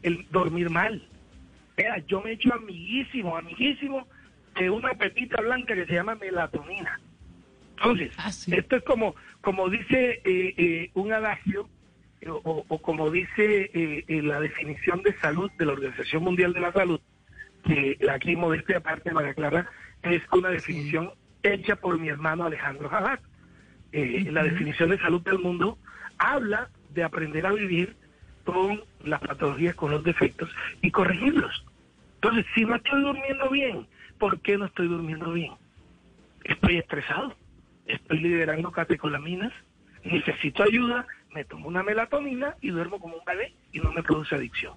[0.02, 1.02] el dormir mal.
[2.06, 4.06] Yo me he hecho amiguísimo, amiguísimo
[4.58, 6.98] de una pepita blanca que se llama melatonina.
[7.76, 8.12] Entonces,
[8.52, 11.68] esto es como, como dice eh, eh, un adagio,
[12.20, 16.52] eh, o, o como dice eh, eh, la definición de salud de la Organización Mundial
[16.52, 17.00] de la Salud,
[17.64, 19.70] que aquí modestia aparte, María Clara,
[20.02, 21.12] es una definición
[21.44, 23.20] hecha por mi hermano Alejandro Jabát.
[23.92, 25.78] Eh, La definición de salud del mundo
[26.18, 27.96] habla de aprender a vivir
[28.48, 30.48] con las patologías, con los defectos
[30.80, 31.66] y corregirlos.
[32.14, 33.86] Entonces, si no estoy durmiendo bien,
[34.18, 35.52] ¿por qué no estoy durmiendo bien?
[36.44, 37.36] Estoy estresado,
[37.84, 39.52] estoy liberando catecolaminas,
[40.02, 44.34] necesito ayuda, me tomo una melatonina y duermo como un bebé y no me produce
[44.34, 44.72] adicción.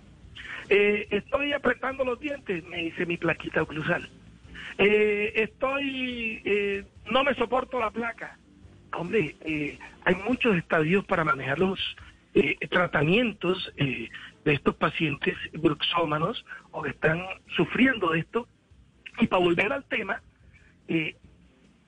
[0.68, 4.10] Eh, estoy apretando los dientes, me dice mi plaquita oclusal.
[4.80, 8.38] Eh, estoy, eh, no me soporto la placa,
[8.92, 11.80] hombre, eh, hay muchos estadios para manejar los
[12.34, 14.10] eh, tratamientos eh,
[14.46, 17.22] de estos pacientes bruxómanos o que están
[17.56, 18.48] sufriendo de esto.
[19.20, 20.22] Y para volver al tema,
[20.88, 21.16] eh,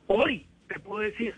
[0.07, 1.35] hoy te puedo decir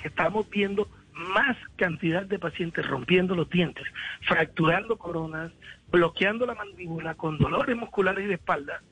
[0.00, 3.84] que estamos viendo más cantidad de pacientes rompiendo los dientes,
[4.22, 5.52] fracturando coronas,
[5.90, 8.82] bloqueando la mandíbula con dolores musculares y de espalda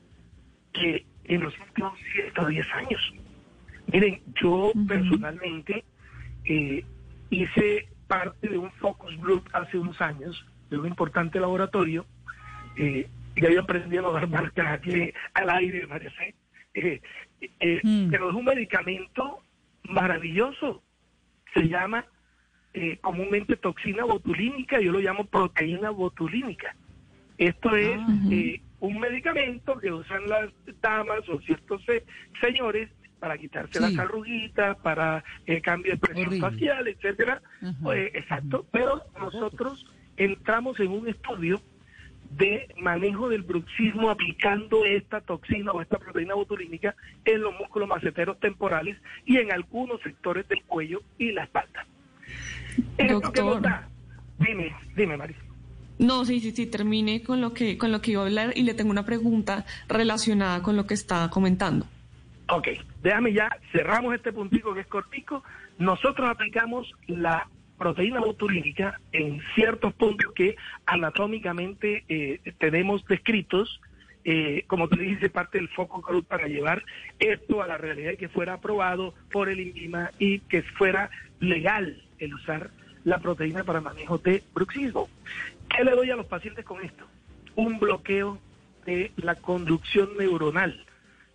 [0.73, 3.13] que en los últimos 110 años.
[3.91, 5.85] Miren, yo personalmente
[6.45, 6.83] eh,
[7.29, 12.05] hice parte de un focus group hace unos años, de un importante laboratorio,
[12.77, 16.35] eh, ya yo aprendí a no dar marcas aquí al aire, Fe,
[16.73, 17.01] eh,
[17.59, 19.41] eh, pero es un medicamento
[19.89, 20.81] maravilloso,
[21.53, 22.05] se llama
[22.73, 26.75] eh, comúnmente toxina botulínica, yo lo llamo proteína botulínica.
[27.37, 27.97] Esto es
[28.31, 30.49] eh, un medicamento que usan las
[30.81, 32.03] damas o ciertos se-
[32.41, 32.89] señores
[33.25, 37.41] para quitarse las arruguitas, para el cambio de presión facial, etcétera.
[37.91, 38.67] Eh, exacto.
[38.71, 39.83] Pero nosotros
[40.15, 41.59] entramos en un estudio
[42.37, 48.39] de manejo del bruxismo aplicando esta toxina o esta proteína botulínica en los músculos maceteros
[48.39, 48.95] temporales
[49.25, 51.87] y en algunos sectores del cuello y la espalda.
[52.99, 53.89] Esto que nos da-
[54.37, 55.39] Dime, dime, Marisa.
[55.97, 58.61] No, sí, sí, sí, termine con lo que con lo que iba a hablar y
[58.63, 61.87] le tengo una pregunta relacionada con lo que está comentando.
[62.47, 62.67] Ok,
[63.01, 65.43] déjame ya, cerramos este puntico que es cortico.
[65.79, 67.47] Nosotros aplicamos la
[67.77, 70.55] proteína botulínica en ciertos puntos que
[70.85, 73.81] anatómicamente eh, tenemos descritos,
[74.23, 76.83] eh, como te dije, parte del foco para llevar
[77.19, 81.09] esto a la realidad y que fuera aprobado por el INVIMA y que fuera
[81.39, 82.69] legal el usar
[83.03, 85.09] la proteína para manejo de bruxismo.
[85.75, 87.05] ¿Qué le doy a los pacientes con esto?
[87.55, 88.39] Un bloqueo
[88.85, 90.85] de la conducción neuronal,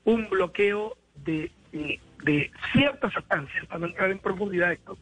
[0.05, 4.99] un bloqueo de, eh, ciertas sustancias, para no entrar en profundidad esto,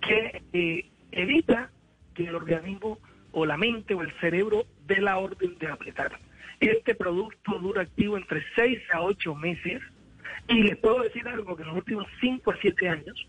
[0.00, 1.70] que eh, evita
[2.14, 2.98] que el organismo
[3.32, 6.18] o la mente o el cerebro dé la orden de apretar.
[6.60, 9.82] Este producto dura activo entre 6 a 8 meses
[10.48, 13.28] y les puedo decir algo que en los últimos 5 a 7 años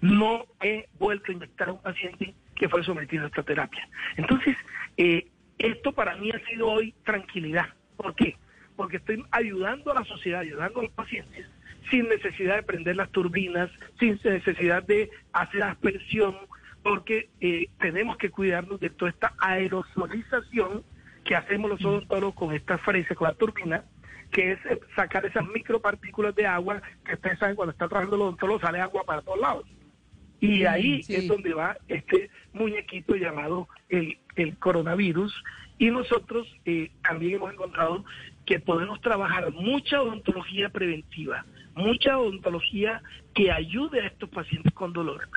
[0.00, 3.88] no he vuelto a inyectar a un paciente que fue sometido a esta terapia.
[4.16, 4.56] Entonces,
[4.96, 5.26] eh,
[5.58, 7.68] esto para mí ha sido hoy tranquilidad.
[7.96, 8.36] ¿Por qué?
[8.76, 11.46] Porque estoy ayudando a la sociedad, ayudando a los pacientes,
[11.90, 16.36] sin necesidad de prender las turbinas, sin necesidad de hacer aspersión,
[16.82, 20.84] porque eh, tenemos que cuidarnos de toda esta aerosolización
[21.24, 23.84] que hacemos los odontólogos con esta fresa, con la turbina,
[24.30, 28.22] que es eh, sacar esas micropartículas de agua que ustedes saben cuando está trabajando el
[28.22, 29.64] odontólogo sale agua para todos lados.
[30.40, 31.14] Y Mm, ahí sí.
[31.16, 35.34] es donde va este muñequito llamado el, el coronavirus.
[35.78, 38.04] Y nosotros eh, también hemos encontrado
[38.46, 41.44] que podemos trabajar mucha odontología preventiva,
[41.76, 43.02] mucha odontología
[43.34, 45.28] que ayude a estos pacientes con dolor,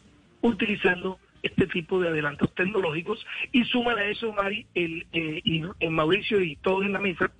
[0.41, 3.23] utilizando este tipo de adelantos tecnológicos.
[3.51, 7.31] Y súmale a eso, Mari, el, eh, y, eh, Mauricio y todos en la mesa,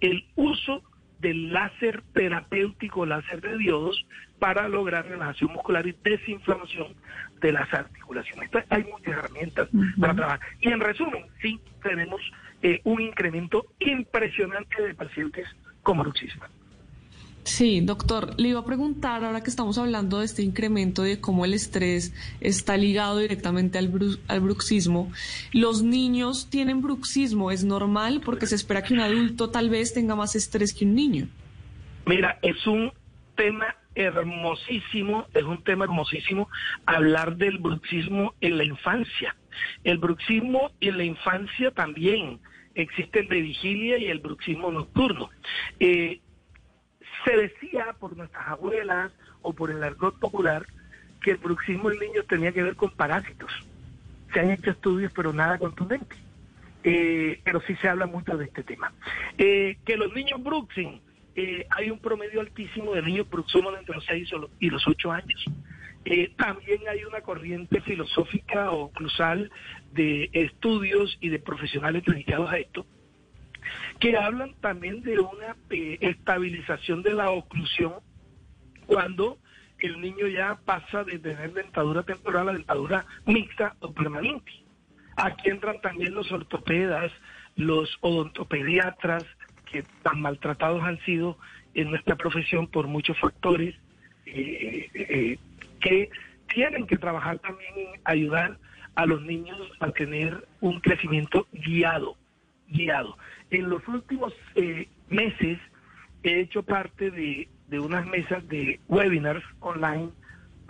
[0.00, 0.82] el uso
[1.18, 4.04] del láser terapéutico, láser de diodos,
[4.38, 6.88] para lograr relajación muscular y desinflamación
[7.40, 8.46] de las articulaciones.
[8.46, 9.68] Entonces, hay muchas herramientas
[10.00, 10.40] para trabajar.
[10.60, 12.20] Y en resumen, sí tenemos
[12.62, 15.46] eh, un incremento impresionante de pacientes
[15.82, 16.44] con bruxismo.
[17.44, 21.44] Sí, doctor, le iba a preguntar, ahora que estamos hablando de este incremento de cómo
[21.44, 25.10] el estrés está ligado directamente al, bru- al bruxismo,
[25.52, 27.50] ¿los niños tienen bruxismo?
[27.50, 28.20] ¿Es normal?
[28.24, 31.26] Porque se espera que un adulto tal vez tenga más estrés que un niño.
[32.06, 32.92] Mira, es un
[33.34, 36.48] tema hermosísimo, es un tema hermosísimo
[36.86, 39.34] hablar del bruxismo en la infancia.
[39.82, 42.38] El bruxismo en la infancia también
[42.74, 45.28] existe el de vigilia y el bruxismo nocturno.
[45.78, 46.20] Eh,
[47.24, 49.12] se decía por nuestras abuelas
[49.42, 50.66] o por el argot popular
[51.20, 53.50] que el bruxismo en niños tenía que ver con parásitos.
[54.32, 56.16] Se han hecho estudios, pero nada contundente.
[56.84, 58.92] Eh, pero sí se habla mucho de este tema.
[59.38, 61.00] Eh, que los niños bruxen,
[61.36, 65.44] eh, hay un promedio altísimo de niños bruxómanos entre los 6 y los 8 años.
[66.04, 69.50] Eh, también hay una corriente filosófica o cruzal
[69.92, 72.84] de estudios y de profesionales dedicados a esto,
[73.98, 77.94] que hablan también de una eh, estabilización de la oclusión
[78.86, 79.38] cuando
[79.78, 84.52] el niño ya pasa de tener dentadura temporal a dentadura mixta o permanente.
[85.16, 87.12] Aquí entran también los ortopedas,
[87.56, 89.24] los odontopediatras,
[89.70, 91.38] que tan maltratados han sido
[91.74, 93.74] en nuestra profesión por muchos factores,
[94.26, 95.38] eh, eh,
[95.80, 96.10] que
[96.52, 98.58] tienen que trabajar también en ayudar
[98.94, 102.16] a los niños a tener un crecimiento guiado,
[102.68, 103.16] guiado.
[103.52, 105.58] En los últimos eh, meses
[106.22, 110.08] he hecho parte de, de unas mesas de webinars online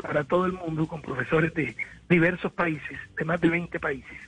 [0.02, 1.76] para todo el mundo con profesores de
[2.08, 4.18] diversos países, de más de 20 países,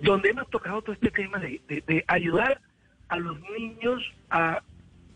[0.00, 2.60] donde hemos tocado todo este tema de, de ayudar
[3.08, 4.00] a los niños
[4.30, 4.62] a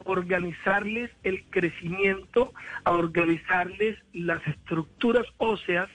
[0.04, 2.52] organizarles el crecimiento,
[2.82, 5.88] a organizarles las estructuras óseas,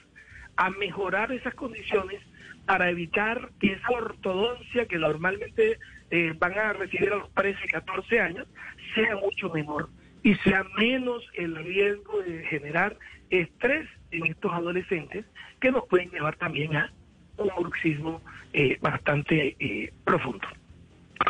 [0.56, 2.22] a mejorar esas condiciones
[2.64, 5.78] para evitar que esa ortodoncia que normalmente
[6.12, 8.46] eh, van a recibir a los 13 y 14 años
[8.94, 9.88] sea mucho menor
[10.22, 12.98] y sea menos el riesgo de generar
[13.30, 15.24] estrés en estos adolescentes
[15.58, 16.92] que nos pueden llevar también a
[17.38, 18.20] un bruxismo
[18.52, 20.46] eh, bastante eh, profundo.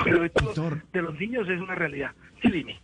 [0.03, 2.11] Pero esto de los niños es una realidad.
[2.43, 2.81] Sí, dime.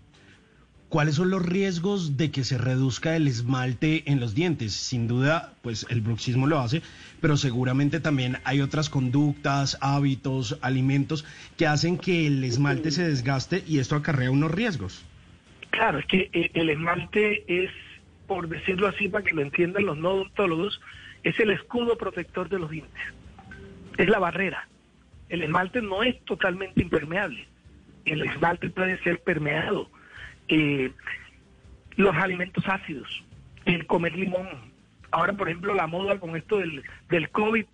[0.88, 4.72] ¿Cuáles son los riesgos de que se reduzca el esmalte en los dientes?
[4.72, 6.80] Sin duda, pues el bruxismo lo hace,
[7.20, 11.26] pero seguramente también hay otras conductas, hábitos, alimentos
[11.58, 15.04] que hacen que el esmalte se desgaste y esto acarrea unos riesgos.
[15.68, 17.70] Claro, es que eh, el esmalte es,
[18.26, 20.80] por decirlo así, para que lo entiendan los no odontólogos,
[21.22, 23.02] es el escudo protector de los dientes.
[23.98, 24.66] Es la barrera.
[25.28, 27.46] El esmalte no es totalmente impermeable.
[28.06, 29.90] El esmalte puede ser permeado
[30.48, 30.90] eh,
[31.96, 33.24] los alimentos ácidos,
[33.64, 34.48] el comer limón.
[35.10, 37.64] Ahora, por ejemplo, la moda con esto del, del COVID,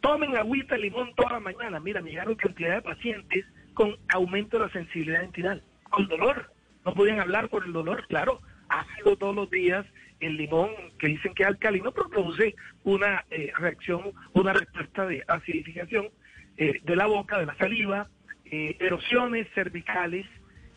[0.00, 1.80] tomen agüita de limón toda la mañana.
[1.80, 6.52] Mira, me llegaron cantidad de pacientes con aumento de la sensibilidad dental, con dolor.
[6.84, 8.40] No podían hablar por el dolor, claro.
[8.68, 9.86] Ácido todos los días,
[10.20, 12.54] el limón, que dicen que es alcalino, pero produce
[12.84, 16.08] una eh, reacción, una respuesta de acidificación
[16.56, 18.08] eh, de la boca, de la saliva,
[18.44, 20.26] eh, erosiones cervicales,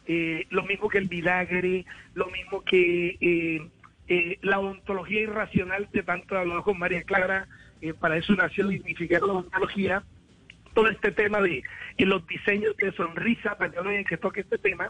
[0.07, 3.67] eh, lo mismo que el vinagre, lo mismo que eh,
[4.07, 7.47] eh, la odontología irracional de tanto hablado con María Clara,
[7.99, 10.03] para eso nació dignificar la odontología,
[10.73, 11.63] todo este tema de
[11.99, 14.89] los diseños de sonrisa, perdón que toque este tema,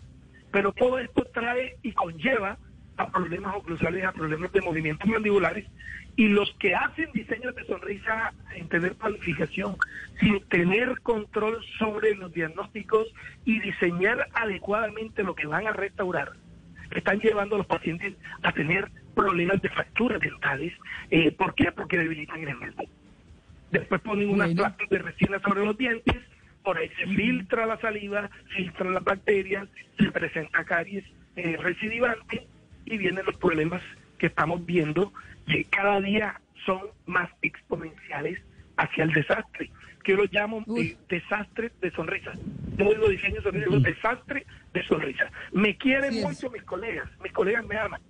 [0.51, 2.57] pero todo esto trae y conlleva
[2.97, 5.65] a problemas oclusales, a problemas de movimientos mandibulares,
[6.15, 9.75] y los que hacen diseños de sonrisa sin tener planificación,
[10.19, 13.07] sin tener control sobre los diagnósticos
[13.43, 16.31] y diseñar adecuadamente lo que van a restaurar,
[16.91, 18.13] están llevando a los pacientes
[18.43, 20.73] a tener problemas de fracturas dentales.
[21.09, 21.71] Eh, ¿Por qué?
[21.71, 22.87] Porque debilitan el esmalte.
[23.71, 26.15] Después ponen unas placas de resina sobre los dientes,
[26.63, 29.67] por ahí se filtra la saliva, filtran las bacterias,
[29.97, 31.03] se presenta caries
[31.35, 32.47] eh, recidivante
[32.85, 33.81] y vienen los problemas
[34.17, 35.11] que estamos viendo
[35.47, 38.39] que cada día son más exponenciales
[38.77, 39.71] hacia el desastre,
[40.03, 40.63] que yo lo llamo
[41.09, 42.33] desastre de sonrisa.
[42.77, 45.31] No digo diseño de sonrisa, digo desastre de sonrisa.
[45.51, 48.01] Me quieren mucho mis colegas, mis colegas me aman,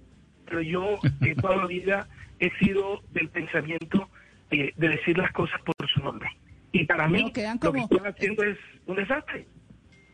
[0.45, 2.07] pero yo eh, toda la vida
[2.39, 4.09] he sido del pensamiento
[4.49, 6.29] de decir las cosas por su nombre.
[6.75, 9.47] Y para mí, lo que están haciendo es un desastre.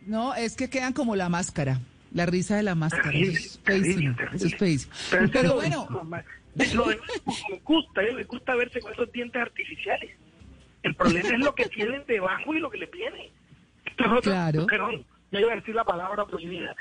[0.06, 1.80] No, es que quedan como la máscara.
[2.14, 3.12] La risa de la máscara.
[3.12, 3.52] eso
[4.48, 4.94] es feísimo.
[5.32, 5.88] Pero, bueno.
[6.74, 6.98] Lo me
[7.64, 8.14] gusta, ¿eh?
[8.14, 10.12] me gusta verse con esos dientes artificiales.
[10.84, 13.32] El problema es lo que tienen debajo y lo que le viene.
[14.22, 14.66] claro.
[14.66, 16.76] Perdón, ya iba a decir la palabra prohibida.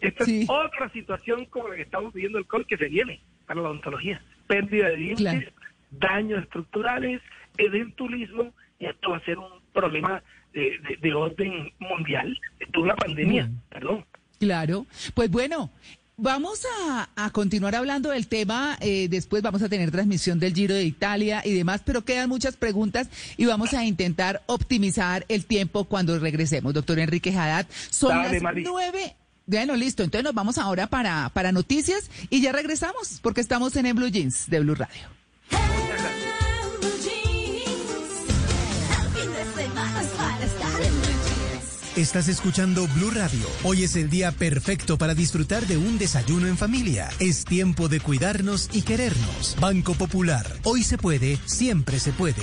[0.00, 3.62] Esta es otra situación como la que estamos viviendo el col que se viene para
[3.62, 4.22] la odontología.
[4.46, 5.52] Pérdida de dientes,
[5.90, 7.22] daños estructurales,
[7.56, 10.22] edentulismo, y esto va a ser un problema
[10.52, 12.38] de, de, orden mundial.
[12.60, 14.04] Esto es una pandemia, perdón.
[14.38, 14.86] Claro.
[15.14, 15.70] Pues bueno,
[16.18, 20.84] Vamos a, continuar hablando del tema, eh, después vamos a tener transmisión del Giro de
[20.84, 26.18] Italia y demás, pero quedan muchas preguntas y vamos a intentar optimizar el tiempo cuando
[26.18, 26.72] regresemos.
[26.72, 29.14] Doctor Enrique Haddad, son las nueve.
[29.46, 33.84] Bueno, listo, entonces nos vamos ahora para, para noticias y ya regresamos porque estamos en,
[33.84, 35.85] en Blue Jeans de Blue Radio.
[41.96, 43.46] Estás escuchando Blue Radio.
[43.64, 47.08] Hoy es el día perfecto para disfrutar de un desayuno en familia.
[47.20, 49.56] Es tiempo de cuidarnos y querernos.
[49.58, 50.46] Banco Popular.
[50.64, 52.42] Hoy se puede, siempre se puede.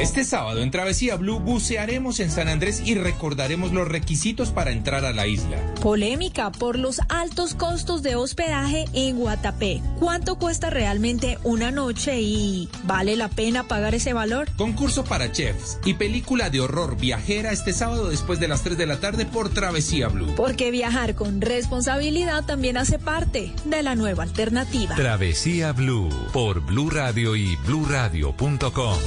[0.00, 5.04] Este sábado en Travesía Blue bucearemos en San Andrés y recordaremos los requisitos para entrar
[5.04, 5.58] a la isla.
[5.82, 9.82] Polémica por los altos costos de hospedaje en Guatapé.
[9.98, 14.48] ¿Cuánto cuesta realmente una noche y vale la pena pagar ese valor?
[14.56, 18.86] Concurso para chefs y película de horror viajera este sábado después de las 3 de
[18.86, 20.32] la tarde por Travesía Blue.
[20.36, 24.94] Porque viajar con responsabilidad también hace parte de la nueva alternativa.
[24.94, 28.98] Travesía Blue por Blue Radio y bluradio.com.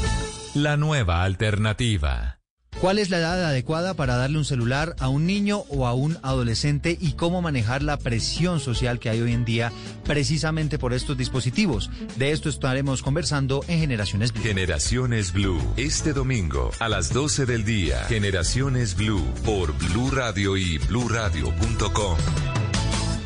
[0.54, 2.40] La nueva alternativa.
[2.82, 6.18] ¿Cuál es la edad adecuada para darle un celular a un niño o a un
[6.24, 9.72] adolescente y cómo manejar la presión social que hay hoy en día
[10.04, 11.90] precisamente por estos dispositivos?
[12.18, 14.44] De esto estaremos conversando en Generaciones Blue.
[14.44, 18.04] Generaciones Blue, este domingo a las 12 del día.
[18.10, 22.18] Generaciones Blue por Blue Radio y bluradio.com.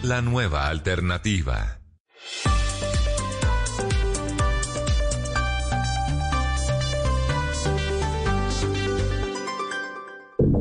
[0.04, 1.80] La nueva alternativa.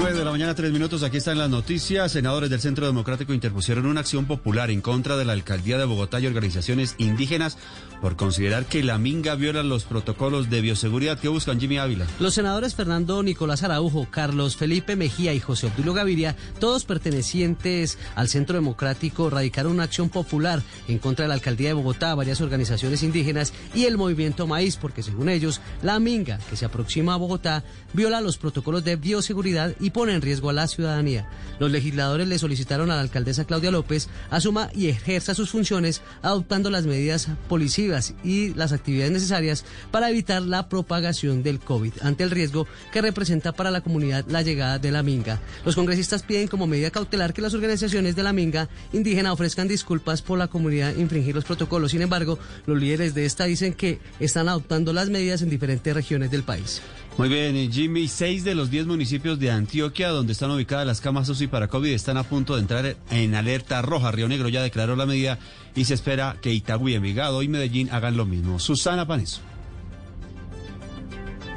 [0.00, 1.02] 9 de la mañana, tres minutos.
[1.02, 2.12] Aquí están las noticias.
[2.12, 6.18] Senadores del Centro Democrático interpusieron una acción popular en contra de la alcaldía de Bogotá
[6.20, 7.58] y organizaciones indígenas
[8.00, 12.06] por considerar que la minga viola los protocolos de bioseguridad que buscan Jimmy Ávila.
[12.18, 18.30] Los senadores Fernando Nicolás Araujo, Carlos Felipe Mejía y José Obdulio Gaviria, todos pertenecientes al
[18.30, 23.02] Centro Democrático, radicaron una acción popular en contra de la alcaldía de Bogotá, varias organizaciones
[23.02, 27.64] indígenas y el movimiento Maíz, porque según ellos, la minga que se aproxima a Bogotá
[27.92, 31.28] viola los protocolos de bioseguridad y pone en riesgo a la ciudadanía.
[31.58, 36.70] Los legisladores le solicitaron a la alcaldesa Claudia López asuma y ejerza sus funciones adoptando
[36.70, 42.30] las medidas policivas y las actividades necesarias para evitar la propagación del COVID ante el
[42.30, 45.40] riesgo que representa para la comunidad la llegada de la minga.
[45.64, 50.22] Los congresistas piden como medida cautelar que las organizaciones de la minga indígena ofrezcan disculpas
[50.22, 51.90] por la comunidad infringir los protocolos.
[51.90, 56.30] Sin embargo, los líderes de esta dicen que están adoptando las medidas en diferentes regiones
[56.30, 56.80] del país.
[57.20, 61.28] Muy bien, Jimmy, seis de los diez municipios de Antioquia, donde están ubicadas las camas
[61.28, 64.10] UCI para COVID, están a punto de entrar en alerta roja.
[64.10, 65.38] Río Negro ya declaró la medida
[65.76, 68.58] y se espera que Itagüí, Envigado y Medellín hagan lo mismo.
[68.58, 69.42] Susana Paneso.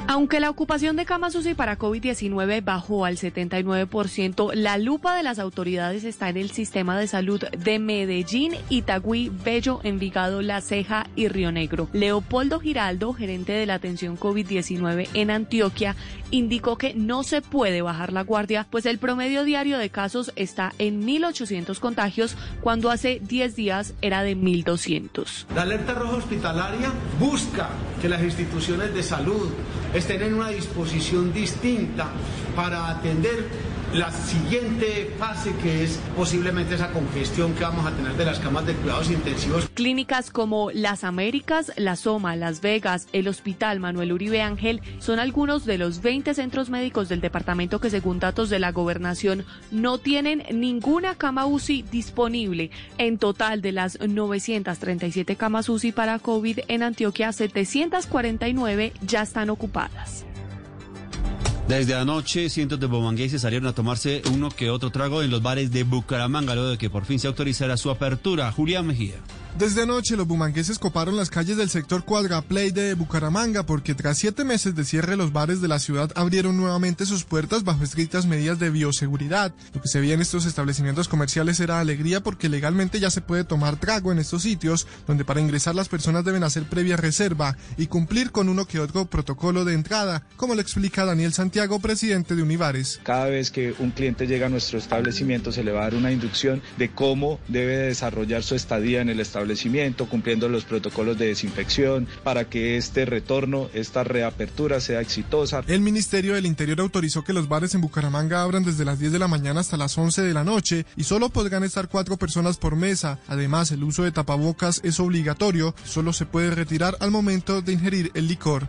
[0.06, 6.04] Aunque la ocupación de camas para COVID-19 bajó al 79%, la lupa de las autoridades
[6.04, 11.50] está en el sistema de salud de Medellín, Itagüí, Bello, Envigado, La Ceja y Río
[11.50, 11.88] Negro.
[11.92, 15.96] Leopoldo Giraldo, gerente de la atención COVID-19 en Antioquia,
[16.30, 20.72] indicó que no se puede bajar la guardia, pues el promedio diario de casos está
[20.78, 25.46] en 1.800 contagios, cuando hace 10 días era de 1.200.
[25.54, 27.70] La alerta roja hospitalaria busca
[28.00, 29.50] que las instituciones de salud
[29.94, 32.08] estén en una disposición distinta
[32.56, 33.46] para atender
[33.94, 38.66] la siguiente fase que es posiblemente esa congestión que vamos a tener de las camas
[38.66, 39.68] de cuidados intensivos.
[39.72, 45.64] Clínicas como Las Américas, La Soma, Las Vegas, el Hospital Manuel Uribe Ángel son algunos
[45.64, 50.42] de los 20 centros médicos del departamento que según datos de la gobernación no tienen
[50.52, 52.72] ninguna cama UCI disponible.
[52.98, 60.24] En total de las 937 camas UCI para COVID en Antioquia, 749 ya están ocupadas.
[61.68, 65.72] Desde anoche, cientos de bomangueses salieron a tomarse uno que otro trago en los bares
[65.72, 68.52] de Bucaramanga, luego de que por fin se autorizara su apertura.
[68.52, 69.16] Julián Mejía.
[69.58, 74.42] Desde anoche los bumangueses coparon las calles del sector Cuadraplay de Bucaramanga porque tras siete
[74.42, 78.58] meses de cierre los bares de la ciudad abrieron nuevamente sus puertas bajo estrictas medidas
[78.58, 79.54] de bioseguridad.
[79.72, 83.44] Lo que se veía en estos establecimientos comerciales era alegría porque legalmente ya se puede
[83.44, 87.86] tomar trago en estos sitios donde para ingresar las personas deben hacer previa reserva y
[87.86, 92.42] cumplir con uno que otro protocolo de entrada, como lo explica Daniel Santiago, presidente de
[92.42, 92.98] Univares.
[93.04, 96.10] Cada vez que un cliente llega a nuestro establecimiento se le va a dar una
[96.10, 101.26] inducción de cómo debe desarrollar su estadía en el establecimiento establecimiento, cumpliendo los protocolos de
[101.26, 105.62] desinfección para que este retorno, esta reapertura sea exitosa.
[105.66, 109.18] El Ministerio del Interior autorizó que los bares en Bucaramanga abran desde las 10 de
[109.18, 112.74] la mañana hasta las 11 de la noche y solo podrán estar cuatro personas por
[112.74, 113.18] mesa.
[113.28, 118.10] Además, el uso de tapabocas es obligatorio, solo se puede retirar al momento de ingerir
[118.14, 118.66] el licor.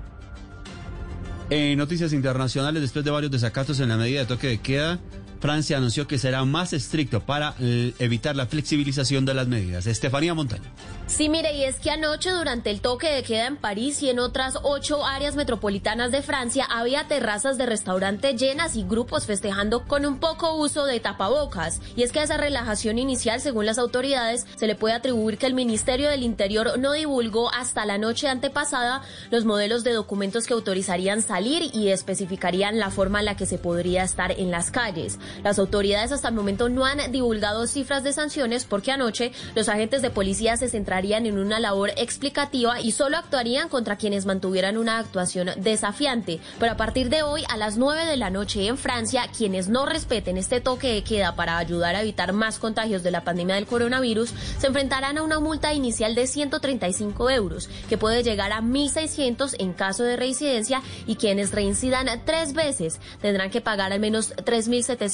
[1.49, 4.99] En noticias internacionales, después de varios desacatos en la medida de toque de queda,
[5.39, 9.87] Francia anunció que será más estricto para eh, evitar la flexibilización de las medidas.
[9.87, 10.63] Estefanía Montaño.
[11.07, 14.19] Sí, mire, y es que anoche durante el toque de queda en París y en
[14.19, 20.05] otras ocho áreas metropolitanas de Francia había terrazas de restaurante llenas y grupos festejando con
[20.05, 21.79] un poco uso de tapabocas.
[21.95, 25.45] Y es que a esa relajación inicial, según las autoridades, se le puede atribuir que
[25.45, 30.53] el Ministerio del Interior no divulgó hasta la noche antepasada los modelos de documentos que
[30.53, 35.19] autorizarían salir y especificarían la forma en la que se podría estar en las calles.
[35.43, 40.01] Las autoridades hasta el momento no han divulgado cifras de sanciones porque anoche los agentes
[40.01, 44.97] de policía se centraron en una labor explicativa y solo actuarían contra quienes mantuvieran una
[44.97, 46.39] actuación desafiante.
[46.59, 49.85] Pero a partir de hoy, a las 9 de la noche en Francia, quienes no
[49.85, 53.65] respeten este toque de queda para ayudar a evitar más contagios de la pandemia del
[53.65, 59.55] coronavirus, se enfrentarán a una multa inicial de 135 euros, que puede llegar a 1.600
[59.59, 64.33] en caso de reincidencia y quienes reincidan tres veces tendrán que pagar al menos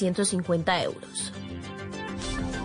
[0.02, 1.32] 3.750 euros.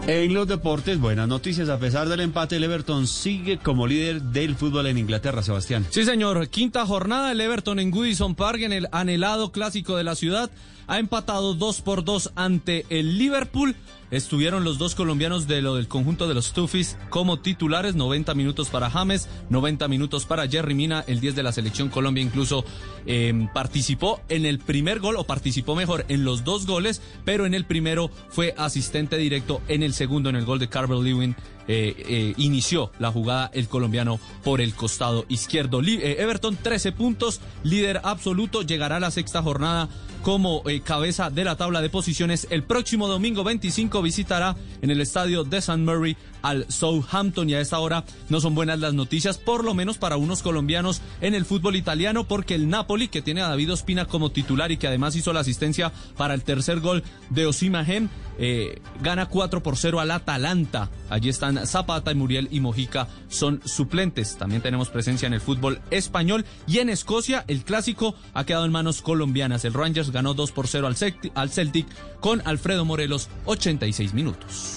[0.07, 1.69] En los deportes, buenas noticias.
[1.69, 5.85] A pesar del empate, el Everton sigue como líder del fútbol en Inglaterra, Sebastián.
[5.91, 6.47] Sí, señor.
[6.49, 10.49] Quinta jornada, el Everton en Goodison Park, en el anhelado clásico de la ciudad,
[10.87, 13.75] ha empatado 2 por 2 ante el Liverpool.
[14.11, 18.69] Estuvieron los dos colombianos de lo del conjunto de los Tufis como titulares, 90 minutos
[18.69, 22.65] para James, 90 minutos para Jerry Mina, el 10 de la selección Colombia incluso
[23.05, 27.55] em, participó en el primer gol o participó mejor en los dos goles, pero en
[27.55, 31.35] el primero fue asistente directo, en el segundo en el gol de Carver Lewin
[31.69, 35.81] eh, eh, inició la jugada el colombiano por el costado izquierdo.
[35.83, 39.89] Eh, Everton 13 puntos, líder absoluto, llegará a la sexta jornada
[40.27, 42.49] como cabeza de la tabla de posiciones.
[42.51, 45.77] El próximo domingo 25 visitará en el estadio de St.
[45.77, 46.17] Murray
[46.47, 50.17] al Southampton y a esta hora no son buenas las noticias, por lo menos para
[50.17, 54.31] unos colombianos en el fútbol italiano, porque el Napoli, que tiene a David Ospina como
[54.31, 58.09] titular y que además hizo la asistencia para el tercer gol de Osimahem,
[58.39, 60.91] eh, gana 4 por 0 al Atalanta.
[61.11, 64.37] Allí están Zapata Muriel y Mojica son suplentes.
[64.37, 68.73] También tenemos presencia en el fútbol español y en Escocia el clásico ha quedado en
[68.73, 69.65] manos colombianas.
[69.65, 70.89] El Rangers ganó 2 por 0
[71.35, 71.87] al Celtic
[72.21, 74.77] con Alfredo Morelos 86 minutos.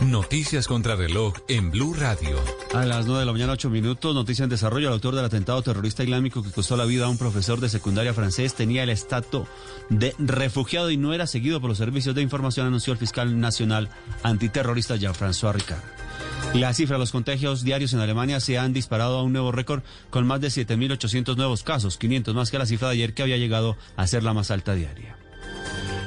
[0.00, 0.96] Noticias contra
[1.48, 2.38] en Blue Radio.
[2.72, 4.86] A las 9 de la mañana 8 minutos, noticia en desarrollo.
[4.88, 8.14] El autor del atentado terrorista islámico que costó la vida a un profesor de secundaria
[8.14, 9.46] francés tenía el estatus
[9.90, 13.90] de refugiado y no era seguido por los servicios de información, anunció el fiscal nacional
[14.22, 15.82] antiterrorista Jean-François Ricard.
[16.54, 19.82] La cifra de los contagios diarios en Alemania se han disparado a un nuevo récord
[20.08, 23.36] con más de 7.800 nuevos casos, 500 más que la cifra de ayer que había
[23.36, 25.18] llegado a ser la más alta diaria.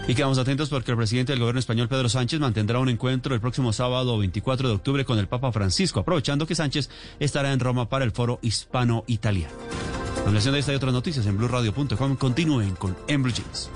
[0.07, 3.41] Y quedamos atentos porque el presidente del gobierno español, Pedro Sánchez, mantendrá un encuentro el
[3.41, 6.89] próximo sábado 24 de octubre con el Papa Francisco, aprovechando que Sánchez
[7.19, 9.53] estará en Roma para el foro hispano-italiano.
[10.23, 12.15] Ampliación de esta y otras noticias en blueradio.com.
[12.15, 13.69] Continúen con Embry Jeans.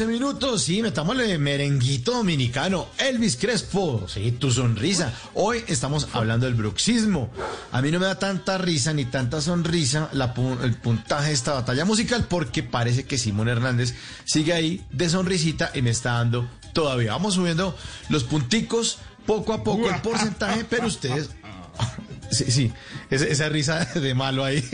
[0.00, 0.62] 11 minutos.
[0.62, 2.88] Sí, metámosle merenguito dominicano.
[2.96, 4.06] Elvis Crespo.
[4.08, 5.12] Sí, tu sonrisa.
[5.34, 7.30] Hoy estamos hablando del bruxismo.
[7.70, 10.32] A mí no me da tanta risa ni tanta sonrisa la
[10.62, 13.94] el puntaje de esta batalla musical porque parece que Simón Hernández
[14.24, 17.12] sigue ahí de sonrisita y me está dando todavía.
[17.12, 17.76] Vamos subiendo
[18.08, 21.28] los punticos poco a poco el porcentaje, pero ustedes
[22.30, 22.72] Sí, sí,
[23.10, 24.64] esa, esa risa de malo ahí,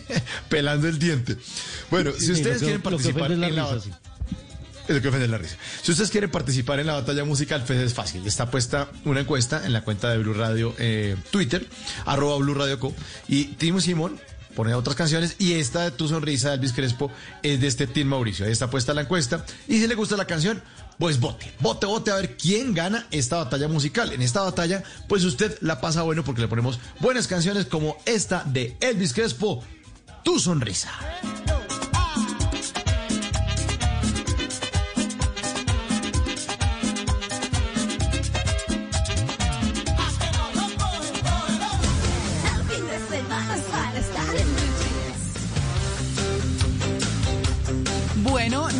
[0.48, 1.36] pelando el diente.
[1.90, 3.90] Bueno, si ustedes que- quieren participar en la la risa, sí.
[4.88, 5.56] Es lo que ofende la risa.
[5.82, 8.26] Si ustedes quieren participar en la batalla musical, pues es fácil.
[8.26, 11.66] Está puesta una encuesta en la cuenta de Blue Radio eh, Twitter,
[12.04, 12.94] arroba Blue Radio Co.
[13.28, 14.20] Y Timo Simón
[14.54, 17.10] pone otras canciones y esta de Tu Sonrisa Elvis Crespo
[17.42, 18.46] es de este Team Mauricio.
[18.46, 19.44] Ahí está puesta la encuesta.
[19.68, 20.62] Y si le gusta la canción,
[20.98, 24.12] pues vote, vote, vote a ver quién gana esta batalla musical.
[24.12, 28.44] En esta batalla, pues usted la pasa bueno porque le ponemos buenas canciones como esta
[28.44, 29.62] de Elvis Crespo,
[30.22, 30.92] Tu Sonrisa.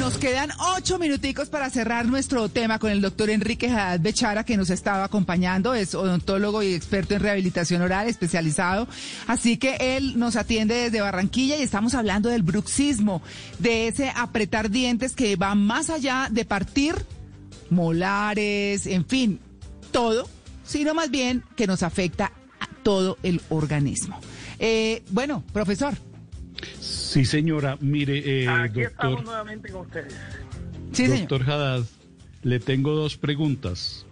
[0.05, 4.59] Nos quedan ocho minuticos para cerrar nuestro tema con el doctor Enrique Haddad Bechara, que
[4.59, 5.72] nos estaba acompañando.
[5.72, 8.86] Es odontólogo y experto en rehabilitación oral especializado.
[9.26, 13.22] Así que él nos atiende desde Barranquilla y estamos hablando del bruxismo,
[13.59, 16.94] de ese apretar dientes que va más allá de partir
[17.70, 19.40] molares, en fin,
[19.90, 20.28] todo,
[20.66, 24.20] sino más bien que nos afecta a todo el organismo.
[24.59, 25.94] Eh, bueno, profesor.
[27.15, 27.78] Sí, señora.
[27.81, 30.12] Mire, eh, Aquí estamos doctor, nuevamente con ustedes.
[30.91, 31.19] Sí, señor.
[31.20, 31.85] doctor Haddad,
[32.43, 34.05] le tengo dos preguntas.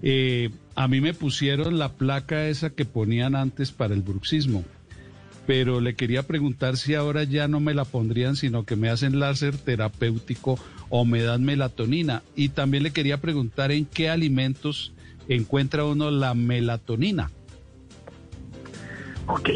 [0.00, 4.62] Eh, a mí me pusieron la placa esa que ponían antes para el bruxismo,
[5.44, 9.18] pero le quería preguntar si ahora ya no me la pondrían, sino que me hacen
[9.18, 10.56] láser terapéutico
[10.88, 12.22] o me dan melatonina.
[12.36, 14.92] Y también le quería preguntar en qué alimentos
[15.26, 17.32] encuentra uno la melatonina.
[19.26, 19.50] Ok,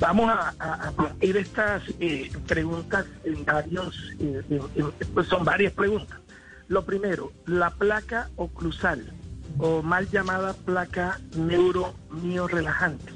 [0.00, 4.42] vamos a, a, partir estas eh, preguntas en varios, eh,
[5.14, 6.18] pues son varias preguntas.
[6.68, 9.12] Lo primero, la placa oclusal
[9.58, 13.12] o mal llamada placa neuromio-relajante.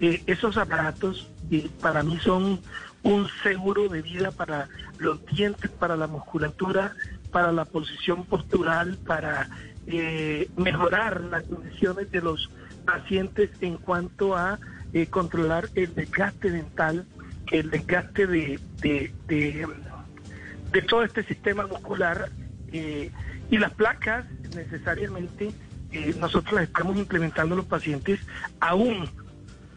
[0.00, 2.60] Eh, esos aparatos eh, para mí son
[3.02, 4.68] un seguro de vida para
[4.98, 6.94] los dientes, para la musculatura,
[7.30, 9.48] para la posición postural, para
[9.86, 12.50] eh, mejorar las condiciones de los
[12.84, 14.58] pacientes en cuanto a
[14.92, 17.06] eh, controlar el desgaste dental,
[17.50, 22.30] el desgaste de, de, de, todo este sistema muscular
[22.72, 23.10] eh,
[23.50, 25.50] y las placas necesariamente
[25.92, 28.20] eh, nosotros las estamos implementando en los pacientes
[28.60, 29.08] aún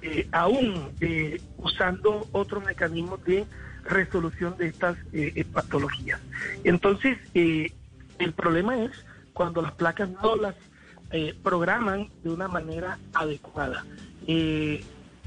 [0.01, 0.91] eh, aún
[1.57, 3.45] usando otros mecanismos de
[3.83, 4.97] resolución de estas
[5.53, 6.19] patologías.
[6.63, 8.91] Entonces, el problema es
[9.33, 10.55] cuando las placas no las
[11.13, 13.83] eh, programan de una manera adecuada.
[14.27, 14.81] Eh,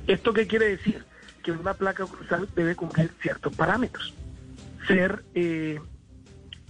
[0.06, 1.04] ¿Esto qué quiere decir?
[1.42, 4.12] Que una placa oclusal debe cumplir ciertos parámetros.
[4.86, 5.80] Ser eh,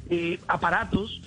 [0.08, 1.20] eh, aparatos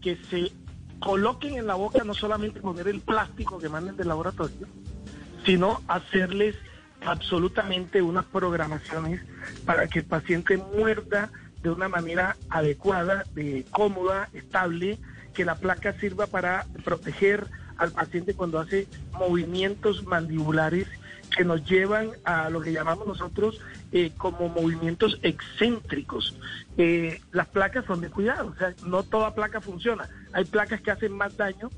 [0.00, 0.52] que se
[1.00, 4.68] coloquen en la boca, no solamente poner el plástico que manden del laboratorio,
[5.44, 6.56] sino hacerles
[7.04, 9.22] absolutamente unas programaciones
[9.64, 11.30] para que el paciente muerda
[11.62, 14.98] de una manera adecuada, de cómoda, estable,
[15.34, 17.46] que la placa sirva para proteger
[17.76, 20.86] al paciente cuando hace movimientos mandibulares
[21.36, 23.60] que nos llevan a lo que llamamos nosotros
[23.92, 26.38] eh, como movimientos excéntricos.
[26.76, 30.08] Eh, las placas son de cuidado, o sea, no toda placa funciona.
[30.32, 31.70] Hay placas que hacen más daño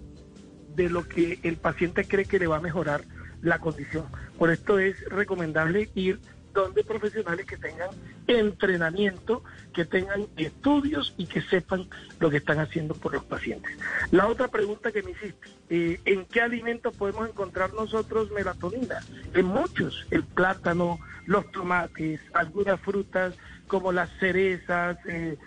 [0.75, 3.03] de lo que el paciente cree que le va a mejorar
[3.43, 4.07] la condición.
[4.39, 6.21] Por esto es recomendable ir
[6.55, 7.91] donde profesionales que tengan
[8.39, 9.43] entrenamiento,
[9.73, 11.89] que tengan estudios y que sepan
[12.21, 13.77] lo que están haciendo por los pacientes.
[14.11, 19.01] La otra pregunta que me hiciste, eh, ¿en qué alimentos podemos encontrar nosotros melatonina?
[19.35, 23.35] En muchos, el plátano, los tomates, algunas frutas
[23.67, 25.39] como las cerezas, eh,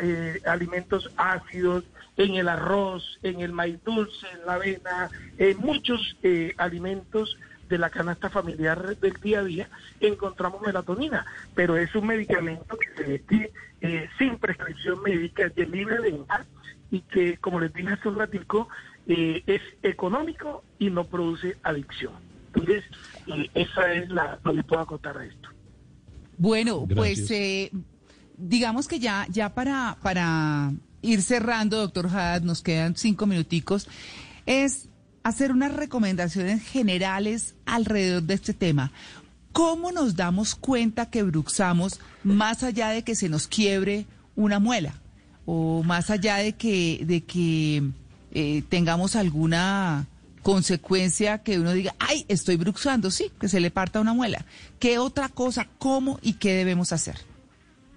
[0.00, 1.84] eh, alimentos ácidos,
[2.16, 6.16] en el arroz, en el maíz dulce, en la avena, en muchos
[6.58, 7.38] alimentos
[7.72, 9.68] de la canasta familiar del día a día
[9.98, 11.24] encontramos melatonina,
[11.54, 16.44] pero es un medicamento que se vende eh, sin prescripción médica, de libre venta
[16.90, 18.68] y que, como les dije hace un ratico,
[19.06, 22.12] eh, es económico y no produce adicción.
[22.48, 22.84] Entonces,
[23.28, 25.48] eh, esa es la lo que puedo acotar a esto.
[26.36, 26.96] Bueno, Gracias.
[26.96, 27.70] pues eh,
[28.36, 33.88] digamos que ya, ya para, para ir cerrando, doctor Haddad, nos quedan cinco minuticos,
[34.44, 34.90] es
[35.22, 38.92] hacer unas recomendaciones generales alrededor de este tema.
[39.52, 44.94] ¿Cómo nos damos cuenta que bruxamos más allá de que se nos quiebre una muela?
[45.46, 47.82] o más allá de que, de que
[48.32, 50.06] eh, tengamos alguna
[50.42, 54.44] consecuencia que uno diga, ay, estoy bruxando, sí, que se le parta una muela.
[54.78, 57.16] ¿Qué otra cosa, cómo y qué debemos hacer?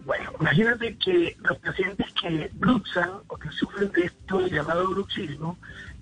[0.06, 5.58] Bueno, imagínate que los pacientes que bruxan o que sufren de esto llamado bruxismo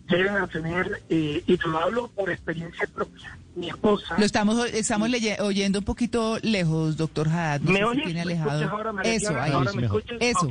[0.09, 4.15] llegan a tener, eh, y te lo hablo por experiencia propia, mi esposa...
[4.17, 7.61] Lo estamos, estamos leye- oyendo un poquito lejos, doctor Haddad.
[7.61, 8.03] No ¿Me oyes?
[8.05, 8.69] tiene ¿Me alejado.
[8.69, 9.51] ahora, María Eso, ahí.
[9.51, 10.17] ¿Ahora me escuchas?
[10.19, 10.49] Eso,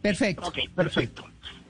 [0.00, 0.46] perfecto.
[0.48, 1.24] Ok, perfecto.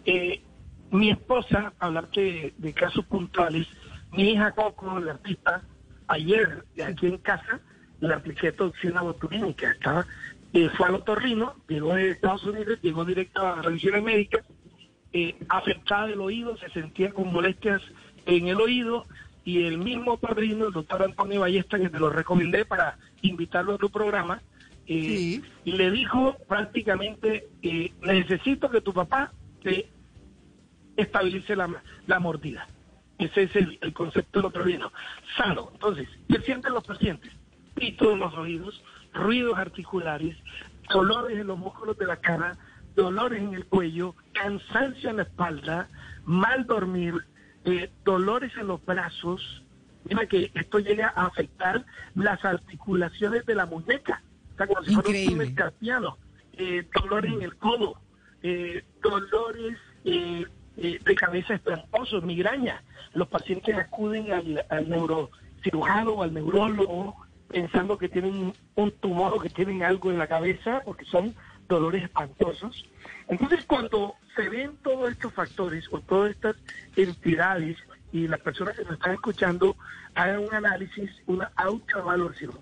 [0.04, 0.42] Eh,
[0.90, 3.66] mi esposa, hablarte de, de casos puntuales,
[4.12, 5.62] mi hija Coco, la artista,
[6.08, 7.60] ayer aquí en casa
[8.00, 9.70] le apliqué toxina botulínica.
[9.70, 10.06] Estaba,
[10.52, 14.44] eh, fue al otorrino, llegó de Estados Unidos, llegó directo a revisiones médicas,
[15.12, 17.82] eh, afectada del oído, se sentía con molestias
[18.26, 19.06] en el oído
[19.44, 23.78] y el mismo padrino, el doctor Antonio Ballesta, que te lo recomendé para invitarlo a
[23.78, 24.40] tu programa,
[24.86, 29.32] eh, le dijo prácticamente, eh, necesito que tu papá
[29.62, 29.88] te
[30.96, 32.66] estabilice la, la mordida.
[33.18, 34.92] Ese es el, el concepto del otro vino.
[35.36, 35.70] Sano.
[35.72, 37.32] Entonces, ¿qué sienten los pacientes?
[37.74, 38.82] Pito en los oídos,
[39.12, 40.36] ruidos articulares,
[40.92, 42.56] dolores en los músculos de la cara,
[42.94, 45.88] dolores en el cuello, cansancio en la espalda,
[46.24, 47.14] mal dormir,
[47.64, 49.62] eh, dolores en los brazos.
[50.04, 54.22] Mira que esto llega a afectar las articulaciones de la muñeca.
[54.54, 56.18] O sea, como si fuera un carpiano.
[56.54, 57.96] Eh, dolores en el codo,
[58.42, 60.44] eh, dolores eh,
[60.76, 62.82] eh, de cabeza espantosos, migraña.
[63.14, 67.16] Los pacientes acuden al, al neurocirujano o al neurólogo
[67.48, 71.34] pensando que tienen un tumor o que tienen algo en la cabeza porque son
[71.72, 72.84] dolores espantosos.
[73.28, 76.56] Entonces, cuando se ven todos estos factores o todas estas
[76.96, 77.76] entidades
[78.12, 79.76] y las personas que nos están escuchando
[80.14, 82.52] hagan un análisis, una autoevaluación.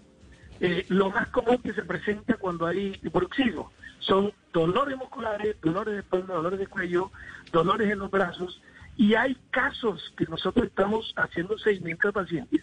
[0.61, 6.01] Eh, lo más común que se presenta cuando hay bruxismo son dolores musculares, dolores de
[6.01, 7.11] espalda, dolores de cuello,
[7.51, 8.61] dolores en los brazos
[8.97, 12.63] y hay casos que nosotros estamos haciendo seguimiento de pacientes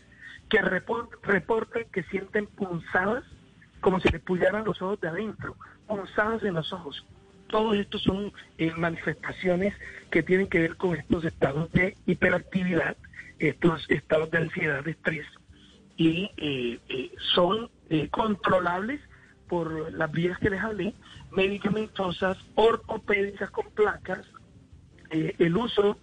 [0.50, 3.24] que report- reportan que sienten punzadas
[3.82, 5.56] como si les pullaran los ojos de adentro,
[5.88, 7.06] punzadas en los ojos.
[7.48, 9.74] Todos estos son eh, manifestaciones
[10.12, 12.98] que tienen que ver con estos estados de hiperactividad,
[13.40, 15.26] estos estados de ansiedad, de estrés,
[15.96, 19.02] y eh, eh, son eh, controlables
[19.48, 20.94] por las vías que les hablé,
[21.32, 24.26] medicamentosas, ortopédicas con placas,
[25.10, 25.98] eh, el uso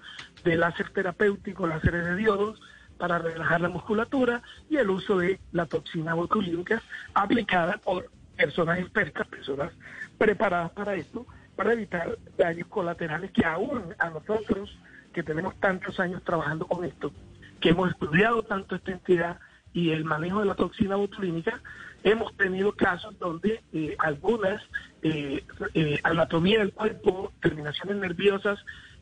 [0.44, 2.60] de láser terapéutico, láseres de diodos
[2.98, 6.82] para relajar la musculatura y el uso de la toxina botulínica
[7.12, 8.10] aplicada por
[8.44, 9.72] personas expertas, personas
[10.18, 11.26] preparadas para esto,
[11.56, 14.78] para evitar daños colaterales que aún a nosotros,
[15.14, 17.10] que tenemos tantos años trabajando con esto,
[17.58, 19.38] que hemos estudiado tanto esta entidad
[19.72, 21.58] y el manejo de la toxina botulínica,
[22.02, 24.62] hemos tenido casos donde eh, algunas
[25.00, 25.42] eh,
[25.72, 28.58] eh, anatomía del cuerpo, terminaciones nerviosas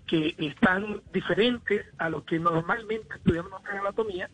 [0.06, 4.30] que están diferentes a lo que normalmente estudiamos en anatomía,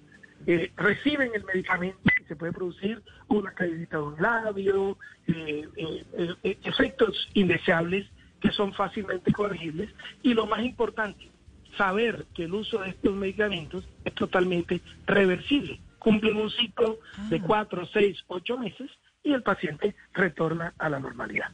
[0.47, 1.98] eh, reciben el medicamento
[2.29, 8.07] se puede producir una caída de un labio, eh, eh, eh, efectos indeseables
[8.41, 9.91] que son fácilmente corregibles.
[10.23, 11.31] Y lo más importante,
[11.77, 15.81] saber que el uso de estos medicamentos es totalmente reversible.
[15.99, 16.99] Cumplen un ciclo
[17.29, 18.91] de cuatro, seis, ocho meses
[19.25, 21.51] y el paciente retorna a la normalidad.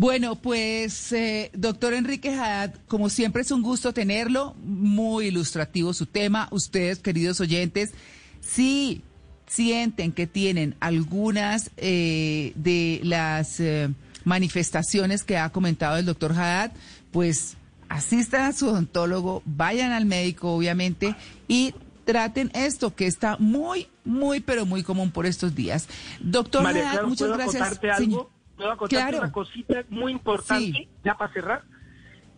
[0.00, 6.06] Bueno, pues, eh, doctor Enrique Haddad, como siempre es un gusto tenerlo, muy ilustrativo su
[6.06, 6.48] tema.
[6.52, 7.92] Ustedes, queridos oyentes,
[8.40, 9.02] si
[9.50, 13.88] sienten que tienen algunas eh, de las eh,
[14.24, 16.70] manifestaciones que ha comentado el doctor Haddad,
[17.10, 17.56] pues
[17.88, 21.16] asistan a su odontólogo, vayan al médico, obviamente,
[21.48, 21.74] y
[22.04, 25.88] traten esto que está muy, muy, pero muy común por estos días.
[26.20, 27.98] Doctor María Haddad, Clara, muchas ¿puedo gracias.
[27.98, 28.30] algo?
[28.56, 29.18] ¿Puedo Claro.
[29.18, 31.62] una cosita muy importante, ya para cerrar?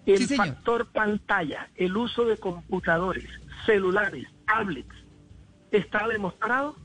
[0.06, 3.26] El Sí, factor pantalla, el uso de computadores,
[3.66, 4.94] celulares, tablets,
[5.70, 6.76] está demostrado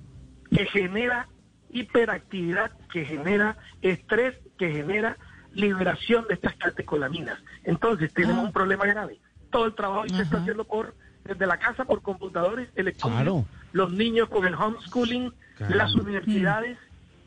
[0.49, 1.28] que genera
[1.69, 5.18] hiperactividad, que genera estrés, que genera
[5.53, 7.40] liberación de estas catecolaminas.
[7.64, 9.19] Entonces tenemos un problema grave.
[9.49, 10.94] Todo el trabajo hoy se está haciendo por
[11.24, 13.22] desde la casa por computadores electrónicos.
[13.22, 13.45] Claro.
[13.74, 16.78] Los niños con el homeschooling, las universidades,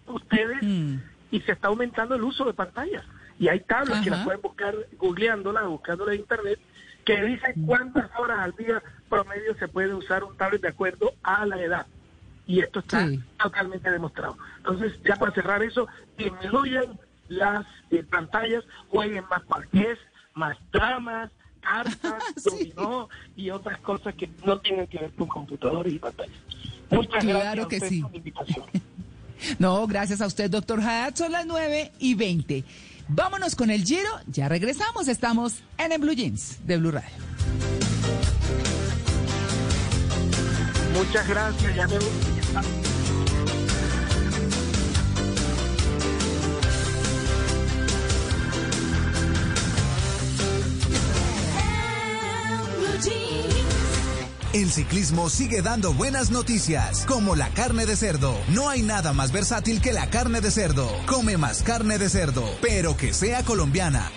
[0.06, 3.04] ustedes, y se está aumentando el uso de pantallas.
[3.38, 6.58] Y hay tablas que las pueden buscar googleándolas, buscándolas en internet,
[7.04, 11.46] que dicen cuántas horas al día promedio se puede usar un tablet de acuerdo a
[11.46, 11.86] la edad.
[12.50, 13.08] Y esto está
[13.40, 14.36] totalmente demostrado.
[14.56, 15.86] Entonces, ya para cerrar eso,
[16.18, 16.98] disminuyan
[17.28, 19.96] las eh, pantallas, jueguen más parqués,
[20.34, 26.00] más dramas, cartas, dominó y otras cosas que no tienen que ver con computadores y
[26.00, 26.34] pantallas.
[26.90, 28.02] Muchas Claro gracias a sí.
[28.02, 28.66] por la invitación.
[29.58, 31.14] No, gracias a usted, doctor Haddad.
[31.14, 32.62] Son las 9 y 20.
[33.08, 34.10] Vámonos con el Giro.
[34.26, 35.08] Ya regresamos.
[35.08, 37.08] Estamos en el Blue Jeans de Blue Radio.
[40.92, 41.74] Muchas gracias.
[41.74, 42.39] Ya me
[54.52, 58.36] El ciclismo sigue dando buenas noticias, como la carne de cerdo.
[58.48, 60.88] No hay nada más versátil que la carne de cerdo.
[61.06, 64.10] Come más carne de cerdo, pero que sea colombiana.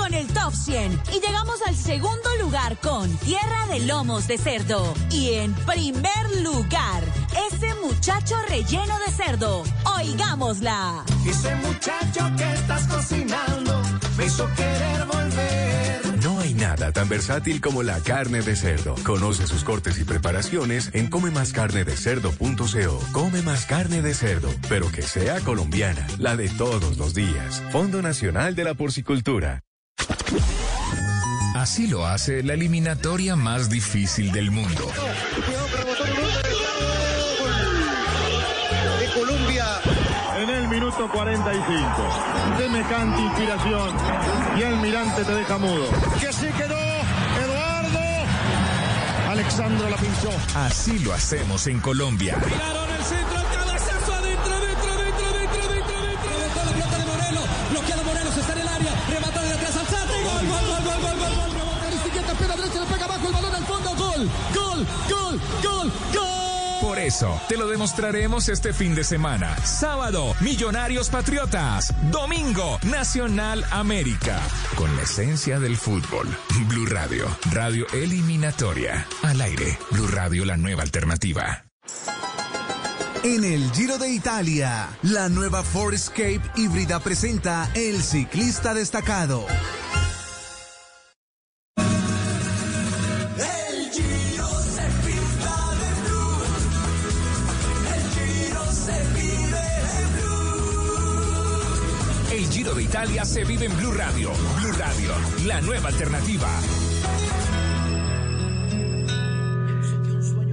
[0.00, 4.94] Con el top 100 y llegamos al segundo lugar con Tierra de Lomos de Cerdo.
[5.10, 7.02] Y en primer lugar,
[7.50, 9.62] ese muchacho relleno de cerdo.
[9.96, 11.04] Oigámosla.
[11.26, 13.82] Ese muchacho que estás cocinando
[14.16, 16.18] me hizo querer volver.
[16.22, 18.94] No hay nada tan versátil como la carne de cerdo.
[19.04, 23.00] Conoce sus cortes y preparaciones en comemascarnedecerdo.co.
[23.12, 27.62] Come más carne de cerdo, pero que sea colombiana, la de todos los días.
[27.70, 29.62] Fondo Nacional de la Porcicultura.
[31.54, 34.90] Así lo hace la eliminatoria más difícil del mundo.
[38.98, 39.66] de Colombia
[40.42, 41.86] en el minuto 45.
[42.58, 43.94] Semejante inspiración
[44.58, 45.86] y el mirante te deja mudo.
[46.18, 46.78] Que se quedó
[47.44, 48.00] Eduardo.
[49.28, 50.30] Alexandro la pinchó.
[50.54, 52.38] Así lo hacemos en Colombia.
[52.40, 53.39] Tiraron el centro,
[64.20, 66.80] Gol, gol, gol, gol, gol.
[66.82, 69.56] Por eso, te lo demostraremos este fin de semana.
[69.64, 71.94] Sábado, Millonarios Patriotas.
[72.10, 74.40] Domingo, Nacional América.
[74.76, 76.26] Con la esencia del fútbol.
[76.68, 79.06] Blue Radio, radio eliminatoria.
[79.22, 81.64] Al aire, Blue Radio, la nueva alternativa.
[83.22, 89.46] En el Giro de Italia, la nueva Ford Escape híbrida presenta el ciclista destacado.
[102.90, 104.32] Italia se vive en Blue Radio.
[104.60, 105.12] Blue Radio,
[105.46, 106.48] la nueva alternativa.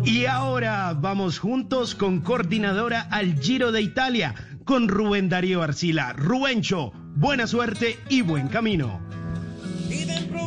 [0.05, 4.35] Y ahora vamos juntos con coordinadora al Giro de Italia,
[4.65, 6.13] con Rubén Darío Arcila.
[6.13, 9.01] Rubencho, buena suerte y buen camino.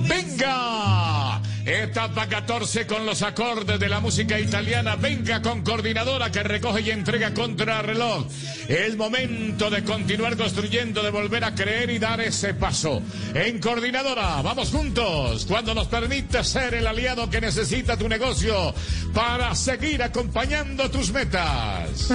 [0.08, 1.40] ¡Venga!
[1.64, 4.96] Etapa 14 con los acordes de la música italiana.
[4.96, 8.26] Venga con coordinadora que recoge y entrega contra reloj.
[8.66, 13.02] Es momento de continuar construyendo, de volver a creer y dar ese paso.
[13.34, 15.44] En coordinadora, vamos juntos.
[15.46, 18.74] Cuando nos permite ser el aliado que necesita tu negocio
[19.12, 22.08] para seguir acompañando tus metas.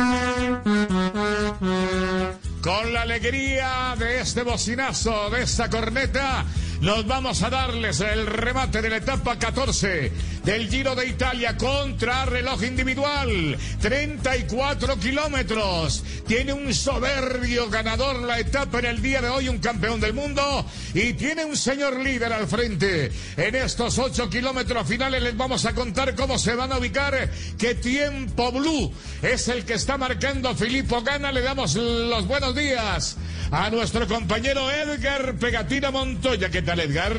[2.62, 6.46] Con la alegría de este bocinazo, de esta corneta,
[6.82, 10.12] nos vamos a darles el remate de la etapa 14
[10.44, 13.58] del Giro de Italia contra reloj individual.
[13.82, 16.04] 34 kilómetros.
[16.28, 20.66] Tiene un soberbio ganador la etapa en el día de hoy, un campeón del mundo.
[20.94, 23.12] Y tiene un señor líder al frente.
[23.38, 27.32] En estos 8 kilómetros finales les vamos a contar cómo se van a ubicar.
[27.58, 31.32] Qué tiempo blue es el que está marcando Filippo Gana.
[31.32, 33.18] Le damos los buenos días
[33.52, 36.50] a nuestro compañero Edgar Pegatina Montoya.
[36.50, 37.16] ¿Qué tal, Edgar?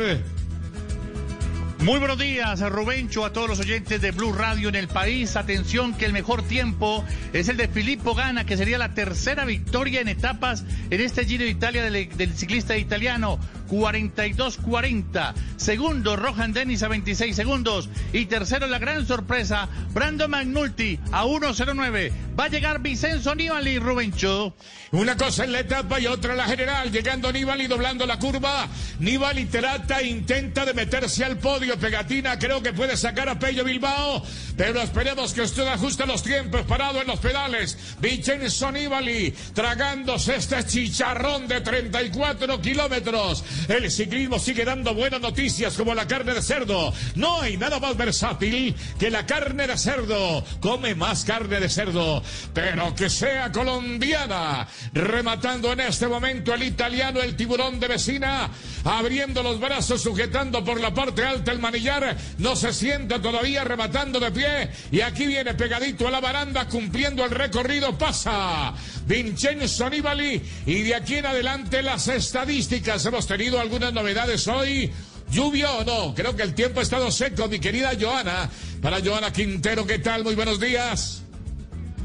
[1.78, 5.36] Muy buenos días, Rubencho, a todos los oyentes de Blue Radio en el país.
[5.36, 10.00] Atención que el mejor tiempo es el de Filippo Gana, que sería la tercera victoria
[10.00, 13.38] en etapas en este Giro de Italia del, del ciclista italiano.
[13.66, 15.34] 42-40.
[15.56, 17.88] Segundo, Rohan Dennis a 26 segundos.
[18.12, 22.12] Y tercero, la gran sorpresa, Brando Magnulti a 1.09.
[22.38, 24.54] Va a llegar Vicenzo Nibali, Rubencho.
[24.92, 26.92] Una cosa en la etapa y otra en la general.
[26.92, 28.68] Llegando Nibali doblando la curva.
[29.00, 31.78] Nibali trata, intenta de meterse al podio.
[31.78, 34.22] Pegatina creo que puede sacar a Pello Bilbao.
[34.56, 37.76] Pero esperemos que usted ajuste los tiempos parado en los pedales.
[38.00, 43.44] Vincenzo Nibali tragándose este chicharrón de 34 kilómetros.
[43.68, 46.92] El ciclismo sigue dando buenas noticias como la carne de cerdo.
[47.16, 50.42] No hay nada más versátil que la carne de cerdo.
[50.60, 52.22] Come más carne de cerdo,
[52.54, 54.66] pero que sea colombiana.
[54.94, 58.48] Rematando en este momento el italiano, el tiburón de vecina,
[58.84, 62.16] abriendo los brazos, sujetando por la parte alta el manillar.
[62.38, 64.45] No se sienta todavía rematando de pie.
[64.90, 67.96] Y aquí viene pegadito a la baranda, cumpliendo el recorrido.
[67.96, 68.74] Pasa
[69.06, 70.42] Vincenzo Nibali.
[70.66, 73.04] Y de aquí en adelante las estadísticas.
[73.06, 74.90] Hemos tenido algunas novedades hoy.
[75.30, 76.14] ¿Lluvia o no?
[76.14, 78.48] Creo que el tiempo ha estado seco, mi querida Joana.
[78.80, 80.22] Para Joana Quintero, ¿qué tal?
[80.22, 81.25] Muy buenos días.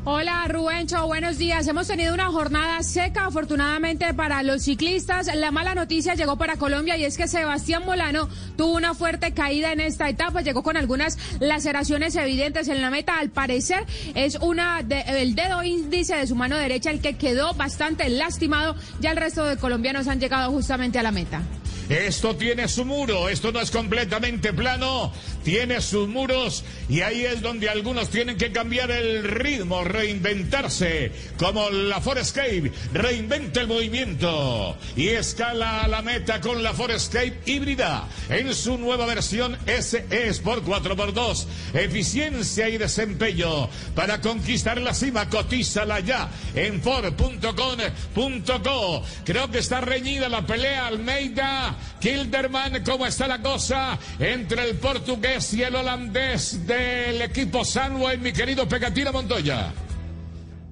[0.03, 1.67] Hola Rubencho, buenos días.
[1.67, 5.29] Hemos tenido una jornada seca, afortunadamente para los ciclistas.
[5.35, 9.71] La mala noticia llegó para Colombia y es que Sebastián Molano tuvo una fuerte caída
[9.71, 13.19] en esta etapa, llegó con algunas laceraciones evidentes en la meta.
[13.19, 17.53] Al parecer es una de, el dedo índice de su mano derecha el que quedó
[17.53, 18.75] bastante lastimado.
[19.01, 21.43] Ya el resto de colombianos han llegado justamente a la meta.
[21.89, 25.11] Esto tiene su muro, esto no es completamente plano,
[25.43, 31.69] tiene sus muros y ahí es donde algunos tienen que cambiar el ritmo, reinventarse, como
[31.69, 38.53] la Forescape, reinventa el movimiento y escala a la meta con la Forescape híbrida en
[38.53, 46.29] su nueva versión SE Sport 4x2, eficiencia y desempeño para conquistar la cima, cotízala ya
[46.55, 47.43] en Ford.com.co.
[49.25, 55.53] Creo que está reñida la pelea Almeida Kilderman, ¿cómo está la cosa entre el portugués
[55.53, 59.73] y el holandés del equipo Sunway, mi querido Pegatina Montoya?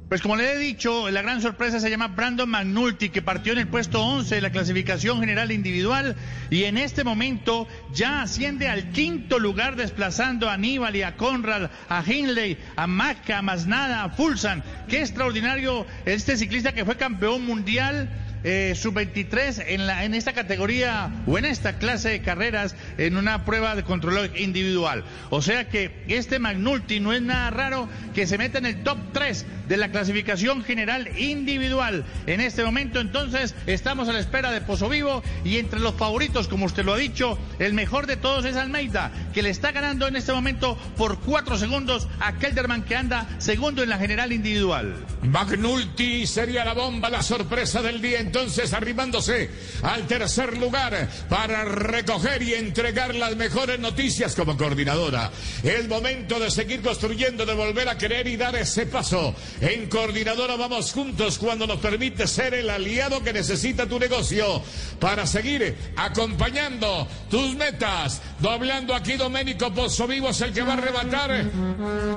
[0.10, 3.60] Pues como le he dicho, la gran sorpresa se llama Brandon McNulty, que partió en
[3.60, 6.16] el puesto 11 de la clasificación general individual
[6.50, 12.04] y en este momento ya asciende al quinto lugar desplazando a Aníbal a Conrad, a
[12.04, 14.64] Hindley, a Maca, a Masnada, a Fulsan.
[14.88, 18.10] Qué extraordinario este ciclista que fue campeón mundial
[18.44, 23.46] eh, sub-23 en, la, en esta categoría o en esta clase de carreras en una
[23.46, 25.04] prueba de control individual.
[25.30, 28.98] O sea que este Magnulti no es nada raro que se meta en el top
[29.14, 32.04] 3 de la clasificación general individual.
[32.26, 36.48] En este momento entonces estamos a la espera de Pozo Vivo y entre los favoritos,
[36.48, 40.08] como usted lo ha dicho, el mejor de todos es Almeida, que le está ganando
[40.08, 44.96] en este momento por 4 segundos a Kelderman que anda segundo en la general individual.
[45.22, 49.52] Magnulti sería la bomba, la sorpresa del día entonces arrimándose
[49.84, 55.30] al tercer lugar para recoger y entregar las mejores noticias como coordinadora.
[55.62, 59.36] Es momento de seguir construyendo, de volver a querer y dar ese paso.
[59.62, 64.64] En coordinadora vamos juntos cuando nos permite ser el aliado que necesita tu negocio
[65.00, 68.22] para seguir acompañando tus metas.
[68.40, 71.46] Doblando aquí Doménico Pozo Vivo es el que va a arrebatar.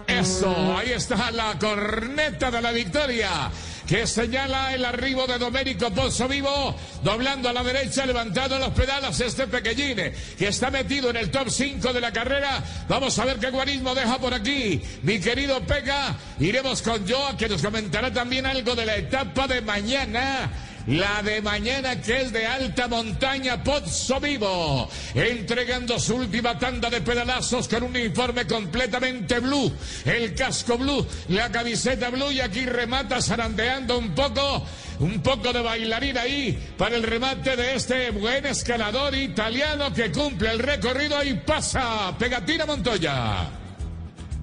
[0.07, 3.51] Eso, ahí está la corneta de la victoria
[3.93, 9.21] que señala el arribo de Domérico Pozo Vivo, doblando a la derecha, levantando los pedales
[9.21, 9.99] este pequeñín,
[10.39, 12.65] que está metido en el top 5 de la carrera.
[12.89, 14.81] Vamos a ver qué guarismo deja por aquí.
[15.03, 19.61] Mi querido Pega, iremos con Joa, que nos comentará también algo de la etapa de
[19.61, 20.51] mañana
[20.86, 27.01] la de mañana que es de alta montaña Pozzo Vivo, entregando su última tanda de
[27.01, 29.73] pedalazos con un uniforme completamente blue,
[30.05, 34.67] el casco blue, la camiseta blue y aquí remata zarandeando un poco,
[35.01, 40.51] un poco de bailarín ahí para el remate de este buen escalador italiano que cumple
[40.51, 43.62] el recorrido y pasa Pegatina Montoya.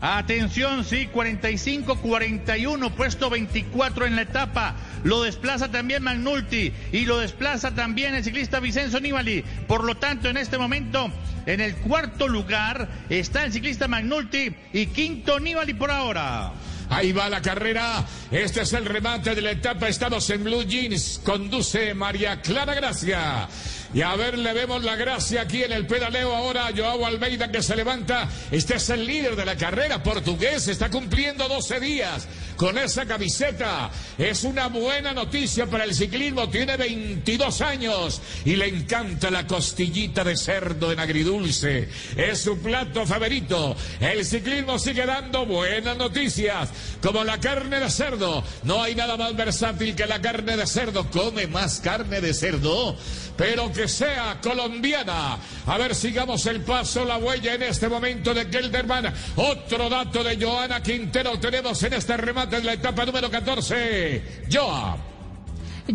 [0.01, 4.75] Atención, sí, 45-41, puesto 24 en la etapa.
[5.03, 9.43] Lo desplaza también Magnulti y lo desplaza también el ciclista Vicenzo Nibali.
[9.67, 11.09] Por lo tanto, en este momento,
[11.45, 16.51] en el cuarto lugar está el ciclista Magnulti y quinto Nibali por ahora.
[16.89, 18.03] Ahí va la carrera.
[18.31, 19.87] Este es el remate de la etapa.
[19.87, 21.21] Estamos en Blue Jeans.
[21.23, 23.47] Conduce María Clara Gracia.
[23.93, 27.51] Y a ver, le vemos la gracia aquí en el pedaleo ahora a Joao Almeida
[27.51, 28.27] que se levanta.
[28.51, 30.67] Este es el líder de la carrera portugués.
[30.67, 32.27] Está cumpliendo 12 días
[32.59, 33.89] con esa camiseta.
[34.17, 36.49] Es una buena noticia para el ciclismo.
[36.49, 41.87] Tiene 22 años y le encanta la costillita de cerdo en agridulce.
[42.17, 43.77] Es su plato favorito.
[44.01, 46.69] El ciclismo sigue dando buenas noticias,
[47.01, 48.43] como la carne de cerdo.
[48.63, 51.09] No hay nada más versátil que la carne de cerdo.
[51.09, 52.97] Come más carne de cerdo,
[53.37, 55.37] pero que sea colombiana.
[55.65, 59.13] A ver, sigamos el paso, la huella en este momento de Gelderman.
[59.37, 64.43] Otro dato de Joana Quintero tenemos en este remate de la etapa número 14.
[64.51, 64.97] Joa.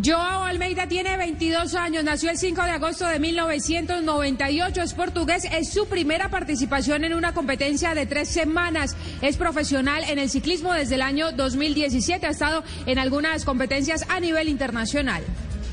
[0.02, 5.72] Joao Almeida tiene 22 años, nació el 5 de agosto de 1998, es portugués, es
[5.72, 10.96] su primera participación en una competencia de tres semanas, es profesional en el ciclismo desde
[10.96, 15.22] el año 2017, ha estado en algunas competencias a nivel internacional.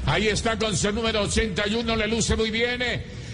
[0.06, 2.82] Ahí está con su número 81, le luce muy bien.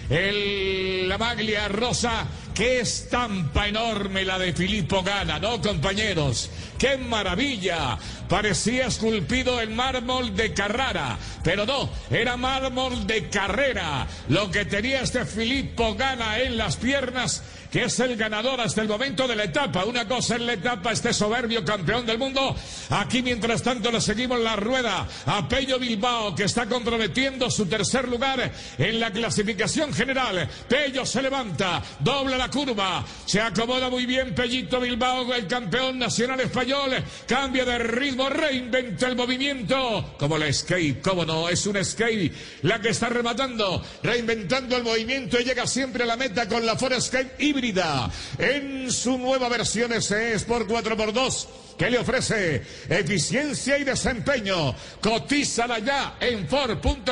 [0.09, 2.25] El, la maglia rosa
[2.57, 6.49] qué estampa enorme la de Filippo Gana, ¿no, compañeros?
[6.79, 7.99] ¡Qué maravilla!
[8.27, 14.07] Parecía esculpido en mármol de Carrara, pero no, era mármol de carrera.
[14.29, 18.87] Lo que tenía este Filippo Gana en las piernas que es el ganador hasta el
[18.87, 19.85] momento de la etapa.
[19.85, 22.55] Una cosa en la etapa, este soberbio campeón del mundo.
[22.89, 28.07] Aquí, mientras tanto, le seguimos la rueda a Pello Bilbao, que está comprometiendo su tercer
[28.07, 30.47] lugar en la clasificación general.
[30.67, 36.39] Pello se levanta, dobla la curva, se acomoda muy bien Pellito Bilbao, el campeón nacional
[36.39, 36.91] español.
[37.27, 40.15] Cambia de ritmo, reinventa el movimiento.
[40.17, 45.39] Como la skate, cómo no, es un skate la que está rematando, reinventando el movimiento
[45.39, 50.01] y llega siempre a la meta con la Ford Skate híbrida en su nueva versión
[50.01, 54.73] SE Sport 4x2 que le ofrece eficiencia y desempeño.
[55.01, 57.07] Cotízala ya en Ford.com.co.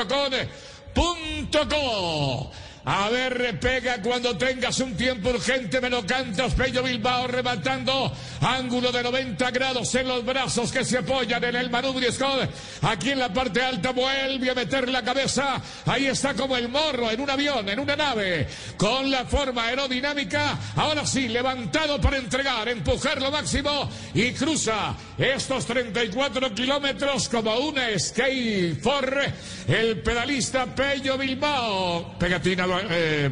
[2.87, 8.91] A ver, pega cuando tengas un tiempo urgente, me lo cantas, Pello Bilbao rematando, ángulo
[8.91, 12.47] de 90 grados en los brazos que se apoyan en el manubrio Scott.
[12.83, 17.09] Aquí en la parte alta vuelve a meter la cabeza, ahí está como el morro
[17.09, 18.47] en un avión, en una nave,
[18.77, 25.65] con la forma aerodinámica, ahora sí, levantado para entregar, empujar lo máximo y cruza estos
[25.65, 29.23] 34 kilómetros como una skate for
[29.67, 32.15] el pedalista Pello Bilbao.
[32.19, 33.29] Pegatina eh,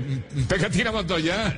[0.48, 1.58] Pegatina Montoya.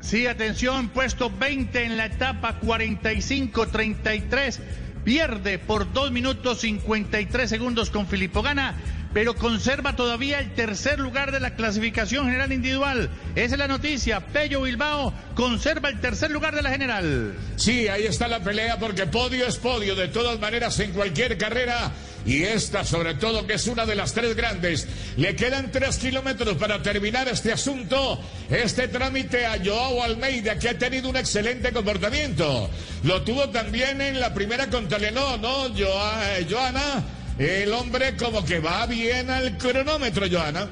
[0.00, 4.58] Sí, atención, puesto 20 en la etapa 45-33.
[5.04, 8.74] Pierde por 2 minutos 53 segundos con Filippo Gana,
[9.12, 13.10] pero conserva todavía el tercer lugar de la clasificación general individual.
[13.34, 14.20] Esa es la noticia.
[14.26, 17.34] Pello Bilbao conserva el tercer lugar de la general.
[17.56, 19.94] Sí, ahí está la pelea porque podio es podio.
[19.94, 21.92] De todas maneras, en cualquier carrera
[22.26, 24.86] y esta sobre todo que es una de las tres grandes.
[25.16, 28.20] Le quedan tres kilómetros para terminar este asunto,
[28.50, 32.68] este trámite a Joao Almeida que ha tenido un excelente comportamiento.
[33.04, 37.02] Lo tuvo también en la primera contra Lenó, ¿no, Joa- Joana?
[37.38, 40.68] El hombre como que va bien al cronómetro, Joana.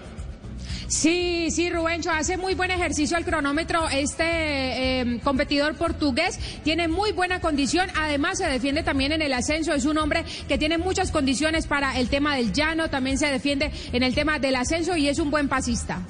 [0.91, 7.13] Sí, sí, Rubencho, hace muy buen ejercicio al cronómetro este eh, competidor portugués, tiene muy
[7.13, 11.13] buena condición, además se defiende también en el ascenso, es un hombre que tiene muchas
[11.13, 15.07] condiciones para el tema del llano, también se defiende en el tema del ascenso y
[15.07, 16.03] es un buen pasista.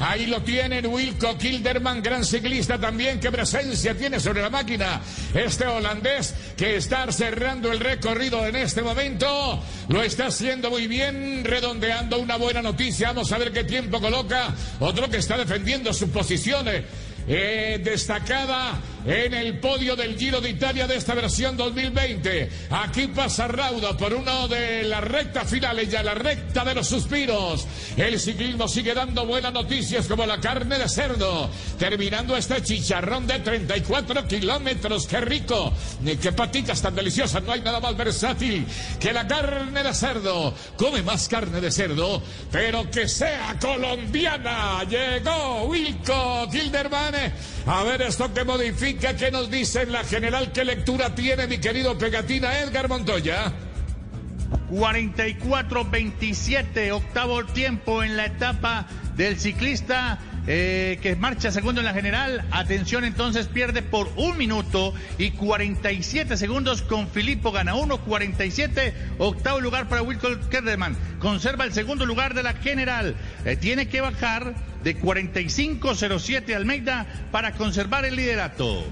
[0.00, 5.00] Ahí lo tienen, Wilco Kilderman, gran ciclista también, qué presencia tiene sobre la máquina.
[5.34, 11.42] Este holandés que está cerrando el recorrido en este momento, lo está haciendo muy bien,
[11.44, 13.08] redondeando una buena noticia.
[13.08, 14.54] Vamos a ver qué tiempo coloca.
[14.78, 16.84] Otro que está defendiendo sus posiciones.
[17.28, 22.50] eh, destacada en el podio del Giro de Italia de esta versión 2020.
[22.70, 27.66] Aquí pasa Rauda por uno de las rectas finales, ya la recta de los suspiros.
[27.96, 33.38] El ciclismo sigue dando buenas noticias como la carne de cerdo, terminando este chicharrón de
[33.40, 35.06] 34 kilómetros.
[35.06, 35.72] ¡Qué rico!
[36.20, 37.42] Qué patitas tan deliciosas!
[37.42, 38.66] No hay nada más versátil
[39.00, 40.54] que la carne de cerdo.
[40.76, 44.84] Come más carne de cerdo, pero que sea colombiana.
[44.84, 47.14] Llegó Wilco Kilderman.
[47.66, 50.50] A ver esto que modifica, ¿qué nos dice en la general?
[50.52, 53.52] ¿Qué lectura tiene mi querido Pegatina Edgar Montoya?
[54.70, 62.46] 44-27, octavo tiempo en la etapa del ciclista eh, que marcha segundo en la general.
[62.50, 69.90] Atención, entonces pierde por un minuto y 47 segundos con Filippo Gana 1.47, octavo lugar
[69.90, 70.96] para Wilco Kerderman.
[71.18, 73.16] Conserva el segundo lugar de la general.
[73.44, 78.84] Eh, tiene que bajar de 45.07 Almeida para conservar el liderato.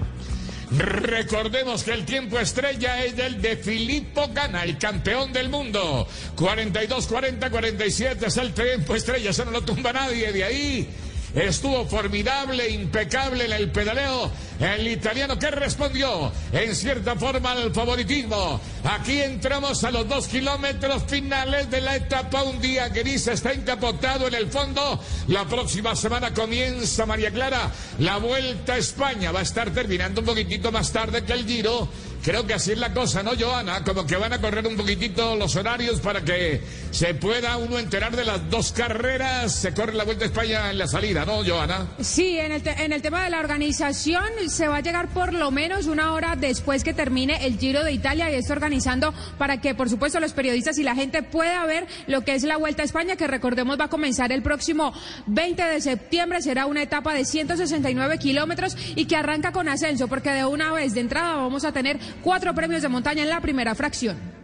[0.69, 6.07] Recordemos que el tiempo estrella es el de Filippo Gana, el campeón del mundo.
[6.35, 10.89] 42-40-47 es el tiempo estrella, eso no lo tumba nadie de ahí.
[11.35, 14.31] Estuvo formidable, impecable en el pedaleo.
[14.59, 18.59] El italiano que respondió en cierta forma al favoritismo.
[18.83, 22.43] Aquí entramos a los dos kilómetros finales de la etapa.
[22.43, 24.99] Un día gris está encapotado en el fondo.
[25.27, 29.31] La próxima semana comienza María Clara la vuelta a España.
[29.31, 31.87] Va a estar terminando un poquitito más tarde que el Giro.
[32.27, 33.85] Creo que así es la cosa, ¿no, Joana?
[33.85, 38.13] Como que van a correr un poquitito los horarios para que se pueda uno enterar
[38.17, 39.55] de las dos carreras.
[39.55, 41.87] Se corre la Vuelta a España en la salida, ¿no, Joana?
[42.01, 45.31] Sí, en el, te- en el tema de la organización se va a llegar por
[45.33, 49.61] lo menos una hora después que termine el Giro de Italia y está organizando para
[49.61, 52.81] que, por supuesto, los periodistas y la gente pueda ver lo que es la Vuelta
[52.81, 54.91] a España, que recordemos va a comenzar el próximo
[55.27, 56.41] 20 de septiembre.
[56.41, 60.93] Será una etapa de 169 kilómetros y que arranca con ascenso, porque de una vez
[60.93, 64.37] de entrada vamos a tener cuatro premios de montaña en la primera fracción.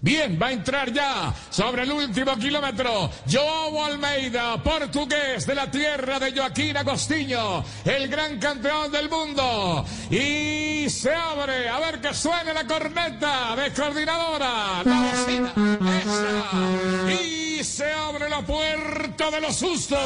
[0.00, 3.10] Bien, va a entrar ya sobre el último kilómetro.
[3.30, 9.84] Joao Almeida, portugués de la tierra de Joaquín Agostinho, el gran campeón del mundo.
[10.10, 14.82] Y se abre, a ver que suene la corneta de coordinadora.
[14.84, 15.52] La bocina,
[16.00, 17.12] esa.
[17.12, 19.98] Y se abre la puerta de los sustos.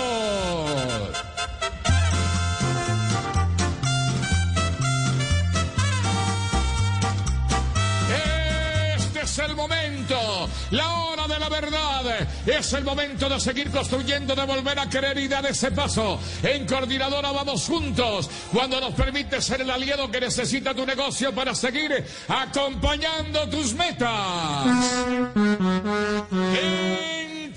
[9.30, 12.28] Es el momento, la hora de la verdad.
[12.44, 16.18] Es el momento de seguir construyendo, de volver a querer y dar ese paso.
[16.42, 21.54] En Coordinadora vamos juntos, cuando nos permite ser el aliado que necesita tu negocio para
[21.54, 24.66] seguir acompañando tus metas.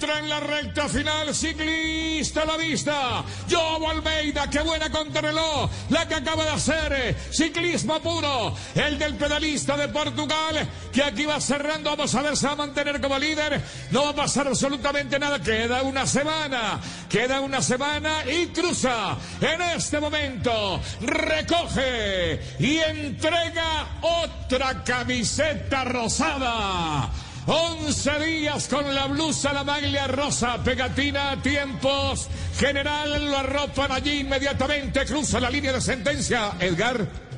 [0.04, 3.24] Entra en la recta final, ciclista a la vista.
[3.50, 7.16] Joao Almeida, qué buena contrarreloj, la que acaba de hacer.
[7.32, 11.92] Ciclismo puro, el del pedalista de Portugal, que aquí va cerrando.
[11.92, 13.62] Vamos a ver si va a mantener como líder.
[13.92, 15.42] No va a pasar absolutamente nada.
[15.42, 19.16] Queda una semana, queda una semana y cruza.
[19.40, 27.10] En este momento recoge y entrega otra camiseta rosada.
[27.46, 35.06] 11 días con la blusa, la maglia rosa, pegatina, tiempos, general, lo arropan allí inmediatamente,
[35.06, 37.33] cruza la línea de sentencia, Edgar.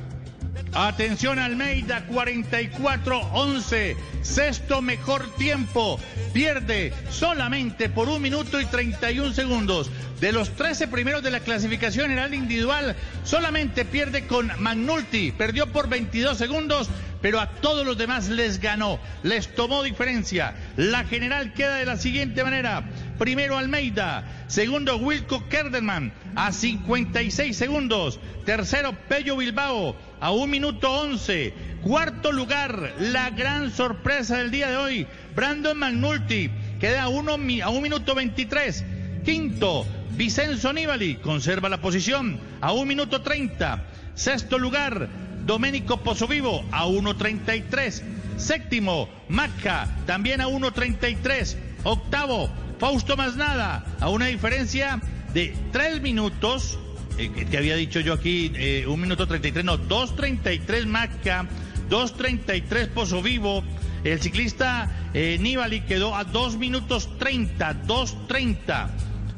[0.78, 5.98] Atención Almeida, 44-11, sexto mejor tiempo,
[6.34, 9.90] pierde solamente por un minuto y 31 segundos.
[10.20, 15.88] De los 13 primeros de la clasificación general individual, solamente pierde con Magnulti, perdió por
[15.88, 16.90] 22 segundos,
[17.22, 20.54] pero a todos los demás les ganó, les tomó diferencia.
[20.76, 22.84] La general queda de la siguiente manera.
[23.18, 31.52] Primero Almeida, segundo Wilco Kerderman a 56 segundos, tercero Pello Bilbao a un minuto 11,
[31.82, 37.70] cuarto lugar, la gran sorpresa del día de hoy, Brandon Magnulti, queda a, uno, a
[37.70, 38.84] un minuto 23,
[39.24, 39.86] quinto
[40.16, 42.40] Vicenzo Nibali, conserva la posición.
[42.62, 45.08] A un minuto 30, sexto lugar
[45.44, 48.02] Domenico Pozzovivo a 1.33.
[48.38, 51.56] Séptimo, Maca, también a 1.33.
[51.84, 55.00] Octavo, Fausto Masnada, a una diferencia
[55.34, 56.78] de 3 minutos,
[57.18, 61.46] eh, que había dicho yo aquí, eh, 1 minuto 33, no, 2.33 Maca,
[61.88, 63.62] 2.33 Pozzovivo.
[64.04, 68.88] El ciclista eh, Nibali quedó a 2 minutos 30, 2.30.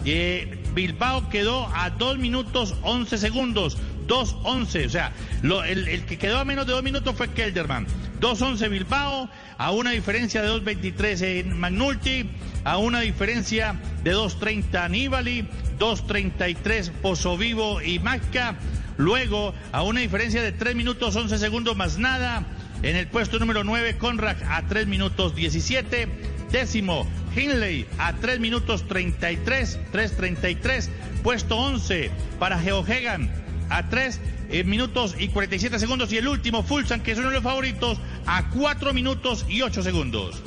[0.05, 3.78] Eh, Bilbao quedó a 2 minutos 11 segundos.
[4.08, 7.86] 2.11, o sea, lo, el, el, que quedó a menos de dos minutos fue Kelderman.
[8.20, 12.28] 2.11 Bilbao, a una diferencia de 2.23 en Magnulti,
[12.64, 15.48] a una diferencia de 2.30 Nibali,
[15.78, 18.56] 2.33 Pozo Vivo y Maca,
[18.97, 22.44] luego a una diferencia de 3 minutos 11 segundos más nada,
[22.82, 26.08] en el puesto número 9 Conrad a 3 minutos 17,
[26.50, 27.06] décimo
[27.36, 30.88] Hinley a 3 minutos 33, 3.33,
[31.22, 33.30] puesto 11 para Geohegan
[33.70, 37.35] a 3 eh, minutos y 47 segundos y el último Fulsan, que es uno de
[37.35, 40.43] los favoritos, a 4 minutos y 8 segundos.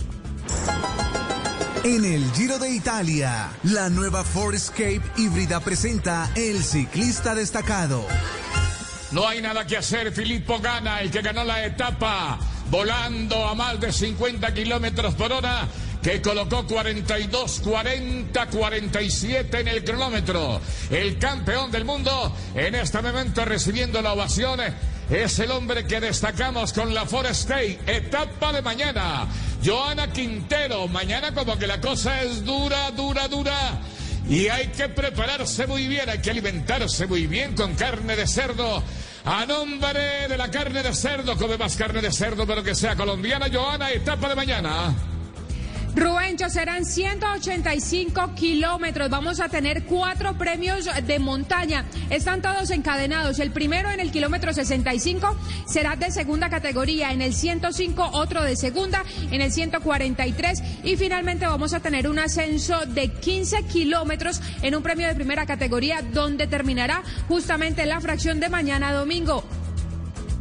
[1.83, 8.05] En el Giro de Italia, la nueva Ford Escape híbrida presenta el ciclista destacado.
[9.11, 12.37] No hay nada que hacer, Filippo gana, el que ganó la etapa,
[12.69, 15.67] volando a más de 50 kilómetros por hora
[16.01, 20.59] que colocó 42, 40, 47 en el cronómetro.
[20.89, 24.59] El campeón del mundo en este momento recibiendo la ovación
[25.09, 29.27] es el hombre que destacamos con la Forest State, etapa de mañana.
[29.63, 33.81] Joana Quintero, mañana como que la cosa es dura, dura, dura.
[34.27, 38.81] Y hay que prepararse muy bien, hay que alimentarse muy bien con carne de cerdo.
[39.25, 42.95] A nombre de la carne de cerdo, come más carne de cerdo, pero que sea
[42.95, 43.47] colombiana.
[43.51, 45.10] Joana, etapa de mañana.
[45.95, 49.09] Rubencho, serán 185 kilómetros.
[49.09, 51.85] Vamos a tener cuatro premios de montaña.
[52.09, 53.39] Están todos encadenados.
[53.39, 55.35] El primero en el kilómetro 65
[55.67, 57.11] será de segunda categoría.
[57.11, 59.03] En el 105 otro de segunda.
[59.31, 60.63] En el 143.
[60.83, 65.45] Y finalmente vamos a tener un ascenso de 15 kilómetros en un premio de primera
[65.45, 69.43] categoría donde terminará justamente la fracción de mañana domingo.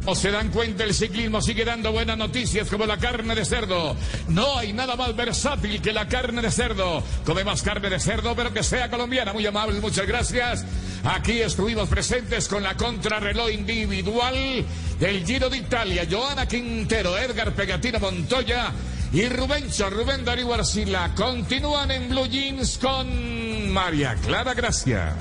[0.05, 3.95] O se dan cuenta, el ciclismo sigue dando buenas noticias como la carne de cerdo.
[4.29, 7.03] No hay nada más versátil que la carne de cerdo.
[7.23, 9.31] Come más carne de cerdo, pero que sea colombiana.
[9.31, 10.65] Muy amable, muchas gracias.
[11.03, 14.65] Aquí estuvimos presentes con la contrarreloj individual
[14.99, 16.07] del Giro de Italia.
[16.09, 18.71] Joana Quintero, Edgar Pegatino Montoya
[19.13, 21.13] y Rubencho, Rubén Darío Arcila.
[21.15, 25.15] Continúan en Blue Jeans con María Clara Gracia.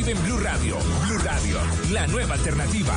[0.00, 0.76] Vive en Blue Radio.
[1.06, 1.58] Blue Radio,
[1.90, 2.94] la nueva alternativa.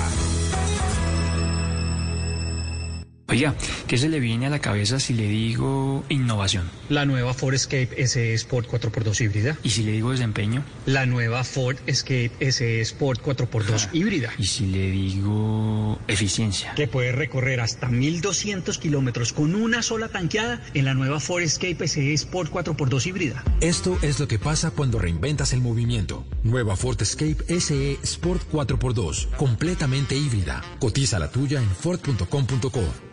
[3.34, 3.56] Oiga,
[3.88, 6.70] ¿qué se le viene a la cabeza si le digo innovación?
[6.88, 9.58] La nueva Ford Escape SE Sport 4x2 híbrida.
[9.64, 10.64] ¿Y si le digo desempeño?
[10.86, 14.30] La nueva Ford Escape SE Sport 4x2 híbrida.
[14.38, 16.76] ¿Y si le digo eficiencia?
[16.76, 21.88] Que puede recorrer hasta 1200 kilómetros con una sola tanqueada en la nueva Ford Escape
[21.88, 23.44] SE Sport 4x2 híbrida.
[23.62, 26.24] Esto es lo que pasa cuando reinventas el movimiento.
[26.44, 30.64] Nueva Ford Escape SE Sport 4x2, completamente híbrida.
[30.78, 33.13] Cotiza la tuya en Ford.com.co.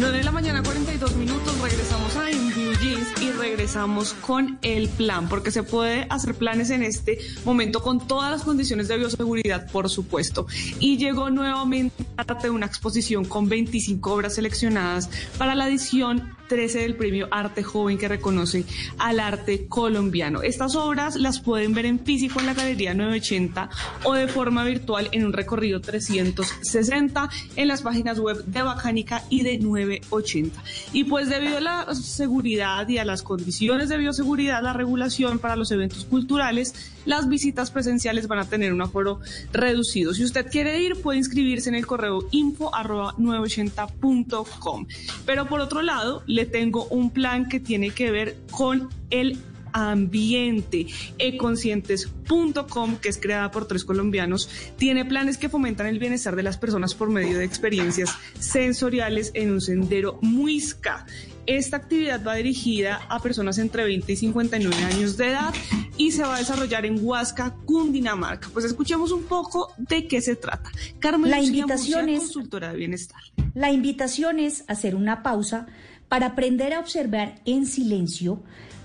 [0.00, 2.07] Nueve de la mañana, 42 minutos, regresamos
[3.48, 8.42] regresamos con el plan, porque se puede hacer planes en este momento con todas las
[8.42, 10.46] condiciones de bioseguridad, por supuesto.
[10.80, 12.04] Y llegó nuevamente
[12.50, 18.08] una exposición con 25 obras seleccionadas para la edición 13 del premio Arte Joven que
[18.08, 18.64] reconoce
[18.98, 20.42] al arte colombiano.
[20.42, 23.68] Estas obras las pueden ver en físico en la Galería 980
[24.04, 29.42] o de forma virtual en un recorrido 360 en las páginas web de Bacánica y
[29.42, 30.62] de 980.
[30.92, 35.56] Y pues debido a la seguridad y a las condiciones de bioseguridad, la regulación para
[35.56, 39.20] los eventos culturales, las visitas presenciales van a tener un aforo
[39.52, 40.14] reducido.
[40.14, 44.86] Si usted quiere ir, puede inscribirse en el correo info arroba 980.com.
[45.24, 49.38] Pero por otro lado, le tengo un plan que tiene que ver con el
[49.72, 50.86] ambiente.
[51.18, 56.58] Econscientes.com, que es creada por tres colombianos, tiene planes que fomentan el bienestar de las
[56.58, 61.06] personas por medio de experiencias sensoriales en un sendero muisca.
[61.48, 65.54] Esta actividad va dirigida a personas entre 20 y 59 años de edad
[65.96, 68.50] y se va a desarrollar en Huasca, Cundinamarca.
[68.52, 70.70] Pues escuchemos un poco de qué se trata.
[70.98, 73.22] Carmen La Lucía invitación Murcia, es- consultora de bienestar.
[73.54, 75.66] La invitación es hacer una pausa
[76.08, 78.42] para aprender a observar en silencio,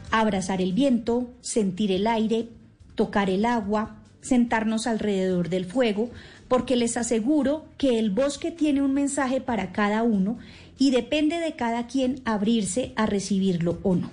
[0.09, 2.47] abrazar el viento, sentir el aire,
[2.95, 6.11] tocar el agua, sentarnos alrededor del fuego,
[6.47, 10.37] porque les aseguro que el bosque tiene un mensaje para cada uno
[10.77, 14.09] y depende de cada quien abrirse a recibirlo o no.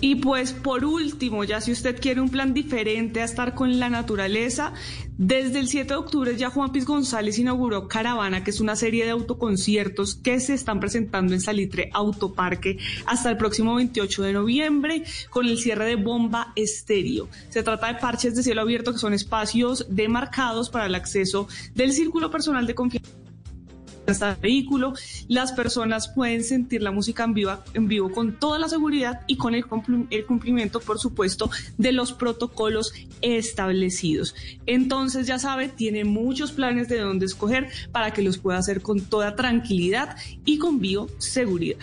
[0.00, 3.88] Y pues por último, ya si usted quiere un plan diferente a estar con la
[3.88, 4.74] naturaleza,
[5.16, 9.04] desde el 7 de octubre ya Juan Piz González inauguró Caravana, que es una serie
[9.06, 12.76] de autoconciertos que se están presentando en Salitre Autoparque
[13.06, 17.28] hasta el próximo 28 de noviembre con el cierre de Bomba Estéreo.
[17.48, 21.92] Se trata de parches de cielo abierto que son espacios demarcados para el acceso del
[21.92, 23.15] círculo personal de confianza
[24.06, 24.94] hasta el vehículo,
[25.28, 29.36] las personas pueden sentir la música en vivo, en vivo con toda la seguridad y
[29.36, 29.64] con el,
[30.10, 34.34] el cumplimiento, por supuesto, de los protocolos establecidos.
[34.66, 39.00] Entonces, ya sabe, tiene muchos planes de dónde escoger para que los pueda hacer con
[39.00, 41.78] toda tranquilidad y con bioseguridad.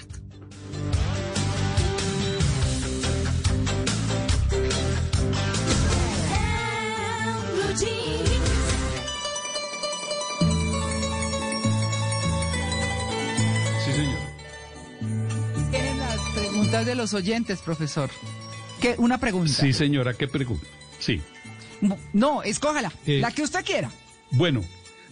[16.73, 18.09] Preguntas de los oyentes, profesor.
[18.81, 18.95] ¿Qué?
[18.97, 19.53] Una pregunta.
[19.53, 20.65] Sí, señora, ¿qué pregunta?
[20.97, 21.21] Sí.
[22.13, 22.91] No, escójala.
[23.05, 23.91] Eh, la que usted quiera.
[24.31, 24.63] Bueno,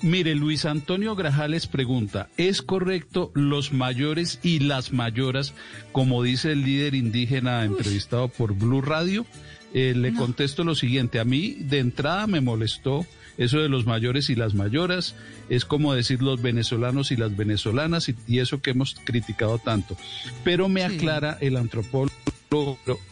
[0.02, 5.54] mire, Luis Antonio Grajales pregunta, ¿es correcto los mayores y las mayoras,
[5.92, 9.28] como dice el líder indígena entrevistado por Blue Radio?
[9.74, 13.06] Eh, le contesto lo siguiente, a mí de entrada me molestó
[13.38, 15.16] eso de los mayores y las mayoras,
[15.50, 19.98] es como decir los venezolanos y las venezolanas y, y eso que hemos criticado tanto.
[20.44, 22.12] Pero me aclara el antropólogo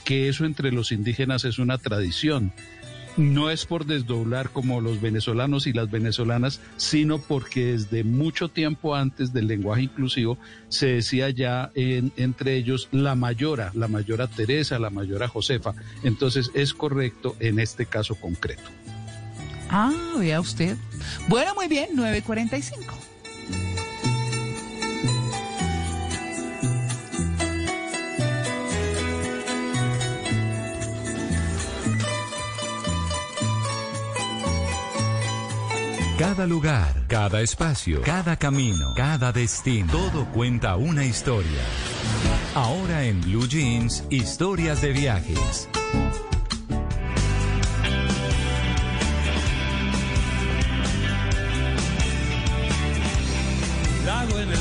[0.03, 2.51] que eso entre los indígenas es una tradición.
[3.17, 8.95] no es por desdoblar como los venezolanos y las venezolanas, sino porque desde mucho tiempo
[8.95, 10.38] antes del lenguaje inclusivo
[10.69, 15.73] se decía ya en, entre ellos la mayora, la mayora Teresa, la mayora Josefa.
[16.03, 18.69] Entonces es correcto en este caso concreto.
[19.69, 20.77] Ah, vea usted.
[21.27, 22.95] Bueno, muy bien, 945.
[36.19, 41.61] Cada lugar, cada espacio, cada camino, cada destino, todo cuenta una historia.
[42.56, 45.69] Ahora en Blue Jeans, historias de viajes.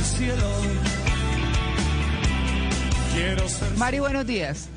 [0.09, 0.45] Cielo.
[3.15, 4.69] Quiero ser Mari, buenos días.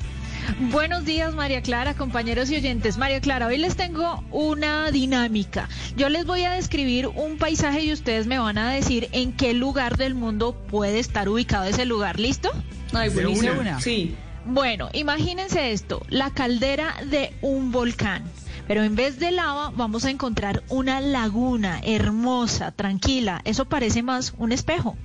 [0.72, 2.98] Buenos días, María Clara, compañeros y oyentes.
[2.98, 5.68] María Clara, hoy les tengo una dinámica.
[5.96, 9.54] Yo les voy a describir un paisaje y ustedes me van a decir en qué
[9.54, 12.18] lugar del mundo puede estar ubicado ese lugar.
[12.18, 12.50] ¿Listo?
[12.92, 13.60] Ay, De buenísimo.
[13.60, 13.80] una.
[13.80, 14.16] Sí.
[14.44, 18.24] Bueno, imagínense esto, la caldera de un volcán.
[18.68, 23.40] Pero en vez de lava vamos a encontrar una laguna hermosa, tranquila.
[23.44, 24.96] Eso parece más un espejo.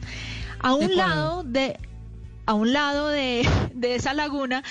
[0.60, 1.80] A un lado de
[2.48, 4.64] a un lado de, de esa laguna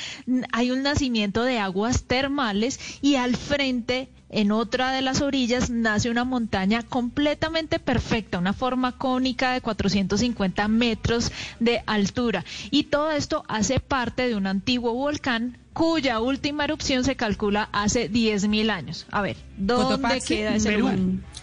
[0.52, 6.10] hay un nacimiento de aguas termales y al frente, en otra de las orillas, nace
[6.10, 12.44] una montaña completamente perfecta, una forma cónica de 450 metros de altura.
[12.70, 18.10] Y todo esto hace parte de un antiguo volcán cuya última erupción se calcula hace
[18.10, 19.06] 10.000 años.
[19.10, 20.80] A ver, ¿dónde Cotopaxi, queda ese Perú.
[20.80, 20.98] lugar?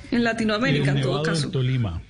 [0.10, 1.46] En Latinoamérica, en todo caso.
[1.46, 2.02] en Tolima.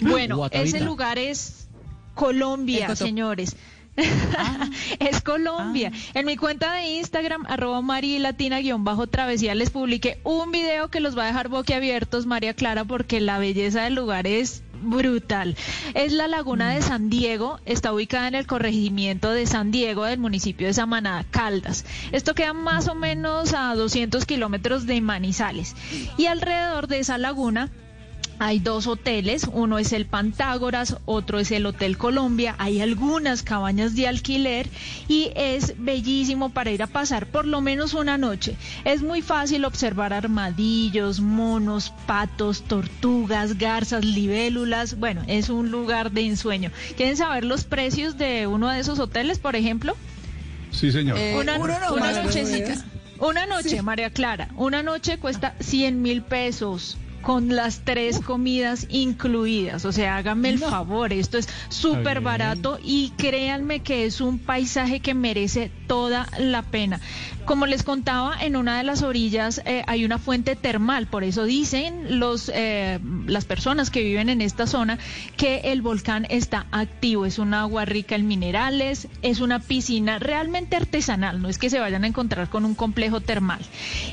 [0.00, 0.76] Bueno, Guatavita.
[0.76, 1.68] ese lugar es
[2.14, 3.54] Colombia, señores.
[4.98, 5.92] es Colombia.
[6.14, 10.98] En mi cuenta de Instagram, arroba marilatina guion bajo travesía, les publiqué un video que
[10.98, 15.56] los va a dejar boquiabiertos, María Clara, porque la belleza del lugar es brutal.
[15.94, 20.18] Es la laguna de San Diego, está ubicada en el corregimiento de San Diego del
[20.18, 21.84] municipio de Samaná, Caldas.
[22.12, 25.74] Esto queda más o menos a 200 kilómetros de Manizales.
[26.18, 27.70] Y alrededor de esa laguna
[28.42, 33.94] hay dos hoteles, uno es el Pantágoras, otro es el Hotel Colombia, hay algunas cabañas
[33.94, 34.68] de alquiler
[35.06, 38.56] y es bellísimo para ir a pasar por lo menos una noche.
[38.84, 44.98] Es muy fácil observar armadillos, monos, patos, tortugas, garzas, libélulas.
[44.98, 46.72] Bueno, es un lugar de ensueño.
[46.96, 49.96] ¿Quieren saber los precios de uno de esos hoteles, por ejemplo?
[50.72, 51.16] Sí, señor.
[51.16, 52.74] Eh, una, uno no, una nochecita.
[53.20, 54.48] Una noche, María Clara.
[54.56, 59.84] Una noche cuesta 100 mil pesos con las tres comidas incluidas.
[59.84, 65.00] O sea, háganme el favor, esto es súper barato y créanme que es un paisaje
[65.00, 67.00] que merece toda la pena.
[67.44, 71.44] Como les contaba, en una de las orillas eh, hay una fuente termal, por eso
[71.44, 74.98] dicen los eh, las personas que viven en esta zona
[75.36, 80.76] que el volcán está activo, es un agua rica en minerales, es una piscina realmente
[80.76, 83.60] artesanal, no es que se vayan a encontrar con un complejo termal.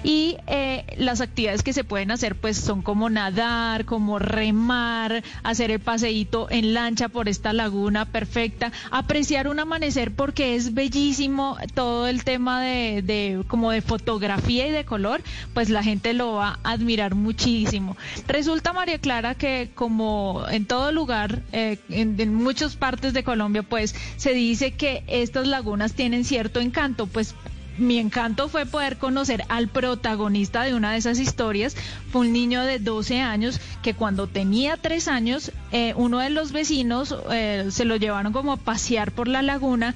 [0.03, 5.71] Y eh, las actividades que se pueden hacer pues son como nadar, como remar, hacer
[5.71, 12.07] el paseíto en lancha por esta laguna perfecta, apreciar un amanecer porque es bellísimo todo
[12.07, 15.21] el tema de, de como de fotografía y de color,
[15.53, 17.95] pues la gente lo va a admirar muchísimo.
[18.27, 23.63] Resulta María Clara que como en todo lugar, eh, en, en muchas partes de Colombia,
[23.63, 27.35] pues se dice que estas lagunas tienen cierto encanto, pues
[27.79, 31.75] mi encanto fue poder conocer al protagonista de una de esas historias.
[32.11, 36.51] Fue un niño de 12 años que cuando tenía 3 años, eh, uno de los
[36.51, 39.95] vecinos eh, se lo llevaron como a pasear por la laguna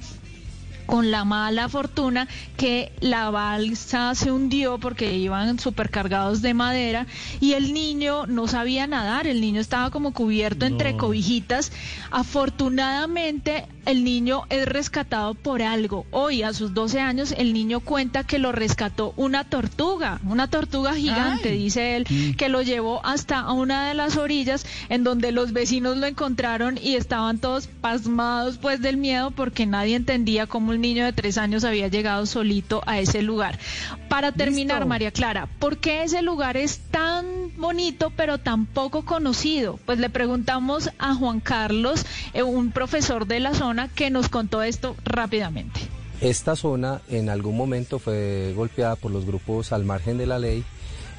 [0.86, 7.06] con la mala fortuna que la balsa se hundió porque iban supercargados de madera
[7.40, 11.72] y el niño no sabía nadar, el niño estaba como cubierto entre cobijitas.
[12.10, 16.06] Afortunadamente el niño es rescatado por algo.
[16.10, 20.94] Hoy a sus 12 años el niño cuenta que lo rescató una tortuga, una tortuga
[20.94, 21.58] gigante, Ay.
[21.58, 26.06] dice él, que lo llevó hasta una de las orillas en donde los vecinos lo
[26.06, 31.12] encontraron y estaban todos pasmados pues del miedo porque nadie entendía cómo un niño de
[31.12, 33.58] tres años había llegado solito a ese lugar.
[34.08, 34.88] Para terminar, Listo.
[34.88, 37.24] María Clara, ¿por qué ese lugar es tan
[37.56, 39.78] bonito pero tan poco conocido?
[39.84, 44.62] Pues le preguntamos a Juan Carlos, eh, un profesor de la zona, que nos contó
[44.62, 45.80] esto rápidamente.
[46.20, 50.64] Esta zona en algún momento fue golpeada por los grupos al margen de la ley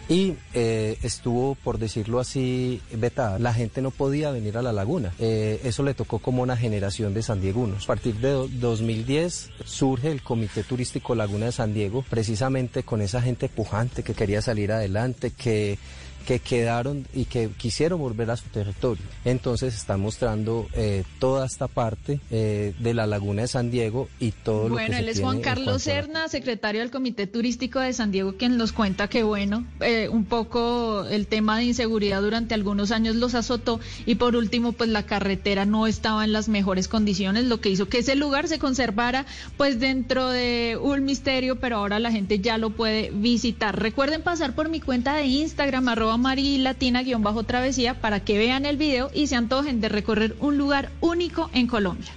[0.08, 3.40] y eh, estuvo, por decirlo así, vetada.
[3.40, 5.12] La gente no podía venir a la laguna.
[5.20, 7.84] Eh, eso le tocó como una generación de sandiegunos.
[7.84, 13.02] A partir de do- 2010 surge el Comité Turístico Laguna de San Diego, precisamente con
[13.02, 15.78] esa gente pujante que quería salir adelante, que
[16.26, 19.04] que quedaron y que quisieron volver a su territorio.
[19.24, 24.32] Entonces están mostrando eh, toda esta parte eh, de la laguna de San Diego y
[24.32, 27.94] todo lo que Bueno, se él es Juan Carlos Serna, secretario del Comité Turístico de
[27.94, 32.54] San Diego, quien nos cuenta que, bueno, eh, un poco el tema de inseguridad durante
[32.54, 36.88] algunos años los azotó y por último, pues la carretera no estaba en las mejores
[36.88, 39.26] condiciones, lo que hizo que ese lugar se conservara
[39.58, 43.80] pues dentro de un misterio, pero ahora la gente ya lo puede visitar.
[43.80, 49.28] Recuerden pasar por mi cuenta de Instagram, arroba marilatina-travesía, para que vean el video y
[49.28, 52.12] se antojen de recorrer un lugar único en Colombia.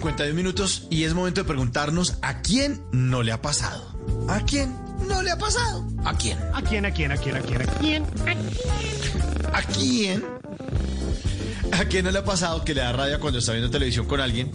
[0.00, 3.94] 51 minutos, y es momento de preguntarnos a quién no le ha pasado.
[4.30, 4.74] ¿A quién
[5.06, 5.86] no le ha pasado?
[6.06, 6.38] ¿A quién?
[6.54, 8.04] ¿A quién, a quién, a quién, a quién, a quién?
[9.52, 10.24] ¿A quién?
[11.72, 14.20] ¿A quién no le ha pasado que le da rabia cuando está viendo televisión con
[14.20, 14.50] alguien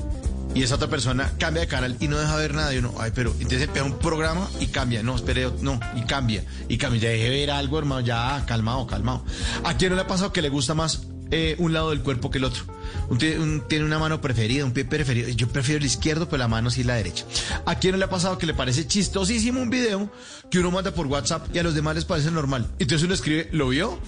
[0.55, 2.73] y esa otra persona cambia de canal y no deja ver nada?
[2.73, 5.03] Y uno, ay, pero entonces empieza un programa y cambia.
[5.03, 6.43] No, espere, no, y cambia.
[6.69, 7.01] Y cambia.
[7.01, 9.23] Ya deje ver algo, hermano, ya, calmado, calmado.
[9.63, 12.29] ¿A quién no le ha pasado que le gusta más eh, un lado del cuerpo
[12.29, 12.63] que el otro?
[13.19, 15.29] Tiene una mano preferida, un pie preferido.
[15.29, 17.25] Yo prefiero el izquierdo, pero la mano sí la derecha.
[17.65, 20.11] ¿A quién no le ha pasado que le parece chistosísimo un video
[20.49, 22.67] que uno manda por WhatsApp y a los demás les parece normal?
[22.79, 23.99] Entonces uno escribe, ¿lo vio?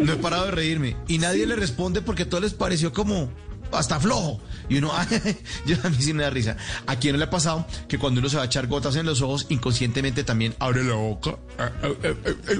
[0.00, 0.96] No he parado de reírme.
[1.08, 3.30] Y nadie le responde porque todo les pareció como
[3.72, 4.40] hasta flojo.
[4.68, 4.90] Y uno,
[5.66, 6.56] yo a mí sí me da risa.
[6.86, 9.04] ¿A quién no le ha pasado que cuando uno se va a echar gotas en
[9.06, 11.36] los ojos, inconscientemente también abre la boca?
[11.58, 12.52] Ah, ah, ah.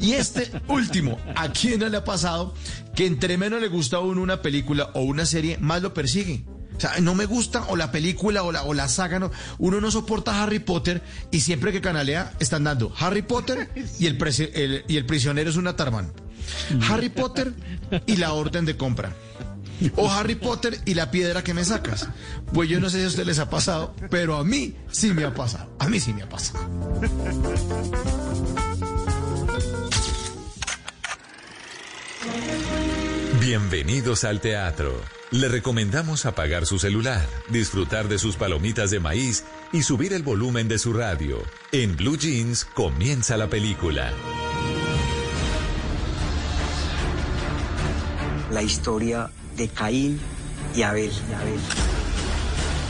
[0.00, 2.54] Y este último, ¿a quién no le ha pasado
[2.94, 6.44] que entre menos le gusta a uno una película o una serie, más lo persigue?
[6.74, 9.30] O sea, no me gusta o la película o la, o la saga, no.
[9.58, 14.16] uno no soporta Harry Potter y siempre que canalea están dando Harry Potter y el,
[14.54, 16.12] el- y el prisionero es una tarman.
[16.88, 17.52] Harry Potter
[18.06, 19.14] y la orden de compra.
[19.96, 22.08] O Harry Potter y la piedra que me sacas.
[22.52, 25.24] Pues yo no sé si a ustedes les ha pasado, pero a mí sí me
[25.24, 25.74] ha pasado.
[25.78, 26.68] A mí sí me ha pasado.
[33.40, 34.94] Bienvenidos al teatro.
[35.30, 40.68] Le recomendamos apagar su celular, disfrutar de sus palomitas de maíz y subir el volumen
[40.68, 41.38] de su radio.
[41.72, 44.12] En Blue Jeans comienza la película.
[48.52, 50.20] la historia de Caín
[50.74, 51.10] y Abel.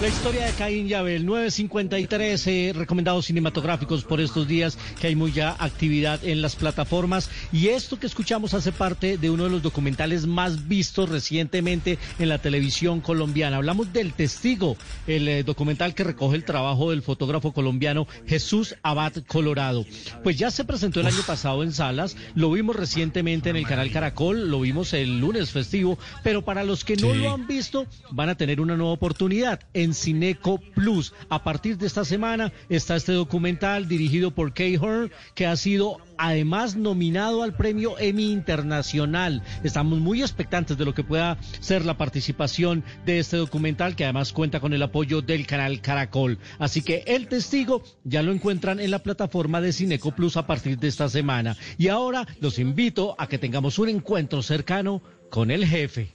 [0.02, 5.14] La historia de Caín y Abel, 953 eh, recomendados cinematográficos por estos días, que hay
[5.14, 7.30] mucha actividad en las plataformas.
[7.52, 12.28] Y esto que escuchamos hace parte de uno de los documentales más vistos recientemente en
[12.28, 13.58] la televisión colombiana.
[13.58, 19.12] Hablamos del Testigo, el eh, documental que recoge el trabajo del fotógrafo colombiano Jesús Abad
[19.28, 19.86] Colorado.
[20.24, 23.92] Pues ya se presentó el año pasado en salas, lo vimos recientemente en el canal
[23.92, 27.18] Caracol, lo vimos el lunes festivo, pero para los que no Sí.
[27.20, 31.12] lo han visto, van a tener una nueva oportunidad en Cineco Plus.
[31.28, 35.98] A partir de esta semana está este documental dirigido por Kay Hearn, que ha sido
[36.18, 39.42] además nominado al premio Emmy Internacional.
[39.64, 44.32] Estamos muy expectantes de lo que pueda ser la participación de este documental, que además
[44.32, 46.38] cuenta con el apoyo del canal Caracol.
[46.58, 50.78] Así que El Testigo ya lo encuentran en la plataforma de Cineco Plus a partir
[50.78, 51.56] de esta semana.
[51.78, 56.14] Y ahora los invito a que tengamos un encuentro cercano con el jefe.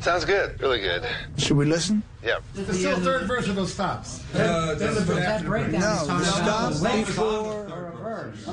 [0.00, 0.60] Sounds good.
[0.60, 1.06] Really good.
[1.36, 2.02] Should we listen?
[2.24, 2.38] Yeah.
[2.54, 4.22] There's still third verse of those stops.
[4.34, 6.72] no, the stop
[7.06, 7.82] before.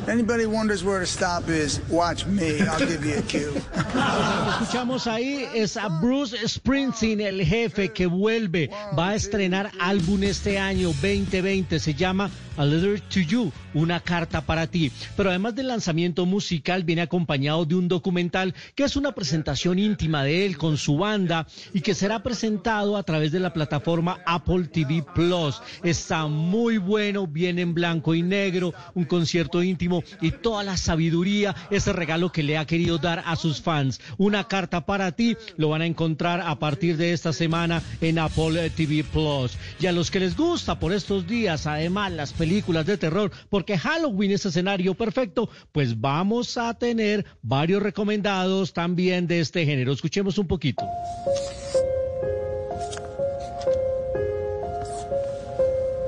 [0.07, 2.61] Anybody wonders where the stop is, watch me.
[2.61, 3.53] I'll give you a cue.
[3.73, 8.69] Escuchamos ahí es a Bruce Springsteen, el jefe que vuelve.
[8.97, 11.79] Va a estrenar álbum este año 2020.
[11.79, 14.91] Se llama A Letter to You, una carta para ti.
[15.15, 20.23] Pero además del lanzamiento musical, viene acompañado de un documental que es una presentación íntima
[20.23, 21.28] de él con su banda
[21.73, 25.61] y que será presentado a través de la plataforma Apple TV Plus.
[25.83, 31.55] Está muy bueno, viene en blanco y negro, un concierto íntimo y toda la sabiduría,
[31.69, 34.01] ese regalo que le ha querido dar a sus fans.
[34.17, 38.69] Una carta para ti, lo van a encontrar a partir de esta semana en Apple
[38.71, 39.57] TV Plus.
[39.79, 43.77] Y a los que les gusta por estos días, además, las películas de terror, porque
[43.77, 49.93] Halloween es escenario perfecto, pues vamos a tener varios recomendados también de este género.
[49.93, 50.83] Escuchemos un poquito.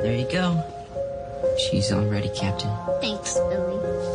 [0.01, 0.63] There you go.
[1.57, 2.71] She's all ready, Captain.
[3.01, 4.10] Thanks, Billy.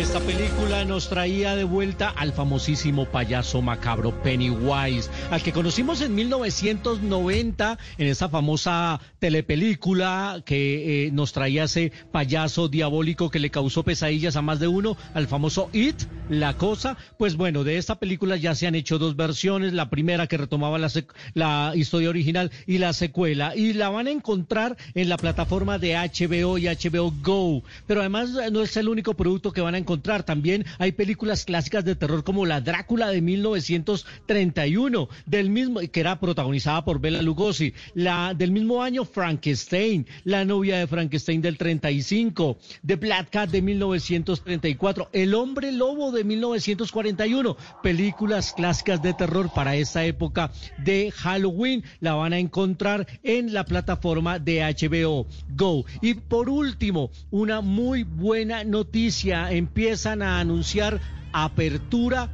[0.00, 6.14] Esta película nos traía de vuelta al famosísimo payaso macabro Pennywise, al que conocimos en
[6.14, 13.82] 1990 en esa famosa telepelícula que eh, nos traía ese payaso diabólico que le causó
[13.82, 15.96] pesadillas a más de uno, al famoso It,
[16.30, 16.96] la cosa.
[17.18, 20.78] Pues bueno, de esta película ya se han hecho dos versiones, la primera que retomaba
[20.78, 20.90] la,
[21.34, 25.94] la historia original y la secuela, y la van a encontrar en la plataforma de
[25.94, 27.62] HBO y HBO Go.
[27.86, 31.44] Pero además eh, no es el único producto que van a encontrar, también hay películas
[31.44, 37.22] clásicas de terror como La Drácula de 1931, del mismo, que era protagonizada por Bela
[37.22, 43.50] Lugosi, la del mismo año Frankenstein, La novia de Frankenstein del 35, The Black Cat
[43.50, 51.10] de 1934, El hombre lobo de 1941, películas clásicas de terror para esta época de
[51.10, 55.84] Halloween, la van a encontrar en la plataforma de HBO Go.
[56.00, 61.00] Y por último, una muy buena noticia, empiezan a anunciar
[61.32, 62.28] apertura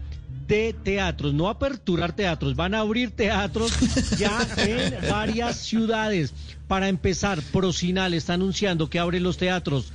[0.49, 3.73] de teatros, no aperturar teatros, van a abrir teatros
[4.19, 6.35] ya en varias ciudades.
[6.67, 9.93] Para empezar, Procinal está anunciando que abre los teatros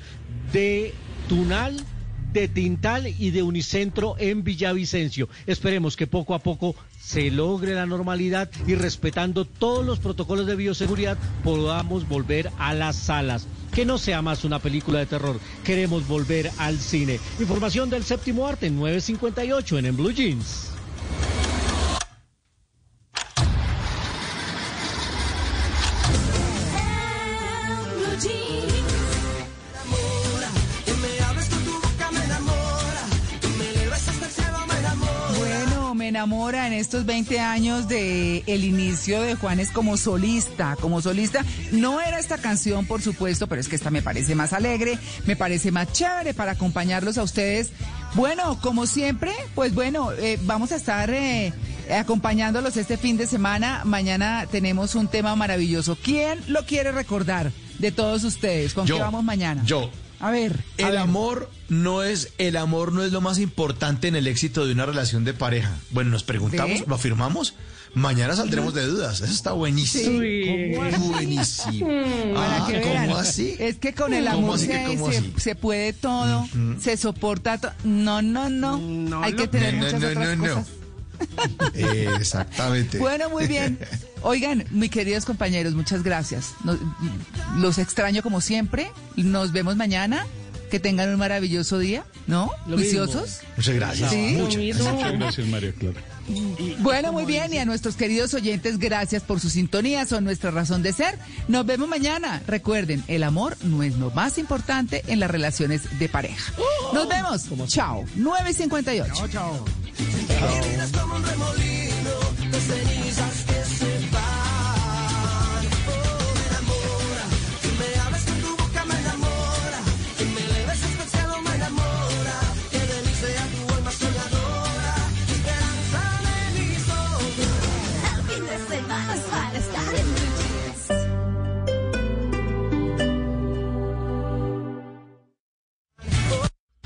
[0.54, 0.94] de
[1.28, 1.76] Tunal,
[2.32, 5.30] de Tintal y de Unicentro en Villavicencio.
[5.48, 10.56] Esperemos que poco a poco se logre la normalidad y respetando todos los protocolos de
[10.56, 13.48] bioseguridad podamos volver a las salas.
[13.74, 15.40] Que no sea más una película de terror.
[15.64, 17.20] Queremos volver al cine.
[17.40, 20.02] Información del séptimo arte 958 en, en Blue.
[20.02, 20.72] Blue jeans.
[36.12, 41.46] Enamora en estos 20 años de el inicio de Juanes como solista, como solista.
[41.72, 45.38] No era esta canción, por supuesto, pero es que esta me parece más alegre, me
[45.38, 47.72] parece más chévere para acompañarlos a ustedes.
[48.14, 51.54] Bueno, como siempre, pues bueno, eh, vamos a estar eh,
[51.90, 53.84] acompañándolos este fin de semana.
[53.86, 55.98] Mañana tenemos un tema maravilloso.
[56.04, 58.74] ¿Quién lo quiere recordar de todos ustedes?
[58.74, 59.64] ¿Con Yo, qué vamos mañana?
[59.66, 59.90] Yo.
[60.22, 60.54] A ver.
[60.78, 60.98] a El ver.
[60.98, 64.86] amor no es el amor no es lo más importante en el éxito de una
[64.86, 65.74] relación de pareja.
[65.90, 66.84] Bueno, nos preguntamos, ¿Sí?
[66.88, 67.56] lo afirmamos.
[67.94, 69.20] Mañana saldremos de dudas.
[69.20, 70.22] Eso está buenísimo.
[70.22, 70.72] Sí.
[70.76, 71.08] ¿Cómo así?
[71.10, 71.88] Buenísimo.
[72.34, 73.56] Para Ah, que vean, ¿Cómo así?
[73.60, 76.48] Es que con el ¿Cómo amor que se, puede todo,
[76.80, 77.74] se soporta todo.
[77.84, 79.22] No, no, no.
[79.24, 80.54] Hay que tener No, no, muchas no, otras no, no.
[80.56, 80.68] cosas.
[82.20, 82.98] Exactamente.
[83.00, 83.78] Bueno, muy bien.
[84.22, 86.54] Oigan, mis queridos compañeros, muchas gracias.
[86.64, 86.78] Nos-
[87.58, 88.92] los extraño como siempre.
[89.16, 90.26] Nos vemos mañana.
[90.70, 92.50] Que tengan un maravilloso día, ¿no?
[92.66, 93.02] Lo mismo.
[93.58, 94.10] Muchas gracias.
[94.10, 94.36] Sí.
[94.38, 94.94] Muchas gracias.
[94.94, 96.00] Muchas gracias, María Clara.
[96.80, 97.54] Bueno, muy bien.
[97.54, 100.06] Y a nuestros queridos oyentes, gracias por su sintonía.
[100.06, 101.20] Son nuestra razón de ser.
[101.50, 102.42] Nos vemos mañana.
[102.48, 106.54] Recuerden, el amor no es lo más importante en las relaciones de pareja.
[106.94, 107.50] Nos vemos.
[107.68, 108.06] Chao.
[108.16, 109.14] 9.58.
[109.14, 109.66] Chao, chao.
[110.64, 110.92] Eres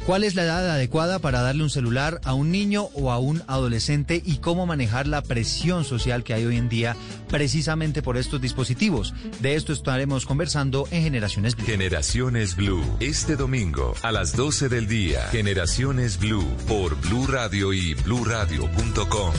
[0.05, 3.41] ¿Cuál es la edad adecuada para darle un celular a un niño o a un
[3.47, 6.95] adolescente y cómo manejar la presión social que hay hoy en día
[7.27, 9.15] precisamente por estos dispositivos?
[9.39, 11.65] De esto estaremos conversando en Generaciones Blue.
[11.65, 15.21] Generaciones Blue, este domingo a las 12 del día.
[15.31, 19.33] Generaciones Blue por Blue Radio y bluradio.com.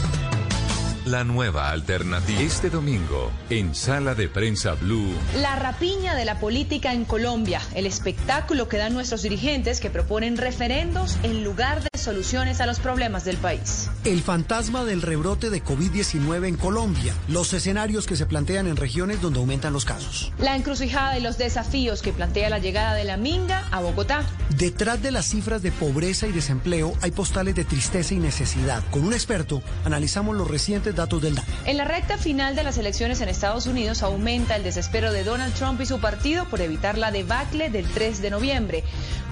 [1.06, 2.40] La nueva alternativa.
[2.40, 5.14] Este domingo, en Sala de Prensa Blue.
[5.40, 10.36] La rapiña de la política en Colombia, el espectáculo que dan nuestros dirigentes que proponen
[10.36, 13.88] referendos en lugar de soluciones a los problemas del país.
[14.02, 19.22] El fantasma del rebrote de COVID-19 en Colombia, los escenarios que se plantean en regiones
[19.22, 20.32] donde aumentan los casos.
[20.40, 24.24] La encrucijada y los desafíos que plantea la llegada de la Minga a Bogotá.
[24.58, 28.82] Detrás de las cifras de pobreza y desempleo hay postales de tristeza y necesidad.
[28.90, 31.48] Con un experto analizamos los recientes datos del DANE.
[31.66, 35.54] En la recta final de las elecciones en Estados Unidos aumenta el desespero de Donald
[35.54, 38.84] Trump y su partido por evitar la debacle del 3 de noviembre.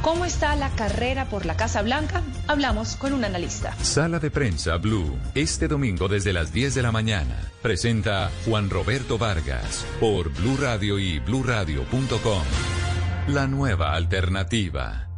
[0.03, 2.23] ¿Cómo está la carrera por la Casa Blanca?
[2.47, 3.75] Hablamos con un analista.
[3.83, 5.19] Sala de Prensa Blue.
[5.35, 7.51] Este domingo desde las 10 de la mañana.
[7.63, 12.43] Presenta Juan Roberto Vargas por Blue Radio y bluradio.com.
[13.29, 15.14] La nueva alternativa.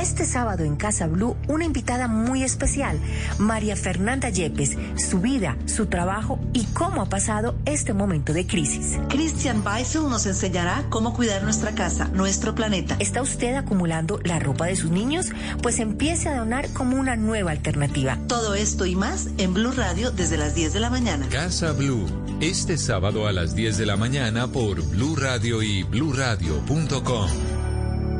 [0.00, 2.98] Este sábado en Casa Blue, una invitada muy especial,
[3.38, 8.98] María Fernanda Yepes, su vida, su trabajo y cómo ha pasado este momento de crisis.
[9.10, 12.96] Christian Beisel nos enseñará cómo cuidar nuestra casa, nuestro planeta.
[12.98, 15.32] ¿Está usted acumulando la ropa de sus niños?
[15.62, 18.16] Pues empiece a donar como una nueva alternativa.
[18.26, 21.28] Todo esto y más en Blue Radio desde las 10 de la mañana.
[21.28, 22.06] Casa Blue.
[22.40, 27.28] Este sábado a las 10 de la mañana por Blue Radio y bluradio.com.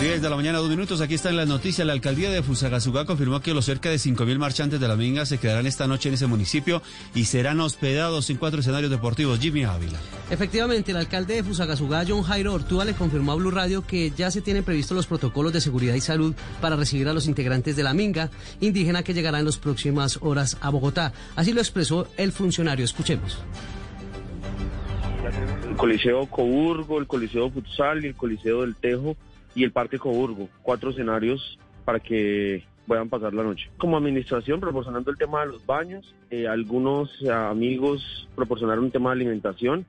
[0.00, 1.00] 10 de la mañana, dos minutos.
[1.00, 1.86] Aquí están las noticias.
[1.86, 5.38] La alcaldía de Fusagasugá confirmó que los cerca de 5.000 marchantes de la Minga se
[5.38, 6.82] quedarán esta noche en ese municipio
[7.14, 9.38] y serán hospedados en cuatro escenarios deportivos.
[9.40, 9.98] Jimmy Ávila.
[10.30, 14.30] Efectivamente, el alcalde de Fusagasugá, John Jairo Ortúa, le confirmó a Blue Radio que ya
[14.30, 17.82] se tienen previstos los protocolos de seguridad y salud para recibir a los integrantes de
[17.82, 21.14] la Minga indígena que llegarán en las próximas horas a Bogotá.
[21.36, 22.84] Así lo expresó el funcionario.
[22.84, 23.38] Escuchemos.
[25.66, 29.16] El Coliseo Coburgo, el Coliseo Futsal y el Coliseo del Tejo
[29.56, 30.48] y el Parque Coburgo.
[30.62, 33.68] Cuatro escenarios para que puedan pasar la noche.
[33.78, 39.16] Como administración, proporcionando el tema de los baños, eh, algunos amigos proporcionaron un tema de
[39.16, 39.84] alimentación.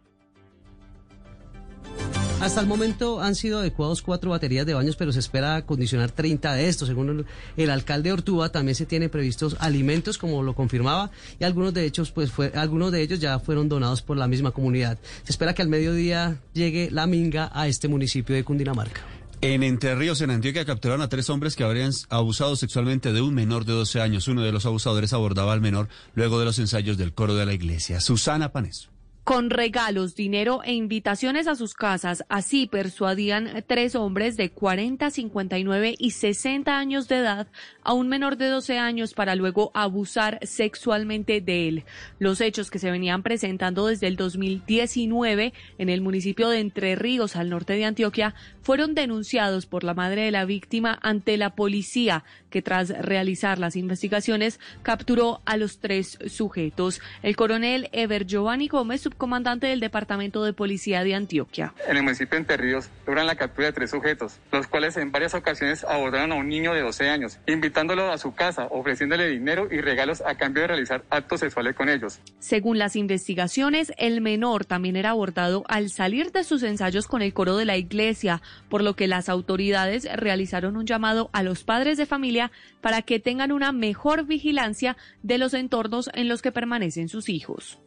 [2.40, 6.54] Hasta el momento han sido adecuados cuatro baterías de baños, pero se espera acondicionar 30
[6.54, 6.88] de estos.
[6.88, 7.26] Según el,
[7.58, 12.12] el alcalde Ortúa, también se tienen previstos alimentos, como lo confirmaba, y algunos de ellos,
[12.12, 15.00] pues fue, algunos de ellos ya fueron donados por la misma comunidad.
[15.24, 19.02] Se espera que al mediodía llegue la minga a este municipio de Cundinamarca.
[19.41, 23.35] En Entre Ríos, en Antioquia, capturaron a tres hombres que habrían abusado sexualmente de un
[23.35, 24.27] menor de 12 años.
[24.27, 27.53] Uno de los abusadores abordaba al menor luego de los ensayos del coro de la
[27.53, 28.01] iglesia.
[28.01, 28.90] Susana Panes.
[29.28, 35.96] Con regalos, dinero e invitaciones a sus casas, así persuadían tres hombres de 40, 59
[35.98, 37.48] y 60 años de edad
[37.84, 41.84] a un menor de 12 años para luego abusar sexualmente de él.
[42.20, 47.36] Los hechos que se venían presentando desde el 2019 en el municipio de Entre Ríos,
[47.36, 52.24] al norte de Antioquia, fueron denunciados por la madre de la víctima ante la policía,
[52.50, 57.02] que tras realizar las investigaciones capturó a los tres sujetos.
[57.24, 61.74] El coronel Ever Giovanni Gómez, subcomandante del Departamento de Policía de Antioquia.
[61.88, 65.12] En el municipio de Entre Ríos logran la captura de tres sujetos, los cuales en
[65.12, 69.70] varias ocasiones abordaron a un niño de 12 años, invitándolo a su casa, ofreciéndole dinero
[69.72, 72.20] y regalos a cambio de realizar actos sexuales con ellos.
[72.38, 77.34] Según las investigaciones, el menor también era abordado al salir de sus ensayos con el
[77.34, 81.98] coro de la iglesia, por lo que las autoridades realizaron un llamado a los padres
[81.98, 87.10] de familia para que tengan una mejor vigilancia de los entornos en los que permanecen
[87.10, 87.80] sus hijos.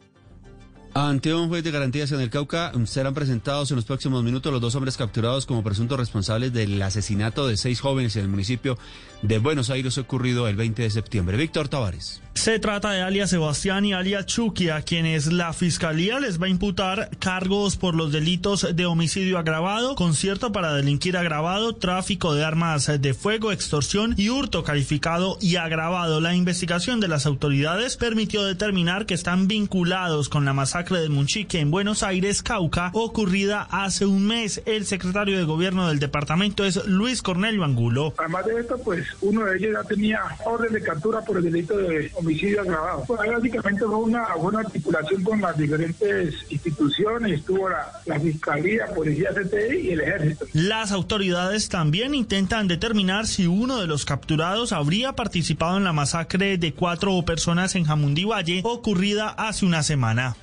[0.93, 4.59] Ante un juez de garantías en el Cauca serán presentados en los próximos minutos los
[4.59, 8.77] dos hombres capturados como presuntos responsables del asesinato de seis jóvenes en el municipio
[9.21, 11.37] de Buenos Aires ocurrido el 20 de septiembre.
[11.37, 12.21] Víctor Tavares.
[12.33, 16.49] Se trata de alias Sebastián y alias Chucky, a quienes la fiscalía les va a
[16.49, 22.89] imputar cargos por los delitos de homicidio agravado, concierto para delinquir agravado, tráfico de armas
[22.99, 26.21] de fuego, extorsión y hurto calificado y agravado.
[26.21, 31.59] La investigación de las autoridades permitió determinar que están vinculados con la masacre del Munchique
[31.59, 34.63] en Buenos Aires, Cauca, ocurrida hace un mes.
[34.65, 38.13] El secretario de gobierno del departamento es Luis Cornelio Angulo.
[38.17, 41.77] Además de esto, pues uno de ellos ya tenía orden de captura por el delito
[41.77, 43.03] de homicidio agravado.
[43.05, 49.29] Pues, básicamente fue una buena articulación con las diferentes instituciones, estuvo la, la Fiscalía, Policía
[49.31, 50.45] CTI y el Ejército.
[50.53, 56.57] Las autoridades también intentan determinar si uno de los capturados habría participado en la masacre
[56.57, 60.35] de cuatro personas en Jamundí Valle ocurrida hace una semana.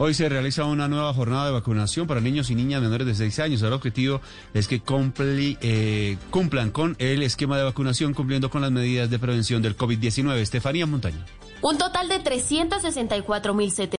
[0.00, 3.40] Hoy se realiza una nueva jornada de vacunación para niños y niñas menores de 6
[3.40, 3.62] años.
[3.62, 4.20] El objetivo
[4.54, 4.80] es que
[5.60, 10.36] eh, cumplan con el esquema de vacunación cumpliendo con las medidas de prevención del COVID-19.
[10.36, 11.26] Estefanía Montaña.
[11.60, 13.70] Un total de 364.000